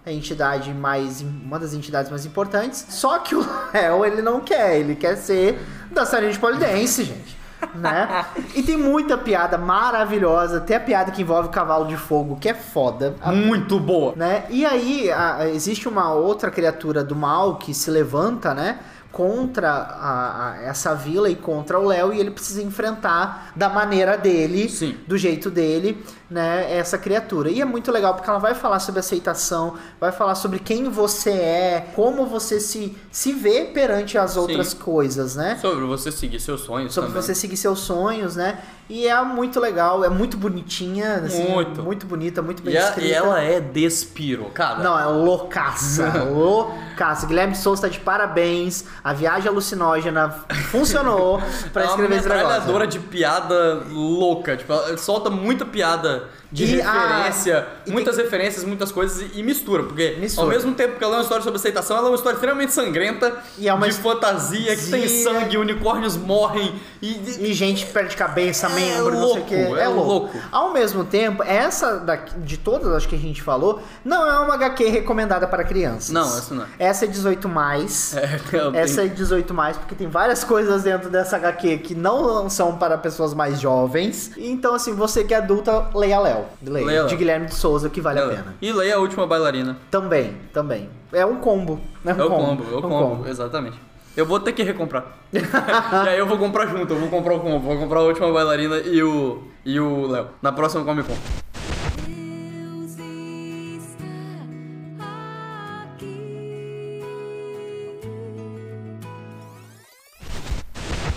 a, 0.05 0.11
entidade 0.11 0.73
mais. 0.73 1.21
uma 1.21 1.57
das 1.57 1.73
entidades 1.73 2.11
mais 2.11 2.25
importantes. 2.25 2.85
Só 2.89 3.19
que 3.19 3.33
o 3.33 3.45
Léo, 3.73 4.05
ele 4.05 4.21
não 4.21 4.41
quer, 4.41 4.77
ele 4.77 4.95
quer 4.95 5.15
ser 5.15 5.57
da 5.89 6.05
Sargento 6.05 6.39
Polidense, 6.39 7.03
gente. 7.05 7.40
Né? 7.75 8.25
E 8.55 8.63
tem 8.63 8.77
muita 8.77 9.17
piada 9.17 9.57
maravilhosa, 9.57 10.57
até 10.57 10.75
a 10.75 10.79
piada 10.79 11.11
que 11.11 11.21
envolve 11.21 11.47
o 11.49 11.51
cavalo 11.51 11.85
de 11.85 11.95
fogo, 11.97 12.37
que 12.39 12.49
é 12.49 12.53
foda. 12.53 13.15
Muito 13.27 13.79
boa. 13.79 14.13
né? 14.15 14.45
E 14.49 14.65
aí 14.65 15.11
a- 15.11 15.47
existe 15.49 15.87
uma 15.87 16.13
outra 16.13 16.49
criatura 16.51 17.03
do 17.03 17.15
mal 17.15 17.55
que 17.57 17.73
se 17.73 17.89
levanta, 17.91 18.53
né? 18.53 18.79
Contra 19.11 19.69
a- 19.71 20.51
a- 20.51 20.61
essa 20.63 20.95
vila 20.95 21.29
e 21.29 21.35
contra 21.35 21.77
o 21.79 21.85
Léo, 21.85 22.13
e 22.13 22.19
ele 22.19 22.31
precisa 22.31 22.61
enfrentar 22.63 23.51
da 23.55 23.67
maneira 23.69 24.17
dele, 24.17 24.69
Sim. 24.69 24.95
do 25.07 25.17
jeito 25.17 25.49
dele, 25.51 26.03
né? 26.31 26.75
Essa 26.77 26.97
criatura. 26.97 27.49
E 27.51 27.61
é 27.61 27.65
muito 27.65 27.91
legal 27.91 28.15
porque 28.15 28.29
ela 28.29 28.39
vai 28.39 28.55
falar 28.55 28.79
sobre 28.79 29.01
aceitação, 29.01 29.75
vai 29.99 30.11
falar 30.13 30.33
sobre 30.35 30.57
quem 30.59 30.89
você 30.89 31.31
é, 31.31 31.87
como 31.93 32.25
você 32.25 32.59
se, 32.59 32.97
se 33.11 33.33
vê 33.33 33.65
perante 33.65 34.17
as 34.17 34.37
outras 34.37 34.73
coisas, 34.73 35.35
né? 35.35 35.57
Sobre 35.61 35.85
você 35.85 36.11
seguir 36.11 36.39
seus 36.39 36.61
sonhos 36.61 36.93
sobre 36.93 37.09
também. 37.09 37.21
você 37.21 37.35
seguir 37.35 37.57
seus 37.57 37.79
sonhos, 37.81 38.35
né? 38.37 38.59
E 38.89 39.07
é 39.07 39.21
muito 39.23 39.57
legal, 39.59 40.03
é 40.03 40.09
muito 40.09 40.35
bonitinha, 40.35 41.15
assim, 41.25 41.47
Muito. 41.49 41.81
muito 41.81 42.05
bonita, 42.05 42.41
muito 42.41 42.61
bem 42.61 42.73
E, 42.73 42.77
a- 42.77 42.81
escrita. 42.89 43.07
e 43.07 43.11
ela 43.13 43.39
é 43.41 43.59
despirocada. 43.61 44.83
Não, 44.83 44.99
é 44.99 45.05
loucaça, 45.05 46.23
loucaça. 46.29 47.25
Guilherme 47.25 47.55
Souza 47.55 47.83
tá 47.83 47.87
de 47.87 47.99
parabéns. 47.99 48.83
A 49.03 49.13
viagem 49.13 49.47
alucinógena 49.49 50.29
funcionou 50.69 51.41
pra 51.71 51.83
é 51.83 51.85
uma 51.85 51.91
escrever 51.91 52.17
esse 52.17 52.27
negócio. 52.27 52.47
metralhadora 52.49 52.87
de 52.87 52.99
piada 52.99 53.83
louca. 53.89 54.57
Tipo, 54.57 54.73
ela 54.73 54.97
solta 54.97 55.29
muita 55.29 55.65
piada 55.65 56.20
de 56.51 56.65
E 56.75 56.81
a- 56.81 56.91
referência, 56.91 57.67
e 57.85 57.91
muitas 57.91 58.17
referências, 58.17 58.63
muitas 58.65 58.91
coisas 58.91 59.21
e, 59.21 59.39
e 59.39 59.43
mistura, 59.43 59.83
porque 59.83 60.17
Mistura. 60.19 60.45
ao 60.47 60.51
mesmo 60.51 60.73
tempo 60.73 60.97
que 60.97 61.03
ela 61.03 61.13
é 61.13 61.17
uma 61.17 61.23
história 61.23 61.43
sobre 61.43 61.57
aceitação, 61.57 61.95
ela 61.97 62.07
é 62.07 62.09
uma 62.09 62.15
história 62.15 62.35
extremamente 62.35 62.73
sangrenta, 62.73 63.37
E 63.57 63.67
é 63.69 63.73
uma 63.73 63.87
de 63.87 63.93
fantasia, 63.95 64.75
que 64.75 64.89
tem 64.91 65.07
sangue, 65.07 65.57
unicórnios 65.57 66.17
morrem 66.17 66.73
e, 67.01 67.07
e- 67.11 67.49
E 67.51 67.53
gente 67.53 67.85
perde 67.85 68.15
cabeça, 68.17 68.67
É 68.67 68.69
membro, 68.69 69.11
não 69.15 69.21
sei 69.21 69.21
o 69.21 69.25
louco, 69.35 69.45
que. 69.47 69.55
é 69.79 69.87
louco. 69.87 70.37
Ao 70.51 70.73
mesmo 70.73 71.03
tempo, 71.05 71.41
essa 71.43 71.97
daqui, 71.99 72.37
de 72.39 72.57
todas 72.57 72.91
as 72.93 73.05
que 73.05 73.15
a 73.15 73.19
gente 73.19 73.41
falou, 73.41 73.81
não 74.03 74.25
é 74.27 74.39
uma 74.39 74.55
HQ 74.55 74.83
recomendada 74.89 75.47
para 75.47 75.63
crianças. 75.63 76.09
Não, 76.09 76.25
essa 76.37 76.53
não 76.53 76.63
é. 76.63 76.67
Essa 76.79 77.05
é 77.05 77.07
18 77.07 77.47
mais. 77.47 78.15
É, 78.21 78.37
tem- 78.49 78.77
Essa 78.79 79.03
é 79.03 79.07
18 79.07 79.53
mais, 79.53 79.77
porque 79.77 79.95
tem 79.95 80.07
várias 80.07 80.43
coisas 80.43 80.83
dentro 80.83 81.09
dessa 81.09 81.37
HQ 81.37 81.77
que 81.79 81.95
não 81.95 82.49
são 82.49 82.77
para 82.77 82.97
pessoas 82.97 83.33
mais 83.33 83.59
jovens. 83.59 84.31
Então, 84.37 84.75
assim, 84.75 84.93
você 84.93 85.23
que 85.23 85.33
é 85.33 85.37
adulta, 85.37 85.87
leia 85.95 86.19
Léo. 86.19 86.40
Leia. 86.61 86.85
Leia 86.85 86.99
Léo. 87.01 87.09
De 87.09 87.15
Guilherme 87.15 87.45
de 87.47 87.55
Souza, 87.55 87.89
que 87.89 88.01
vale 88.01 88.19
a 88.19 88.27
pena. 88.27 88.55
E 88.61 88.71
leia 88.71 88.95
a 88.95 88.99
última 88.99 89.25
bailarina. 89.27 89.77
Também, 89.89 90.35
também. 90.53 90.89
É 91.11 91.25
um 91.25 91.37
combo. 91.37 91.79
né? 92.03 92.13
Um 92.13 92.19
É 92.19 92.23
o 92.23 92.29
combo, 92.29 92.63
é 92.63 92.75
o 92.75 92.77
um 92.79 92.81
combo, 92.81 93.27
exatamente. 93.27 93.77
Eu 94.15 94.25
vou 94.25 94.39
ter 94.39 94.51
que 94.51 94.61
recomprar. 94.61 95.05
e 95.31 96.09
aí 96.09 96.19
eu 96.19 96.27
vou 96.27 96.37
comprar 96.37 96.67
junto, 96.67 96.93
eu 96.93 96.99
vou 96.99 97.09
comprar 97.09 97.35
o 97.35 97.39
combo, 97.39 97.59
vou 97.59 97.77
comprar 97.77 97.99
a 97.99 98.03
última 98.03 98.31
bailarina 98.31 98.77
e 98.79 99.01
o 99.01 99.43
e 99.65 99.79
o 99.79 100.07
Léo. 100.07 100.27
Na 100.41 100.51
próxima 100.51 100.83
Comic 100.83 101.07
Con. 101.07 101.15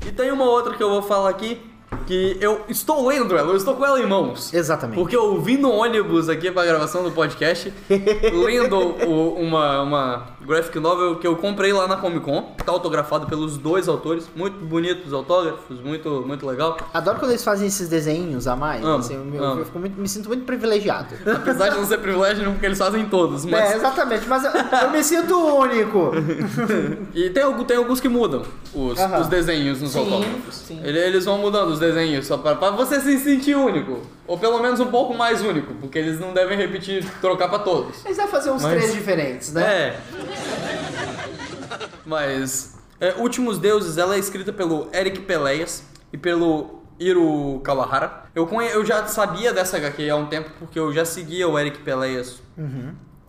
E 0.07 0.13
tem 0.13 0.31
uma 0.31 0.45
outra 0.45 0.75
que 0.75 0.83
eu 0.83 0.91
vou 0.91 1.03
falar 1.03 1.31
aqui, 1.31 1.61
que 2.07 2.37
eu 2.41 2.63
estou 2.69 3.07
lendo 3.07 3.37
ela, 3.37 3.51
eu 3.51 3.57
estou 3.57 3.75
com 3.75 3.85
ela 3.85 4.01
em 4.01 4.07
mãos. 4.07 4.53
Exatamente. 4.53 4.97
Porque 4.99 5.17
eu 5.17 5.41
vim 5.41 5.57
no 5.57 5.71
ônibus 5.71 6.29
aqui 6.29 6.51
pra 6.51 6.65
gravação 6.65 7.03
do 7.03 7.11
podcast, 7.13 7.73
lendo 8.33 8.77
o- 8.79 9.35
uma, 9.41 9.83
uma 9.83 10.27
graphic 10.41 10.79
novel 10.79 11.17
que 11.17 11.27
eu 11.27 11.37
comprei 11.37 11.73
lá 11.73 11.87
na 11.89 11.97
Comic 11.97 12.21
Con, 12.25 12.55
tá 12.65 12.71
autografado 12.73 13.27
pelos 13.27 13.57
dois 13.57 13.89
autores, 13.89 14.29
muito 14.37 14.59
bonitos 14.65 15.13
autógrafos, 15.13 15.81
muito, 15.81 16.23
muito 16.27 16.47
legal. 16.47 16.77
Adoro 16.93 17.19
quando 17.19 17.31
eles 17.33 17.45
fazem 17.45 17.67
esses 17.67 17.89
desenhos 17.89 18.47
a 18.47 18.55
mais. 18.57 18.85
Amo, 18.85 18.97
assim, 18.99 19.15
eu, 19.35 19.43
eu 19.45 19.67
muito- 19.75 20.01
me 20.01 20.09
sinto 20.09 20.29
muito 20.29 20.45
privilegiado. 20.45 21.15
Apesar 21.27 21.71
de 21.71 21.77
não 21.77 21.87
ser 21.87 21.99
privilégio, 21.99 22.51
porque 22.53 22.67
eles 22.67 22.79
fazem 22.79 23.07
todos, 23.07 23.45
mas... 23.45 23.73
É, 23.73 23.77
exatamente, 23.77 24.29
mas 24.29 24.45
eu, 24.45 24.51
eu 24.51 24.91
me 24.91 25.03
sinto 25.03 25.35
único. 25.39 26.13
E 27.15 27.31
tem, 27.31 27.65
tem 27.65 27.77
alguns 27.77 28.01
que 28.01 28.09
mudam 28.09 28.43
os, 28.75 28.99
Aham. 28.99 29.21
os 29.21 29.29
desenhos 29.29 29.81
nos 29.81 29.93
Sim, 29.93 29.99
autógrafos. 30.01 30.55
sim. 30.55 30.81
Ele- 30.83 30.99
Eles 30.99 31.25
vão 31.25 31.39
mudando 31.39 31.69
os 31.71 31.79
desenhos 31.79 31.94
só 32.23 32.37
pra, 32.39 32.55
pra 32.55 32.71
você 32.71 33.01
se 33.01 33.19
sentir 33.19 33.55
único. 33.57 34.01
Ou 34.27 34.39
pelo 34.39 34.59
menos 34.61 34.81
um 34.81 34.91
pouco 34.91 35.15
mais 35.15 35.43
único, 35.43 35.75
porque 35.75 35.99
eles 35.99 36.19
não 36.19 36.33
devem 36.33 36.57
repetir, 36.57 37.05
trocar 37.21 37.49
pra 37.49 37.59
todos. 37.59 38.05
Eles 38.05 38.17
devem 38.17 38.31
fazer 38.31 38.51
uns 38.51 38.63
Mas- 38.63 38.73
três 38.75 38.93
diferentes, 38.95 39.53
né? 39.53 39.63
É. 39.63 40.01
Mas. 42.07 42.77
é, 43.01 43.15
Últimos 43.19 43.59
Deuses, 43.59 43.99
ela 43.99 44.15
é 44.15 44.19
escrita 44.19 44.53
pelo 44.53 44.89
Eric 44.93 45.21
Peleias 45.21 45.85
e 46.13 46.17
pelo 46.19 46.83
Hiro 46.99 47.61
Kawahara. 47.65 48.25
Eu, 48.35 48.47
conhe... 48.47 48.69
eu 48.71 48.85
já 48.85 49.07
sabia 49.07 49.53
dessa 49.53 49.77
HQ 49.77 50.09
há 50.11 50.17
um 50.17 50.27
tempo 50.27 50.51
porque 50.59 50.79
eu 50.79 50.93
já 50.93 51.05
seguia 51.05 51.49
o 51.49 51.59
Eric 51.59 51.79
Peleias 51.81 52.41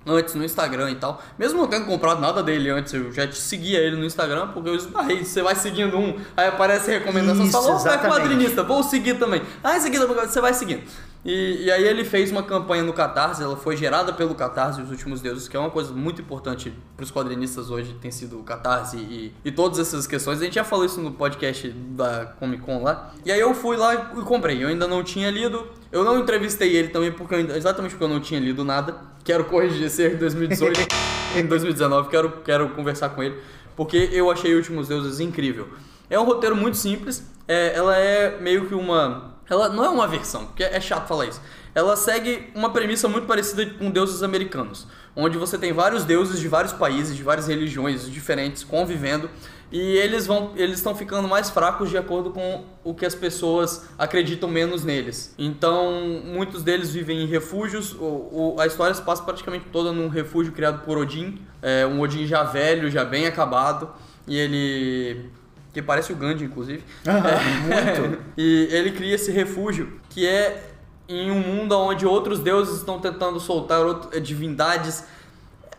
antes 0.06 0.36
no 0.36 0.43
Instagram 0.43 0.91
e 0.91 0.95
tal. 0.95 1.22
Mesmo 1.38 1.60
não 1.60 1.68
tendo 1.68 1.86
comprado 1.86 2.20
nada 2.22 2.43
dele 2.43 2.70
antes, 2.70 2.93
eu 2.93 3.12
já 3.12 3.28
te 3.28 3.38
seguia 3.38 3.80
ele 3.80 3.95
no 3.95 4.06
Instagram 4.06 4.49
porque 4.49 4.70
eu 4.70 4.76
esbarrei. 4.76 5.24
Você 5.24 5.41
vai 5.41 5.56
seguindo 5.56 5.97
um, 5.97 6.20
aí 6.36 6.47
aparece 6.47 6.91
recomendação, 6.91 7.45
você 7.45 7.49
Isso, 7.49 7.51
fala, 7.51 7.97
opa, 7.97 8.08
é 8.08 8.10
quadrinista, 8.10 8.64
vou 8.64 8.84
seguir 8.84 9.18
também. 9.18 9.41
Ah, 9.64 9.78
esse 9.78 9.88
aqui 9.88 9.97
você 9.97 10.39
vai 10.39 10.53
seguindo. 10.53 10.84
E, 11.26 11.64
e 11.64 11.72
aí 11.72 11.84
ele 11.84 12.06
fez 12.06 12.32
uma 12.32 12.44
campanha 12.44 12.84
no 12.84 12.94
Catarse, 12.94 13.42
ela 13.42 13.58
foi 13.58 13.76
gerada 13.76 14.14
pelo 14.14 14.36
Catarse, 14.36 14.80
Os 14.80 14.92
Últimos 14.92 15.22
Deuses, 15.22 15.48
que 15.48 15.58
é 15.58 15.60
uma 15.60 15.72
coisa 15.72 15.92
muito 15.92 16.22
importante 16.22 16.72
para 16.96 17.04
os 17.04 17.12
quadrinistas 17.12 17.72
hoje, 17.72 17.96
tem 18.00 18.12
sido 18.12 18.40
o 18.40 18.44
Catarse 18.44 18.98
e, 18.98 19.34
e 19.44 19.52
todas 19.52 19.80
essas 19.80 20.06
questões. 20.06 20.40
A 20.40 20.46
gente 20.46 20.54
já 20.54 20.64
falou 20.64 20.86
isso 20.86 21.02
no 21.02 21.12
podcast 21.12 21.68
da 21.70 22.28
Comic 22.40 22.62
Con 22.62 22.84
lá. 22.84 23.12
E 23.26 23.32
aí 23.32 23.40
eu 23.40 23.56
fui 23.56 23.76
lá 23.76 23.96
e 23.96 24.22
comprei. 24.22 24.64
Eu 24.64 24.68
ainda 24.68 24.88
não 24.88 25.04
tinha 25.04 25.32
lido, 25.32 25.68
eu 25.92 26.04
não 26.04 26.20
entrevistei 26.20 26.76
ele 26.76 26.90
também, 26.90 27.12
porque 27.12 27.34
eu 27.34 27.56
exatamente 27.56 27.92
porque 27.92 28.04
eu 28.04 28.10
não 28.10 28.20
tinha 28.20 28.40
lido 28.40 28.64
nada. 28.64 28.96
Quero 29.24 29.46
corrigir 29.46 29.88
esse 29.88 30.04
erro 30.04 30.16
em 30.16 30.20
2018, 30.20 30.80
em 31.36 31.46
2019, 31.48 32.10
quero, 32.10 32.32
quero 32.44 32.70
conversar 32.70 33.10
com 33.10 33.24
ele, 33.24 33.40
porque 33.76 34.10
eu 34.12 34.30
achei 34.30 34.54
Últimos 34.54 34.88
Deuses 34.88 35.20
incrível. 35.20 35.68
É 36.08 36.20
um 36.20 36.24
roteiro 36.24 36.56
muito 36.56 36.78
simples, 36.78 37.26
é, 37.48 37.76
ela 37.76 37.98
é 37.98 38.40
meio 38.40 38.68
que 38.68 38.76
uma. 38.76 39.35
Ela 39.50 39.70
não 39.70 39.84
é 39.86 39.89
uma 39.89 40.08
versão, 40.08 40.46
porque 40.46 40.64
é 40.64 40.80
chato 40.82 41.08
falar 41.08 41.28
isso. 41.28 41.41
Ela 41.74 41.96
segue 41.96 42.50
uma 42.56 42.72
premissa 42.72 43.08
muito 43.08 43.28
parecida 43.28 43.66
com 43.78 43.91
deuses 43.91 44.24
americanos, 44.24 44.88
onde 45.16 45.38
você 45.38 45.58
tem 45.58 45.72
vários 45.74 46.04
deuses 46.04 46.39
de 46.39 46.48
vários 46.48 46.74
países, 46.74 47.16
de 47.16 47.22
várias 47.22 47.48
religiões 47.48 48.10
diferentes 48.10 48.64
convivendo, 48.64 49.30
e 49.72 49.80
eles 49.98 50.26
vão, 50.26 50.54
eles 50.56 50.78
estão 50.78 50.96
ficando 50.96 51.28
mais 51.28 51.50
fracos 51.50 51.89
de 51.89 51.98
acordo 51.98 52.30
com 52.30 52.64
o 52.84 52.93
que 52.93 53.06
as 53.06 53.14
pessoas 53.14 53.88
acreditam 53.98 54.48
menos 54.48 54.84
neles. 54.86 55.36
Então, 55.38 56.22
muitos 56.24 56.64
deles 56.64 56.91
vivem 56.91 57.24
em 57.24 57.26
refúgios. 57.28 57.91
O, 57.93 58.54
o- 58.56 58.56
a 58.60 58.68
história 58.68 58.93
se 58.93 59.02
passa 59.02 59.24
praticamente 59.24 59.66
toda 59.72 59.91
num 59.91 60.08
refúgio 60.08 60.54
criado 60.54 60.86
por 60.86 60.98
Odin, 60.98 61.41
é, 61.62 61.86
um 61.86 62.00
Odin 62.00 62.26
já 62.26 62.43
velho, 62.43 62.89
já 62.89 63.04
bem 63.04 63.26
acabado, 63.26 63.89
e 64.28 64.38
ele 64.38 65.30
que 65.76 65.82
parece 65.82 66.14
o 66.14 66.16
Gandhi, 66.16 66.46
inclusive. 66.46 66.82
muito. 67.06 68.18
e 68.38 68.70
ele 68.72 68.92
cria 68.92 69.14
esse 69.14 69.30
refúgio 69.30 70.00
que 70.10 70.26
é 70.26 70.70
em 71.08 71.30
um 71.30 71.40
mundo 71.40 71.78
onde 71.78 72.06
outros 72.06 72.40
deuses 72.40 72.78
estão 72.78 72.98
tentando 72.98 73.40
soltar 73.42 73.82
outro- 73.86 74.10
eh, 74.14 74.20
divindades. 74.22 75.04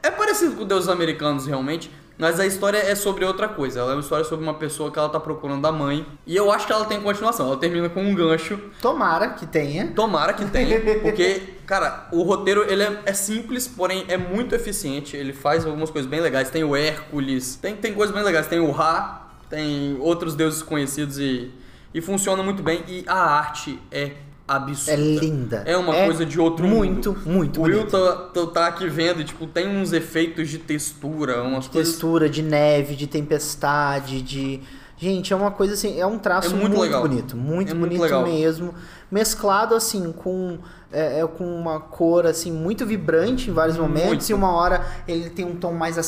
É 0.03 0.11
parecido 0.11 0.55
com 0.55 0.67
deuses 0.67 0.89
americanos, 0.91 1.47
realmente. 1.47 1.91
Mas 2.19 2.39
a 2.41 2.47
história 2.47 2.79
é 2.79 2.95
sobre 2.95 3.25
outra 3.25 3.47
coisa. 3.49 3.81
Ela 3.81 3.93
é 3.93 3.95
uma 3.95 4.01
história 4.01 4.25
sobre 4.25 4.43
uma 4.45 4.55
pessoa 4.55 4.91
que 4.91 4.99
ela 4.99 5.09
tá 5.09 5.19
procurando 5.21 5.67
a 5.67 5.73
mãe. 5.73 6.07
E 6.27 6.35
eu 6.37 6.51
acho 6.53 6.67
que 6.67 6.73
ela 6.73 6.85
tem 6.87 7.01
continuação. 7.01 7.47
Ela 7.47 7.57
termina 7.59 7.89
com 7.91 8.03
um 8.03 8.15
gancho. 8.15 8.59
Tomara 8.81 9.31
que 9.31 9.47
tenha. 9.47 9.89
Tomara 9.95 10.33
que 10.35 10.45
tenha, 10.47 10.81
porque, 11.03 11.43
cara, 11.67 12.09
o 12.13 12.23
roteiro 12.23 12.65
ele 12.71 12.83
é, 12.85 13.01
é 13.07 13.13
simples, 13.13 13.67
porém 13.69 14.05
é 14.09 14.17
muito 14.17 14.55
eficiente. 14.55 15.15
Ele 15.17 15.33
faz 15.35 15.67
algumas 15.67 15.91
coisas 15.91 16.11
bem 16.11 16.21
legais. 16.21 16.49
Tem 16.51 16.65
o 16.65 16.75
Hércules, 16.77 17.57
tem, 17.57 17.75
tem 17.77 17.93
coisas 17.93 18.15
bem 18.15 18.25
legais. 18.25 18.47
Tem 18.47 18.61
o 18.61 18.71
Ra, 18.71 19.26
tem 19.49 19.97
outros 20.01 20.35
deuses 20.35 20.63
conhecidos 20.63 21.19
e, 21.19 21.51
e 21.95 22.01
funciona 22.01 22.43
muito 22.43 22.63
bem. 22.63 22.83
E 22.89 23.05
a 23.07 23.15
arte 23.19 23.79
é 23.91 24.13
absurda. 24.49 24.93
É 24.93 24.97
linda. 24.97 25.63
É 25.67 25.77
uma 25.77 25.93
coisa 25.93 26.25
de 26.25 26.39
outro 26.41 26.67
muito, 26.67 27.13
mundo. 27.13 27.23
muito 27.29 27.61
O 27.61 27.65
Will 27.65 27.87
tá, 27.87 28.15
tá- 28.33 28.47
tá 28.47 28.67
aqui 28.69 28.89
vendo 28.89 29.21
e, 29.21 29.25
tipo, 29.25 29.47
tem 29.47 29.67
uns 29.69 29.93
efeitos 29.93 30.49
de 30.49 30.59
textura, 30.59 31.43
umas 31.43 31.67
coisas... 31.67 31.93
Textura 31.93 32.29
de 32.31 32.43
neve, 32.43 32.95
de 32.95 33.07
tempestade, 33.07 34.23
de. 34.23 34.61
Gente, 34.99 35.31
é 35.33 35.37
uma 35.37 35.51
coisa 35.51 35.75
assim, 35.75 36.01
é 36.01 36.07
um 36.07 36.19
traço 36.19 36.55
É 36.55 36.59
muito 36.59 36.75
muito, 36.77 36.99
bonito, 36.99 37.37
muito 37.37 37.71
É 37.73 37.75
muito 37.75 37.91
bonito 37.91 38.03
legal. 38.03 38.23
mesmo. 38.25 38.75
Mesclado 39.11 39.75
assim 39.75 40.11
com 40.11 40.59
é, 40.93 41.21
é, 41.21 41.27
com 41.27 41.45
uma 41.45 41.81
cor 41.81 42.27
assim 42.27 42.53
muito 42.53 42.87
vibrante 42.87 43.51
em 43.51 43.53
vários 43.53 43.77
momentos 43.77 44.09
Muito. 44.09 44.31
e 44.31 44.35
uma 44.35 44.53
hora 44.53 44.87
ele 45.07 45.31
tem 45.31 45.45
um 45.45 45.57
tom 45.57 45.73
mais 45.73 45.99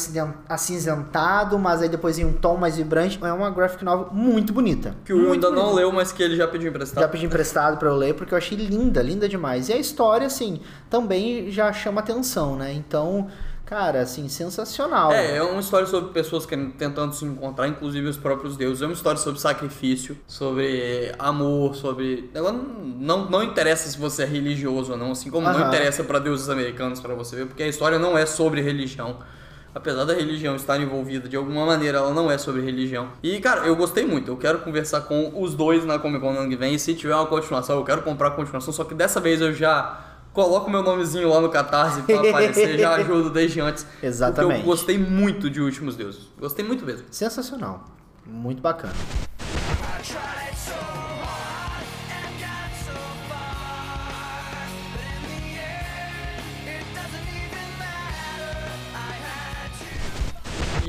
acinzentado, 0.49 1.59
mas 1.59 1.83
aí 1.83 1.89
depois 1.89 2.17
tem 2.17 2.25
um 2.25 2.33
tom 2.33 2.57
mais 2.57 2.77
vibrante. 2.77 3.19
É 3.23 3.33
uma 3.33 3.51
graphic 3.51 3.85
novel 3.85 4.09
muito 4.13 4.53
bonita. 4.53 4.95
Que 5.05 5.13
o 5.13 5.33
ainda 5.33 5.51
não 5.51 5.75
leu, 5.75 5.91
mas 5.93 6.13
que 6.13 6.23
ele 6.23 6.37
já 6.37 6.47
pediu 6.47 6.71
emprestado. 6.71 7.03
Já 7.03 7.09
pedi 7.09 7.27
emprestado 7.27 7.77
pra 7.77 7.89
eu 7.89 7.97
ler 7.97 8.15
porque 8.15 8.33
eu 8.33 8.39
achei 8.39 8.57
linda, 8.57 9.03
linda 9.03 9.29
demais. 9.29 9.69
E 9.69 9.73
a 9.73 9.77
história, 9.77 10.27
assim, 10.27 10.61
também 10.89 11.51
já 11.51 11.73
chama 11.73 12.01
atenção, 12.01 12.57
né? 12.57 12.73
Então, 12.73 13.29
cara, 13.69 14.01
assim, 14.01 14.29
sensacional. 14.29 15.13
É, 15.13 15.37
é 15.37 15.43
uma 15.43 15.61
história 15.61 15.87
sobre 15.87 16.11
pessoas 16.11 16.47
que 16.47 16.57
tentando 16.79 17.15
se 17.15 17.27
encontrar, 17.27 17.69
inclusive 17.69 18.09
os 18.09 18.17
próprios 18.17 18.57
deuses. 18.57 18.81
É 18.83 18.87
uma 18.87 18.95
história 18.95 19.21
sobre 19.21 19.39
sacrifício, 19.39 20.17
sobre 20.27 21.13
amor, 21.19 21.75
sobre. 21.75 22.31
Ela 22.33 22.51
não, 22.51 23.29
não, 23.29 23.45
interessa 23.45 23.91
se 23.91 23.99
você 23.99 24.23
é 24.23 24.27
religioso 24.27 24.93
ou 24.93 24.99
não, 24.99 25.13
assim 25.13 25.31
como 25.31 25.47
não 25.47 25.69
interessa 25.69 26.03
pra 26.03 26.19
deuses 26.19 26.49
americanos 26.49 26.99
pra 26.99 27.15
você 27.15 27.37
ver, 27.37 27.47
porque 27.47 27.63
a 27.63 27.69
história 27.69 27.99
não 27.99 28.17
é 28.17 28.25
sobre 28.25 28.63
religião. 28.63 29.19
Apesar 29.75 30.07
da 30.07 30.15
religião 30.15 30.57
estar 30.57 30.81
envolvida 30.81 31.29
de 31.29 31.37
alguma 31.37 31.67
maneira, 31.67 31.99
ela 31.99 32.15
não 32.15 32.31
é 32.31 32.39
sobre 32.39 32.63
religião. 32.63 33.11
E, 33.23 33.39
cara, 33.39 33.67
eu 33.67 33.77
gostei 33.77 34.07
muito. 34.07 34.31
Eu 34.31 34.37
quero 34.39 34.61
conversar 34.61 35.03
com 35.03 35.31
os 35.41 35.55
dois 35.55 35.85
na 35.85 35.99
Comic 35.99 36.21
Con 36.21 36.33
no 36.33 36.41
ano 36.41 36.49
que 36.49 36.57
vem. 36.57 36.75
E 36.75 36.79
se 36.79 36.95
tiver 36.95 37.15
uma 37.15 37.27
continuação, 37.27 37.77
eu 37.77 37.85
quero 37.85 38.01
comprar 38.01 38.29
a 38.29 38.31
continuação. 38.31 38.73
Só 38.73 38.83
que 38.83 38.95
dessa 38.95 39.21
vez 39.21 39.43
eu 39.43 39.53
já 39.53 40.08
coloco 40.33 40.71
meu 40.71 40.83
nomezinho 40.83 41.29
lá 41.29 41.41
no 41.41 41.49
Catarse 41.49 42.03
pra 42.03 42.21
aparecer. 42.21 42.79
já 42.79 42.95
ajudo 42.97 43.31
desde 43.31 43.61
antes. 43.61 43.85
Porque 43.85 44.07
Exatamente. 44.07 44.61
eu 44.61 44.67
gostei 44.67 44.99
muito 44.99 45.51
de 45.51 45.61
Últimos 45.61 45.97
Deuses. 45.97 46.29
Gostei 46.39 46.65
muito 46.65 46.85
mesmo. 46.85 47.07
Sensacional. 47.11 47.85
Muito 48.27 48.61
bacana. 48.61 48.95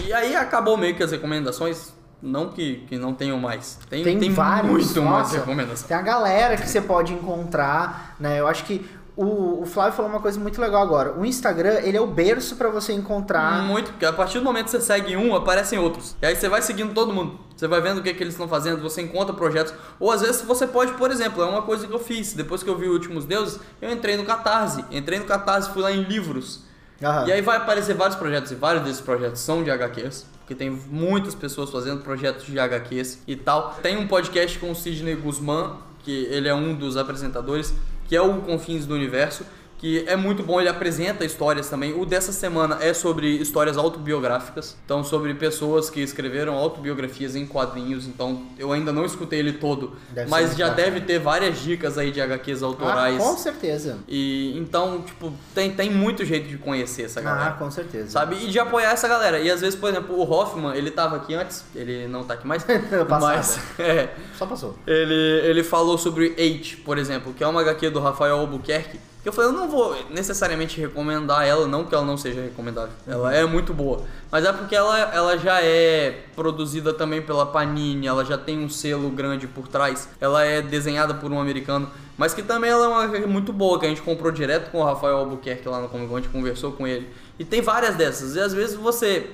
E 0.06 0.14
aí 0.14 0.36
acabou 0.36 0.78
meio 0.78 0.96
que 0.96 1.04
as 1.04 1.12
recomendações. 1.12 1.94
Não 2.22 2.50
que, 2.50 2.86
que 2.90 2.98
não 2.98 3.14
tenham 3.14 3.40
mais. 3.40 3.80
Tem, 3.90 4.04
Tem, 4.04 4.34
vários. 4.34 4.70
muito 4.70 5.02
mais 5.02 5.28
nossa. 5.28 5.38
recomendação. 5.38 5.88
Tem 5.88 5.96
a 5.96 6.02
galera 6.02 6.58
que 6.58 6.68
você 6.68 6.82
pode 6.82 7.14
encontrar, 7.14 8.16
né? 8.20 8.40
Eu 8.40 8.48
acho 8.48 8.66
que 8.66 8.86
o, 9.22 9.64
o 9.64 9.66
Flávio 9.66 9.92
falou 9.98 10.10
uma 10.10 10.22
coisa 10.22 10.40
muito 10.40 10.62
legal 10.62 10.82
agora. 10.82 11.12
O 11.12 11.26
Instagram, 11.26 11.82
ele 11.84 11.98
é 11.98 12.00
o 12.00 12.08
berço 12.08 12.56
pra 12.56 12.70
você 12.70 12.94
encontrar. 12.94 13.64
Muito, 13.64 13.92
porque 13.92 14.06
a 14.06 14.14
partir 14.14 14.40
do 14.40 14.46
momento 14.46 14.66
que 14.66 14.72
você 14.72 14.80
segue 14.80 15.18
um, 15.18 15.36
aparecem 15.36 15.78
outros. 15.78 16.16
E 16.22 16.26
aí 16.26 16.38
você 16.38 16.48
vai 16.48 16.62
seguindo 16.62 16.94
todo 16.94 17.12
mundo. 17.12 17.38
Você 17.54 17.68
vai 17.68 17.82
vendo 17.82 17.98
o 17.98 18.02
que, 18.02 18.14
que 18.14 18.24
eles 18.24 18.34
estão 18.34 18.48
fazendo, 18.48 18.82
você 18.82 19.02
encontra 19.02 19.34
projetos. 19.34 19.74
Ou 20.00 20.10
às 20.10 20.22
vezes 20.22 20.42
você 20.44 20.66
pode, 20.66 20.94
por 20.94 21.12
exemplo, 21.12 21.44
é 21.44 21.46
uma 21.46 21.64
coisa 21.64 21.86
que 21.86 21.94
eu 21.94 22.00
fiz. 22.00 22.32
Depois 22.32 22.64
que 22.64 22.70
eu 22.70 22.78
vi 22.78 22.88
o 22.88 22.94
Últimos 22.94 23.26
Deuses, 23.26 23.60
eu 23.82 23.92
entrei 23.92 24.16
no 24.16 24.24
Catarse. 24.24 24.86
Entrei 24.90 25.20
no 25.20 25.26
Catarse, 25.26 25.70
fui 25.72 25.82
lá 25.82 25.92
em 25.92 26.04
livros. 26.04 26.64
Aham. 27.04 27.28
E 27.28 27.34
aí 27.34 27.42
vai 27.42 27.58
aparecer 27.58 27.96
vários 27.96 28.16
projetos, 28.16 28.54
e 28.54 28.56
vários 28.56 28.86
desses 28.86 29.02
projetos 29.02 29.42
são 29.42 29.62
de 29.66 29.70
HQs. 29.70 30.28
Porque 30.40 30.56
tem 30.56 30.70
muitas 30.70 31.36
pessoas 31.36 31.70
fazendo 31.70 32.02
projetos 32.02 32.46
de 32.46 32.58
HQs 32.58 33.20
e 33.28 33.36
tal. 33.36 33.78
Tem 33.84 33.98
um 33.98 34.08
podcast 34.08 34.58
com 34.60 34.72
o 34.72 34.76
Sidney 34.76 35.16
Guzman, 35.16 35.74
que 36.06 36.24
ele 36.32 36.48
é 36.48 36.56
um 36.56 36.74
dos 36.74 36.96
apresentadores, 36.96 37.74
que 38.10 38.16
é 38.16 38.22
o 38.22 38.42
Confins 38.42 38.88
do 38.88 38.96
Universo, 38.96 39.46
que 39.80 40.04
é 40.08 40.16
muito 40.16 40.44
bom, 40.44 40.60
ele 40.60 40.70
apresenta 40.70 41.24
histórias 41.24 41.70
também. 41.70 41.94
O 42.00 42.06
dessa 42.06 42.32
semana 42.34 42.78
é 42.82 42.94
sobre 42.94 43.28
histórias 43.38 43.78
autobiográficas, 43.78 44.76
então 44.86 45.04
sobre 45.04 45.34
pessoas 45.34 45.90
que 45.90 46.02
escreveram 46.02 46.54
autobiografias 46.56 47.36
em 47.36 47.46
quadrinhos. 47.46 48.06
Então 48.06 48.44
eu 48.58 48.72
ainda 48.74 48.92
não 48.92 49.06
escutei 49.06 49.40
ele 49.40 49.54
todo, 49.54 49.94
Deve 50.12 50.30
mas 50.30 50.56
já 50.58 50.68
bacana. 50.70 50.76
deve 50.90 51.02
ter 51.06 51.20
várias 51.20 51.60
dicas 51.62 51.98
aí 51.98 52.12
de 52.12 52.20
HQs 52.22 52.62
Ah, 52.62 52.66
autorais. 52.66 53.18
com 53.18 53.38
certeza. 53.38 54.00
E 54.08 54.54
então, 54.58 55.02
tipo, 55.02 55.32
tem, 55.56 55.72
tem 55.72 55.90
muito 55.90 56.26
jeito 56.26 56.48
de 56.50 56.58
conhecer 56.58 57.04
essa 57.04 57.22
galera. 57.22 57.50
Ah, 57.50 57.52
com 57.54 57.72
certeza. 57.72 58.10
Sabe? 58.10 58.36
E 58.36 58.48
de 58.50 58.60
apoiar 58.60 58.92
essa 58.92 59.08
galera. 59.08 59.40
E 59.40 59.50
às 59.50 59.62
vezes, 59.62 59.80
por 59.80 59.90
exemplo, 59.90 60.16
o 60.16 60.30
Hoffman, 60.30 60.76
ele 60.76 60.92
tava 60.92 61.16
aqui 61.16 61.34
antes, 61.36 61.64
ele 61.74 62.08
não 62.08 62.24
tá 62.26 62.34
aqui 62.34 62.46
mais. 62.46 62.66
Mas 63.22 63.60
é, 63.80 64.10
Só 64.38 64.46
passou. 64.46 64.76
ele, 64.86 65.14
ele 65.48 65.64
falou 65.64 65.98
sobre 65.98 66.34
Eight, 66.38 66.78
por 66.78 66.98
exemplo, 66.98 67.34
que 67.34 67.44
é 67.44 67.48
uma 67.48 67.62
HQ 67.62 67.90
do 67.92 68.00
Rafael 68.00 68.38
Albuquerque. 68.40 69.00
Eu 69.26 69.34
falei, 69.34 69.50
eu 69.50 69.54
não 69.54 69.70
vou 69.70 69.98
necessariamente 70.10 70.80
recomendar 70.80 71.46
ela, 71.46 71.68
não 71.68 71.84
que 71.84 71.94
ela 71.94 72.06
não 72.06 72.16
seja 72.16 72.42
recomendável. 72.42 72.94
Ela 73.06 73.34
é 73.34 73.46
muito 73.46 73.74
boa. 73.74 74.04
Mas 74.32 74.46
é 74.46 74.54
porque 74.54 74.74
ela, 74.74 74.98
ela 74.98 75.38
já 75.38 75.62
é 75.62 76.24
produzida 76.36 76.94
também 76.94 77.22
pela 77.22 77.46
Panini, 77.46 78.08
ela 78.08 78.24
já 78.24 78.38
tem 78.38 78.58
um 78.58 78.70
selo 78.70 79.10
grande 79.10 79.46
por 79.46 79.68
trás. 79.68 80.08
Ela 80.22 80.46
é 80.46 80.62
desenhada 80.62 81.14
por 81.14 81.32
um 81.32 81.40
americano. 81.40 81.90
Mas 82.18 82.34
que 82.34 82.42
também 82.42 82.70
ela 82.70 82.86
é 82.86 82.88
uma 82.88 83.28
muito 83.28 83.52
boa, 83.52 83.78
que 83.78 83.86
a 83.86 83.90
gente 83.90 84.02
comprou 84.02 84.32
direto 84.32 84.72
com 84.72 84.80
o 84.80 84.84
Rafael 84.86 85.18
Albuquerque 85.18 85.68
lá 85.68 85.82
no 85.82 85.90
Comic 85.90 86.10
Con, 86.10 86.16
a 86.16 86.22
gente 86.22 86.32
conversou 86.32 86.72
com 86.72 86.88
ele. 86.88 87.10
E 87.38 87.44
tem 87.44 87.62
várias 87.62 87.96
dessas. 87.96 88.36
E 88.36 88.40
às 88.40 88.54
vezes 88.54 88.76
você 88.76 89.30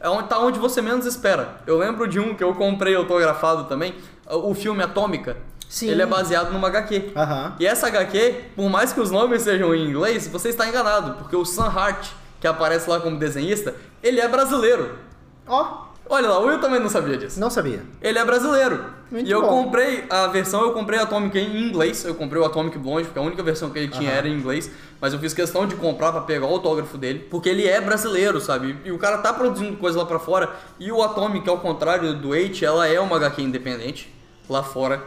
é 0.00 0.08
onde 0.08 0.28
tá 0.28 0.38
onde 0.38 0.58
você 0.58 0.80
menos 0.80 1.06
espera. 1.06 1.60
Eu 1.66 1.78
lembro 1.78 2.08
de 2.08 2.18
um 2.18 2.34
que 2.34 2.42
eu 2.42 2.54
comprei 2.54 2.96
autografado 2.96 3.64
também, 3.64 3.94
o 4.26 4.54
filme 4.54 4.82
Atômica. 4.82 5.36
Sim. 5.70 5.88
Ele 5.88 6.02
é 6.02 6.06
baseado 6.06 6.52
numa 6.52 6.66
HQ. 6.66 7.12
Aham. 7.14 7.54
E 7.60 7.64
essa 7.66 7.86
HQ, 7.86 8.46
por 8.56 8.68
mais 8.68 8.92
que 8.92 9.00
os 9.00 9.08
nomes 9.12 9.42
sejam 9.42 9.72
em 9.72 9.88
inglês, 9.88 10.26
você 10.26 10.48
está 10.48 10.66
enganado, 10.68 11.14
porque 11.14 11.36
o 11.36 11.44
Sam 11.44 11.68
Hart, 11.68 12.08
que 12.40 12.46
aparece 12.48 12.90
lá 12.90 12.98
como 12.98 13.16
desenhista, 13.16 13.72
ele 14.02 14.20
é 14.20 14.26
brasileiro. 14.26 14.98
Ó, 15.46 15.88
Olha 16.12 16.28
lá, 16.28 16.40
o 16.40 16.46
Will 16.46 16.58
também 16.58 16.80
não 16.80 16.88
sabia 16.88 17.16
disso. 17.16 17.38
não 17.38 17.48
sabia. 17.48 17.84
Ele 18.02 18.18
é 18.18 18.24
brasileiro. 18.24 18.84
Muito 19.12 19.28
e 19.28 19.30
eu 19.30 19.42
bom. 19.42 19.62
comprei 19.62 20.06
a 20.10 20.26
versão, 20.26 20.60
eu 20.62 20.72
comprei 20.72 20.98
a 20.98 21.04
Atomic 21.04 21.38
em 21.38 21.68
inglês. 21.68 22.04
Eu 22.04 22.16
comprei 22.16 22.42
o 22.42 22.44
Atomic 22.44 22.76
Blonde, 22.78 23.04
porque 23.04 23.18
a 23.20 23.22
única 23.22 23.40
versão 23.44 23.70
que 23.70 23.78
ele 23.78 23.86
tinha 23.86 24.10
era 24.10 24.26
em 24.26 24.34
inglês. 24.34 24.68
Mas 25.00 25.12
eu 25.12 25.20
fiz 25.20 25.32
questão 25.32 25.68
de 25.68 25.76
comprar 25.76 26.10
pra 26.10 26.22
pegar 26.22 26.46
o 26.46 26.50
autógrafo 26.54 26.98
dele, 26.98 27.20
porque 27.30 27.48
ele 27.48 27.64
é 27.64 27.80
brasileiro, 27.80 28.40
sabe? 28.40 28.76
E 28.84 28.90
o 28.90 28.98
cara 28.98 29.18
tá 29.18 29.32
produzindo 29.32 29.76
coisa 29.76 29.98
lá 30.00 30.04
pra 30.04 30.18
fora. 30.18 30.50
E 30.80 30.90
o 30.90 31.00
Atomic, 31.00 31.48
ao 31.48 31.58
contrário 31.58 32.12
do 32.14 32.32
H, 32.32 32.66
ela 32.66 32.88
é 32.88 32.98
uma 32.98 33.14
HQ 33.14 33.40
independente 33.42 34.12
lá 34.48 34.64
fora. 34.64 35.00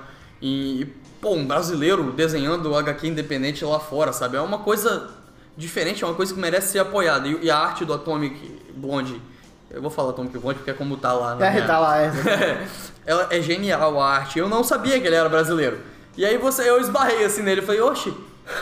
E, 0.45 0.85
pô, 1.21 1.35
um 1.35 1.47
brasileiro 1.47 2.11
desenhando 2.11 2.75
HQ 2.75 3.07
independente 3.07 3.63
lá 3.63 3.79
fora, 3.79 4.11
sabe? 4.11 4.35
É 4.35 4.41
uma 4.41 4.57
coisa 4.57 5.09
diferente, 5.55 6.03
é 6.03 6.05
uma 6.05 6.15
coisa 6.15 6.33
que 6.33 6.39
merece 6.39 6.73
ser 6.73 6.79
apoiada. 6.79 7.25
E, 7.29 7.45
e 7.45 7.49
a 7.49 7.57
arte 7.57 7.85
do 7.85 7.93
Atomic 7.93 8.59
Blonde. 8.75 9.21
Eu 9.71 9.81
vou 9.81 9.89
falar 9.89 10.09
Atomic 10.09 10.37
Blonde 10.37 10.55
porque 10.55 10.71
é 10.71 10.73
como 10.73 10.97
tá 10.97 11.13
lá 11.13 11.35
na 11.35 11.45
É, 11.45 11.61
tá 11.61 11.79
lá, 11.79 11.97
é. 11.97 12.11
ela 13.07 13.27
é 13.31 13.41
genial 13.41 14.01
a 14.01 14.09
arte. 14.15 14.37
Eu 14.37 14.49
não 14.49 14.65
sabia 14.65 14.99
que 14.99 15.07
ele 15.07 15.15
era 15.15 15.29
brasileiro. 15.29 15.79
E 16.17 16.25
aí 16.25 16.37
você, 16.37 16.69
eu 16.69 16.77
esbarrei 16.81 17.23
assim 17.23 17.41
nele 17.41 17.61
e 17.61 17.65
falei, 17.65 17.79
oxe, 17.79 18.13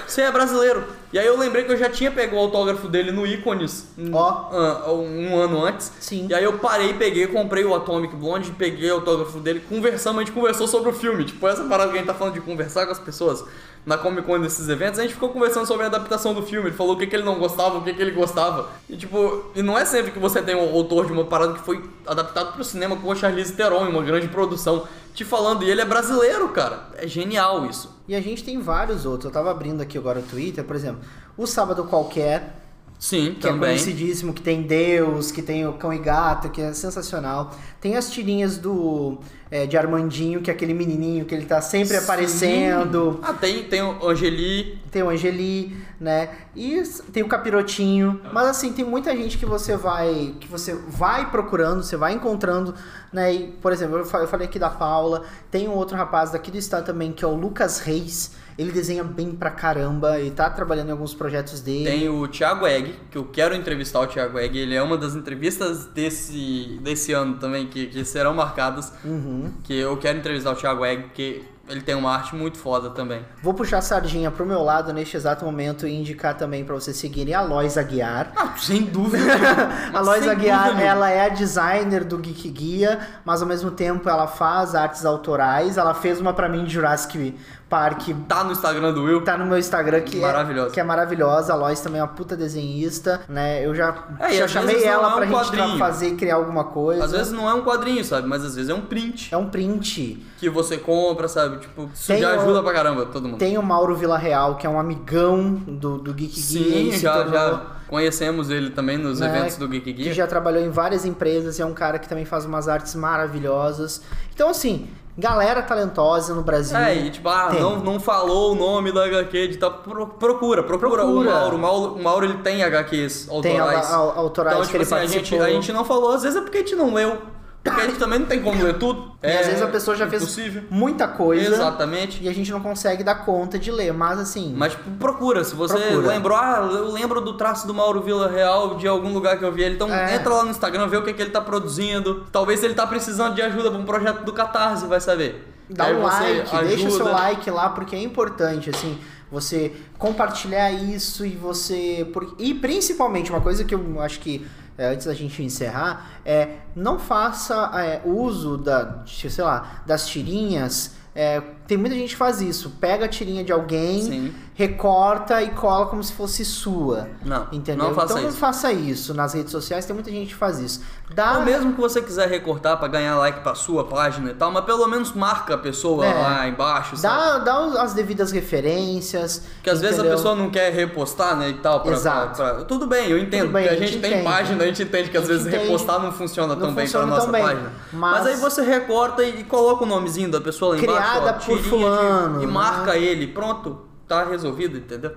você 0.08 0.22
é 0.22 0.32
brasileiro. 0.32 0.84
E 1.12 1.20
aí 1.20 1.26
eu 1.26 1.38
lembrei 1.38 1.64
que 1.64 1.72
eu 1.72 1.78
já 1.78 1.90
tinha 1.90 2.12
pego 2.12 2.36
o 2.36 2.40
autógrafo 2.40 2.88
dele 2.88 3.12
no 3.12 3.26
Icones 3.26 3.88
um, 3.98 4.14
Ó. 4.14 4.50
ah, 4.52 4.92
um 4.92 5.36
ano 5.38 5.66
antes. 5.66 5.92
Sim. 6.00 6.28
E 6.30 6.34
aí 6.34 6.44
eu 6.44 6.58
parei, 6.60 6.94
peguei, 6.94 7.28
comprei 7.28 7.66
o 7.66 7.76
Atomic 7.76 8.16
Blonde, 8.16 8.52
peguei 8.52 8.92
o 8.92 8.96
autógrafo 8.96 9.40
dele, 9.40 9.62
conversamos, 9.68 10.22
a 10.22 10.26
gente 10.26 10.34
conversou 10.34 10.68
sobre 10.68 10.90
o 10.90 10.94
filme. 10.94 11.26
Tipo, 11.26 11.48
essa 11.48 11.64
parada 11.64 11.92
que 11.92 11.98
a 11.98 12.00
gente 12.00 12.08
tá 12.08 12.14
falando 12.14 12.36
de 12.36 12.42
conversar 12.42 12.86
com 12.86 12.92
as 12.92 13.00
pessoas 13.00 13.44
na 13.86 13.98
Comic 13.98 14.28
Con 14.28 14.40
desses 14.40 14.70
eventos, 14.70 15.00
a 15.00 15.02
gente 15.02 15.16
ficou 15.16 15.30
conversando 15.30 15.66
sobre 15.66 15.84
a 15.84 15.88
adaptação 15.88 16.34
do 16.34 16.44
filme. 16.44 16.70
Ele 16.70 16.76
falou 16.76 16.94
o 16.94 16.98
que, 16.98 17.08
que 17.08 17.16
ele 17.16 17.24
não 17.24 17.40
gostava, 17.40 17.78
o 17.78 17.84
que, 17.84 17.94
que 17.94 18.02
ele 18.02 18.12
gostava. 18.12 18.70
E 18.88 18.96
tipo, 18.96 19.46
e 19.56 19.62
não 19.62 19.78
é 19.78 19.86
sempre 19.86 20.12
que 20.12 20.20
você 20.20 20.42
tem 20.42 20.56
um 20.56 20.74
autor 20.74 21.08
de 21.08 21.12
uma 21.12 21.26
parada 21.26 21.54
que 21.54 21.62
foi 21.62 21.84
adaptado 22.06 22.54
pro 22.54 22.64
cinema 22.64 22.96
com 22.96 23.12
a 23.12 23.16
Charlize 23.16 23.54
Theron, 23.54 23.88
em 23.88 23.90
uma 23.90 24.04
grande 24.04 24.28
produção, 24.28 24.88
te 25.14 25.26
falando. 25.26 25.64
E 25.64 25.70
ele 25.70 25.82
é 25.82 25.86
brasileiro, 25.86 26.50
cara. 26.50 26.90
É 26.96 27.08
genial 27.08 27.66
isso. 27.66 27.96
E 28.08 28.16
a 28.16 28.22
gente 28.22 28.44
tem 28.44 28.60
vários 28.60 29.06
outros. 29.06 29.26
Eu 29.26 29.32
tava 29.32 29.52
abrindo 29.52 29.82
aqui 29.82 29.98
agora 29.98 30.20
o 30.20 30.24
Twitter, 30.24 30.64
por 30.64 30.76
exemplo, 30.76 31.02
o 31.38 31.46
Sábado 31.46 31.84
Qualquer, 31.86 32.61
Sim, 33.02 33.34
que 33.34 33.48
é 33.48 33.50
também. 33.50 33.70
conhecidíssimo, 33.70 34.32
que 34.32 34.44
tem 34.44 34.62
Deus, 34.62 35.32
que 35.32 35.42
tem 35.42 35.66
o 35.66 35.74
Cão 35.74 35.92
e 35.92 35.98
Gato, 35.98 36.52
que 36.52 36.62
é 36.62 36.72
sensacional. 36.72 37.50
Tem 37.82 37.98
as 37.98 38.12
tirinhas 38.12 38.60
do 38.60 39.18
é, 39.50 39.66
de 39.66 39.76
Armandinho, 39.76 40.40
que 40.40 40.52
é 40.52 40.54
aquele 40.54 40.72
menininho 40.72 41.26
que 41.26 41.34
ele 41.34 41.48
tá 41.48 41.60
sempre 41.62 41.98
aparecendo. 41.98 43.20
Ah, 43.24 43.34
tem, 43.34 43.64
tem 43.64 43.82
o 43.82 44.08
Angeli. 44.08 44.80
Tem 44.92 45.02
o 45.02 45.10
Angeli, 45.10 45.76
né? 46.00 46.30
E 46.56 46.84
tem 47.12 47.24
o 47.24 47.28
Capirotinho. 47.28 48.22
Mas 48.32 48.46
assim, 48.50 48.72
tem 48.72 48.86
muita 48.86 49.18
gente 49.18 49.36
que 49.36 49.48
você 49.48 49.76
vai 49.76 50.36
que 50.40 50.48
você 50.48 50.76
vai 50.76 51.32
procurando, 51.32 51.82
você 51.82 51.98
vai 51.98 52.14
encontrando, 52.14 52.76
né? 53.12 53.34
E, 53.34 53.48
por 53.48 53.74
exemplo, 53.74 53.98
eu 53.98 54.06
falei 54.06 54.46
aqui 54.46 54.60
da 54.60 54.70
Paula, 54.70 55.24
tem 55.50 55.68
um 55.68 55.74
outro 55.74 55.98
rapaz 55.98 56.30
daqui 56.30 56.52
do 56.52 56.58
estado 56.60 56.86
também 56.86 57.12
que 57.12 57.26
é 57.26 57.28
o 57.28 57.34
Lucas 57.34 57.80
Reis. 57.80 58.40
Ele 58.62 58.72
desenha 58.72 59.04
bem 59.04 59.32
pra 59.32 59.50
caramba 59.50 60.20
e 60.20 60.30
tá 60.30 60.48
trabalhando 60.48 60.90
em 60.90 60.92
alguns 60.92 61.16
projetos 61.16 61.62
dele. 61.62 61.86
Tem 61.86 62.10
o 62.10 62.28
Thiago 62.28 62.68
Egg, 62.68 62.94
que 63.10 63.18
eu 63.18 63.26
quero 63.26 63.56
entrevistar 63.56 64.02
o 64.02 64.08
Thiago 64.08 64.38
Egg. 64.38 64.56
Ele 64.56 64.76
é 64.76 64.84
uma 64.84 64.98
das 64.98 65.16
entrevistas 65.16 65.86
desse, 65.88 66.80
desse 66.84 67.12
ano 67.12 67.38
também, 67.38 67.66
que, 67.66 67.88
que 67.88 68.06
serão 68.06 68.36
marcadas. 68.36 68.94
Uhum. 69.04 69.52
Que 69.64 69.74
eu 69.74 69.98
quero 69.98 70.20
entrevistar 70.20 70.52
o 70.52 70.56
Thiago 70.56 70.86
Egg, 70.86 71.04
porque 71.06 71.42
ele 71.72 71.82
tem 71.82 71.96
uma 71.96 72.12
arte 72.12 72.36
muito 72.36 72.58
foda 72.58 72.90
também. 72.90 73.26
Vou 73.42 73.54
puxar 73.54 73.78
a 73.78 73.82
sardinha 73.82 74.30
pro 74.30 74.46
meu 74.46 74.62
lado 74.62 74.92
neste 74.92 75.16
exato 75.16 75.46
momento 75.46 75.88
e 75.88 75.96
indicar 75.96 76.36
também 76.36 76.66
pra 76.66 76.76
vocês 76.76 76.98
seguirem 76.98 77.34
a 77.34 77.42
Lois 77.42 77.78
Aguiar. 77.78 78.32
Ah, 78.36 78.54
sem 78.58 78.84
dúvida. 78.84 79.24
A 79.94 80.02
Lois 80.02 80.28
Aguiar, 80.28 80.80
ela 80.82 81.10
é 81.10 81.26
a 81.26 81.30
designer 81.30 82.04
do 82.04 82.18
Geek 82.18 82.50
Guia, 82.50 83.00
mas 83.24 83.42
ao 83.42 83.48
mesmo 83.48 83.72
tempo 83.72 84.10
ela 84.10 84.28
faz 84.28 84.76
artes 84.76 85.06
autorais. 85.06 85.78
Ela 85.78 85.94
fez 85.94 86.20
uma 86.20 86.34
pra 86.34 86.50
mim 86.50 86.66
de 86.66 86.74
Jurassic 86.74 87.36
Park, 87.72 88.10
Tá 88.28 88.44
no 88.44 88.52
Instagram 88.52 88.92
do 88.94 89.04
Will. 89.06 89.22
tá 89.24 89.38
no 89.38 89.46
meu 89.46 89.58
Instagram 89.58 90.02
que 90.02 90.18
Maravilhosa. 90.20 90.68
é, 90.68 90.72
que 90.74 90.80
é 90.80 90.84
maravilhosa. 90.84 91.54
A 91.54 91.56
Lois 91.56 91.80
também 91.80 92.02
é 92.02 92.04
uma 92.04 92.10
puta 92.10 92.36
desenhista, 92.36 93.22
né? 93.30 93.66
Eu 93.66 93.74
já, 93.74 93.96
É, 94.20 94.34
já 94.34 94.46
chamei 94.48 94.84
ela 94.84 95.08
é 95.08 95.12
um 95.12 95.16
pra 95.16 95.26
gente 95.26 95.34
quadrinho. 95.36 95.78
fazer 95.80 96.08
e 96.10 96.16
criar 96.18 96.36
alguma 96.36 96.66
coisa. 96.66 97.06
Às 97.06 97.12
vezes 97.12 97.32
não 97.32 97.50
é 97.50 97.54
um 97.54 97.62
quadrinho, 97.64 98.04
sabe? 98.04 98.28
Mas 98.28 98.44
às 98.44 98.56
vezes 98.56 98.70
é 98.70 98.74
um 98.74 98.82
print 98.82 99.34
é 99.34 99.38
um 99.38 99.48
print. 99.50 100.22
que 100.38 100.50
você 100.50 100.78
compra, 100.78 101.28
sabe? 101.30 101.58
Tipo, 101.60 101.90
isso 101.94 102.08
Tem 102.08 102.20
já 102.22 102.36
o- 102.36 102.40
ajuda 102.42 102.62
pra 102.62 102.74
caramba 102.74 103.06
todo 103.06 103.28
mundo. 103.30 103.38
Tem 103.40 103.58
o 103.58 103.64
Mauro 103.64 103.96
Villarreal, 103.96 104.56
que 104.56 104.68
é 104.68 104.70
um 104.70 104.78
amigão 104.80 105.54
do, 105.54 105.98
do 105.98 106.14
Geek. 106.14 106.38
Sim, 106.38 106.92
se 106.92 107.00
já, 107.00 107.26
já 107.28 107.62
conhecemos 107.88 108.50
ele 108.50 108.70
também 108.72 108.98
nos 108.98 109.20
né, 109.22 109.28
eventos 109.28 109.56
do 109.58 109.68
Geek 109.68 109.94
Que 109.94 110.04
Gear. 110.04 110.16
já 110.16 110.28
trabalhou 110.28 110.62
em 110.62 110.70
várias 110.70 111.06
empresas 111.06 111.58
e 111.58 111.62
é 111.62 111.66
um 111.66 111.74
cara 111.74 112.00
que 112.00 112.08
também 112.10 112.26
faz 112.26 112.44
umas 112.46 112.68
artes 112.68 112.96
maravilhosas. 112.96 114.02
Então, 114.34 114.50
assim, 114.50 114.90
galera 115.18 115.62
talentosa 115.62 116.34
no 116.34 116.42
Brasil. 116.42 116.78
É, 116.78 116.96
e 116.96 117.10
tipo, 117.12 117.28
ah, 117.30 117.50
Tem. 117.52 117.60
não, 117.60 117.80
não 117.80 118.00
falou 118.00 118.54
o 118.54 118.56
nome 118.56 118.92
da 118.92 119.06
HQ 119.06 119.48
de 119.50 119.58
tal. 119.58 119.72
Pro- 119.74 120.08
procura, 120.08 120.64
procura, 120.64 121.04
o 121.04 121.08
Procura. 121.08 121.32
Mauro. 121.32 121.56
O 121.56 121.60
Mauro, 121.60 121.94
o 121.96 122.04
Mauro 122.04 122.26
ele 122.26 122.38
tem 122.40 122.64
HQs 122.64 123.28
Tem 123.42 123.60
autorais. 123.60 123.92
a- 123.92 123.96
a- 123.96 124.18
autorais 124.18 124.54
então, 124.58 124.62
que 124.62 124.72
tipo 124.72 124.78
ele 124.78 124.84
assim, 124.84 124.96
a 124.96 125.06
gente, 125.06 125.14
participou. 125.16 125.46
a 125.46 125.50
gente 125.50 125.72
não 125.74 125.84
falou, 125.86 126.12
às 126.12 126.24
vezes 126.24 126.38
é 126.38 126.42
porque 126.42 126.58
a 126.58 126.62
gente 126.62 126.76
não 126.76 126.94
leu. 126.94 127.18
Porque 127.64 127.80
a 127.80 127.86
gente 127.86 128.00
também 128.00 128.18
não 128.18 128.26
tem 128.26 128.42
como 128.42 128.64
ler 128.64 128.80
tudo. 128.80 129.12
E 129.22 129.28
é 129.28 129.40
às 129.40 129.46
vezes 129.46 129.62
a 129.62 129.68
pessoa 129.68 129.96
já 129.96 130.08
fez 130.08 130.24
impossível. 130.24 130.64
muita 130.72 131.08
coisa 131.08 131.54
Exatamente. 131.54 132.24
e 132.24 132.28
a 132.28 132.34
gente 132.34 132.52
não 132.52 132.60
consegue 132.60 133.04
dar 133.04 133.24
conta 133.24 133.60
de 133.60 133.70
ler. 133.72 133.94
Mas 133.94 134.18
assim, 134.20 134.52
Mas 134.58 134.74
procura, 135.00 135.44
se 135.44 135.54
você 135.54 135.78
Procura. 135.78 136.08
lembrou, 136.08 136.36
ah, 136.36 136.68
eu 136.72 136.92
lembro 136.92 137.22
do 137.22 137.34
traço 137.38 137.68
do 137.68 137.74
Mauro 137.74 138.02
Vila 138.02 138.28
Real 138.32 138.76
de 138.78 138.88
algum 138.88 139.14
lugar 139.14 139.38
que 139.38 139.46
eu 139.46 139.52
vi 139.52 139.62
ele. 139.62 139.76
Então 139.76 139.94
É. 139.94 140.16
entra 140.16 140.34
lá 140.34 140.44
no 140.44 140.50
Instagram, 140.50 140.88
vê 140.88 140.98
o 140.98 141.04
que, 141.04 141.14
que 141.14 141.22
ele 141.22 141.30
tá 141.30 141.42
produzindo. 141.42 142.26
Talvez 142.32 142.64
ele 142.64 142.74
tá 142.74 142.88
precisando 142.88 143.36
de 143.36 143.44
ajuda 143.44 143.70
pra 143.70 143.80
um 143.80 143.86
projeto 143.86 144.24
do 144.24 144.34
Catarse, 144.34 144.88
vai 144.88 145.00
saber. 145.00 145.48
dá 145.70 145.86
Aí 145.86 145.96
um 145.96 146.02
like, 146.02 146.58
deixa 146.66 146.88
o 146.88 146.92
seu 146.92 147.06
ajuda. 147.06 147.12
like 147.12 147.50
lá 147.52 147.70
porque 147.70 147.96
é 147.96 148.02
importante, 148.02 148.72
assim, 148.72 148.98
você 149.32 149.72
compartilhar 150.00 150.72
isso 150.72 151.24
e 151.26 151.30
você. 151.36 152.06
E 152.40 152.54
principalmente, 152.56 153.30
uma 153.32 153.40
coisa 153.42 153.64
que 153.64 153.76
eu 153.76 154.02
acho 154.02 154.20
que. 154.20 154.46
É, 154.82 154.88
antes 154.88 155.06
da 155.06 155.14
gente 155.14 155.44
encerrar, 155.44 156.22
é 156.26 156.58
não 156.76 156.98
faça 156.98 157.72
é, 157.76 158.02
uso 158.04 158.58
da, 158.58 159.04
sei 159.06 159.44
lá, 159.44 159.84
das 159.86 160.08
tirinhas 160.08 160.96
é, 161.14 161.42
tem 161.68 161.78
muita 161.78 161.96
gente 161.96 162.12
que 162.12 162.16
faz 162.16 162.42
isso. 162.42 162.78
Pega 162.80 163.06
a 163.06 163.08
tirinha 163.08 163.44
de 163.44 163.52
alguém, 163.52 164.02
Sim. 164.02 164.34
Recorta 164.54 165.42
e 165.42 165.50
cola 165.52 165.86
como 165.88 166.04
se 166.04 166.14
fosse 166.14 166.44
sua. 166.46 167.08
Não, 167.26 167.48
Entendeu? 167.52 167.88
não 167.88 167.94
faça 167.96 168.12
então 168.14 168.24
não 168.24 168.30
isso. 168.30 168.38
faça 168.38 168.72
isso. 168.72 169.14
Nas 169.14 169.34
redes 169.34 169.52
sociais 169.52 169.86
tem 169.86 169.94
muita 169.94 170.12
gente 170.12 170.28
que 170.30 170.36
faz 170.36 170.60
isso. 170.60 170.82
Dá 171.14 171.40
Ou 171.40 171.42
mesmo 171.44 171.74
que 171.74 171.82
você 171.82 172.02
quiser 172.02 172.30
recortar 172.30 172.78
pra 172.78 172.88
ganhar 172.88 173.16
like 173.18 173.42
pra 173.42 173.54
sua 173.56 173.84
página 173.86 174.32
e 174.32 174.34
tal, 174.34 174.52
mas 174.52 174.64
pelo 174.64 174.88
menos 174.88 175.12
marca 175.14 175.56
a 175.56 175.58
pessoa 175.58 176.06
É. 176.06 176.14
lá 176.14 176.48
embaixo, 176.48 176.96
sabe? 176.96 177.18
Dá, 177.18 177.38
dá 177.40 177.82
as 177.82 177.94
devidas 177.94 178.32
referências. 178.32 179.44
Porque 179.56 179.70
às 179.70 179.82
vezes 179.82 179.98
a 179.98 180.00
entendeu? 180.02 180.18
pessoa 180.18 180.36
não 180.36 180.50
quer 180.50 180.72
repostar, 180.72 181.36
né, 181.36 181.50
e 181.50 181.54
tal. 181.56 181.82
Pra, 181.82 181.92
Exato. 181.94 182.36
pra- 182.38 182.54
pra- 182.56 182.64
Tudo 182.66 182.88
bem, 182.88 183.10
eu 183.10 183.18
entendo. 183.18 183.52
Bem, 183.52 183.64
porque 183.64 183.70
a 183.70 183.72
a 183.72 183.76
gente, 183.76 183.94
gente 183.94 184.02
tem 184.02 184.12
entende. 184.12 184.26
página, 184.26 184.64
a 184.64 184.68
gente 184.68 184.84
entende 184.84 185.10
que 185.10 185.18
às 185.18 185.28
vezes 185.28 185.48
entende. 185.48 185.64
repostar 185.66 186.00
não 186.00 186.12
funciona 186.12 186.56
Não 186.56 186.62
tão 186.62 186.74
bem 186.74 186.90
pra 186.90 187.06
nossa 187.06 187.32
bem, 187.32 187.42
página. 187.42 187.72
mas- 187.92 188.26
aí 188.28 188.36
você 188.38 188.62
recorta 188.64 189.24
e, 189.24 189.42
e 189.42 189.44
coloca 189.44 189.84
o 189.84 189.88
nomezinho 189.88 190.30
da 190.32 190.40
pessoa 190.40 190.76
lá 190.76 190.82
embaixo. 190.82 191.12
Criada 191.12 191.34
por 191.34 191.58
de- 191.58 191.70
fulano, 191.70 192.44
E 192.44 192.46
né? 192.46 192.52
marca 192.52 192.96
ele. 192.98 193.28
Pronto, 193.28 193.80
tá 194.16 194.30
resolvido, 194.30 194.78
entendeu? 194.78 195.12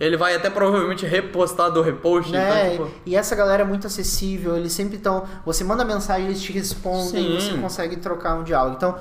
Ele 0.00 0.16
vai 0.16 0.34
até 0.34 0.48
provavelmente 0.48 1.04
repostar 1.04 1.72
do 1.72 1.82
repost. 1.82 2.30
né? 2.30 2.74
Então, 2.74 2.86
tipo, 2.86 2.98
E 3.04 3.16
essa 3.16 3.34
galera 3.34 3.62
é 3.62 3.66
muito 3.66 3.86
acessível, 3.86 4.56
eles 4.56 4.72
sempre 4.72 4.96
estão. 4.96 5.26
Você 5.44 5.64
manda 5.64 5.84
mensagem, 5.84 6.26
eles 6.26 6.40
te 6.40 6.52
respondem, 6.52 7.40
Sim. 7.40 7.50
você 7.50 7.58
consegue 7.58 7.96
trocar 7.96 8.36
um 8.38 8.44
diálogo. 8.44 8.76
Então, 8.76 8.96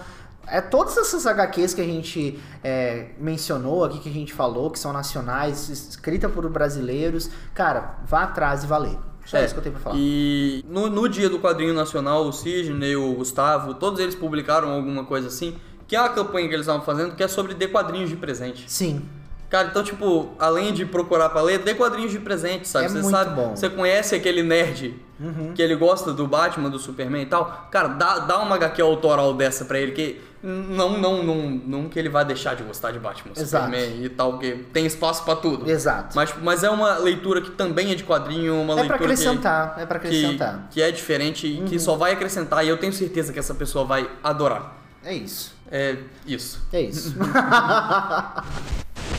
é 0.48 0.60
todas 0.60 0.98
essas 0.98 1.28
HQs 1.28 1.74
que 1.76 1.82
a 1.82 1.86
gente 1.86 2.40
é, 2.64 3.10
mencionou 3.20 3.84
aqui, 3.84 4.00
que 4.00 4.10
a 4.10 4.14
gente 4.14 4.34
falou, 4.34 4.72
que 4.72 4.80
são 4.80 4.92
nacionais, 4.92 5.70
escrita 5.70 6.28
por 6.28 6.50
brasileiros, 6.50 7.30
cara, 7.54 7.98
vá 8.06 8.24
atrás 8.24 8.64
e 8.64 8.68
valer. 8.68 8.98
Só 9.26 9.38
É, 9.38 9.46
isso 9.46 9.54
que 9.54 9.60
eu 9.60 9.64
tenho 9.64 9.76
pra 9.76 9.84
falar. 9.84 9.96
E 10.00 10.64
no, 10.68 10.90
no 10.90 11.08
dia 11.08 11.30
do 11.30 11.38
quadrinho 11.38 11.74
nacional, 11.74 12.26
o 12.26 12.32
Sidney, 12.32 12.96
o 12.96 13.14
Gustavo, 13.14 13.74
todos 13.74 14.00
eles 14.00 14.16
publicaram 14.16 14.72
alguma 14.72 15.04
coisa 15.04 15.28
assim, 15.28 15.58
que 15.86 15.96
é 15.96 16.00
uma 16.00 16.10
campanha 16.10 16.48
que 16.48 16.54
eles 16.56 16.66
estavam 16.66 16.82
fazendo, 16.82 17.14
que 17.14 17.22
é 17.22 17.28
sobre 17.28 17.54
dê 17.54 17.68
quadrinhos 17.68 18.10
de 18.10 18.16
presente. 18.16 18.64
Sim. 18.72 19.02
Cara, 19.50 19.70
então, 19.70 19.84
tipo, 19.84 20.30
além 20.38 20.74
de 20.74 20.86
procurar 20.86 21.30
pra 21.30 21.42
ler, 21.42 21.60
dê 21.60 21.74
quadrinhos 21.74 22.12
de 22.12 22.20
presente, 22.20 22.68
sabe? 22.68 22.86
É 22.86 22.90
você 22.90 22.96
muito 23.02 23.10
sabe, 23.12 23.36
bom. 23.36 23.48
Uhum. 23.50 23.56
você 23.56 23.70
conhece 23.70 24.16
aquele 24.16 24.44
nerd 24.44 24.96
que 25.56 25.62
ele 25.62 25.76
gosta 25.76 26.14
do 26.14 26.28
Batman, 26.28 26.70
do 26.70 26.78
Superman 26.78 27.24
e 27.24 27.26
tal. 27.26 27.68
Cara, 27.72 27.88
dá, 27.88 28.20
dá 28.20 28.40
uma 28.40 28.56
HQ 28.56 28.82
autoral 28.82 29.34
dessa 29.34 29.66
pra 29.66 29.80
ele, 29.80 29.94
que 29.94 30.22
não, 30.44 30.98
não, 31.00 31.24
não, 31.24 31.50
não 31.66 31.90
que 31.90 31.98
ele 31.98 32.10
vai 32.10 32.24
deixar 32.26 32.56
de 32.56 32.64
gostar 32.64 32.92
de 32.92 33.00
Batman, 33.00 33.32
Exato. 33.36 33.66
Superman 33.66 34.04
e 34.06 34.10
tal, 34.10 34.34
porque 34.34 34.66
tem 34.74 34.86
espaço 34.86 35.24
pra 35.24 35.36
tudo. 35.36 35.68
Exato. 35.70 36.16
Mas, 36.16 36.34
mas 36.44 36.64
é 36.64 36.70
uma 36.70 36.98
leitura 36.98 37.42
que 37.42 37.52
também 37.52 37.92
é 37.92 37.96
de 37.96 38.04
quadrinho, 38.04 38.54
uma 38.62 38.74
É 38.74 38.76
pra 38.76 38.84
leitura 38.84 38.98
que- 38.98 39.04
acrescentar, 39.06 39.76
é 39.80 39.86
pra 39.86 39.98
que, 40.00 40.08
acrescentar. 40.08 40.56
Uhum. 40.56 40.62
que 40.70 40.82
é 40.82 40.92
diferente 40.92 41.48
e 41.48 41.62
que 41.64 41.80
só 41.80 41.96
vai 41.96 42.12
acrescentar 42.12 42.64
e 42.66 42.70
eu 42.70 42.78
tenho 42.78 42.94
certeza 42.94 43.32
que 43.34 43.40
essa 43.40 43.56
pessoa 43.56 43.84
vai 43.86 44.08
adorar. 44.24 44.76
É 45.04 45.14
isso. 45.14 45.56
É 45.72 45.98
isso. 46.28 46.62
É 46.72 46.82
isso. 46.82 47.16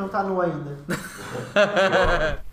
Não 0.00 0.08
tá 0.08 0.22
nu 0.22 0.40
ainda. 0.40 0.78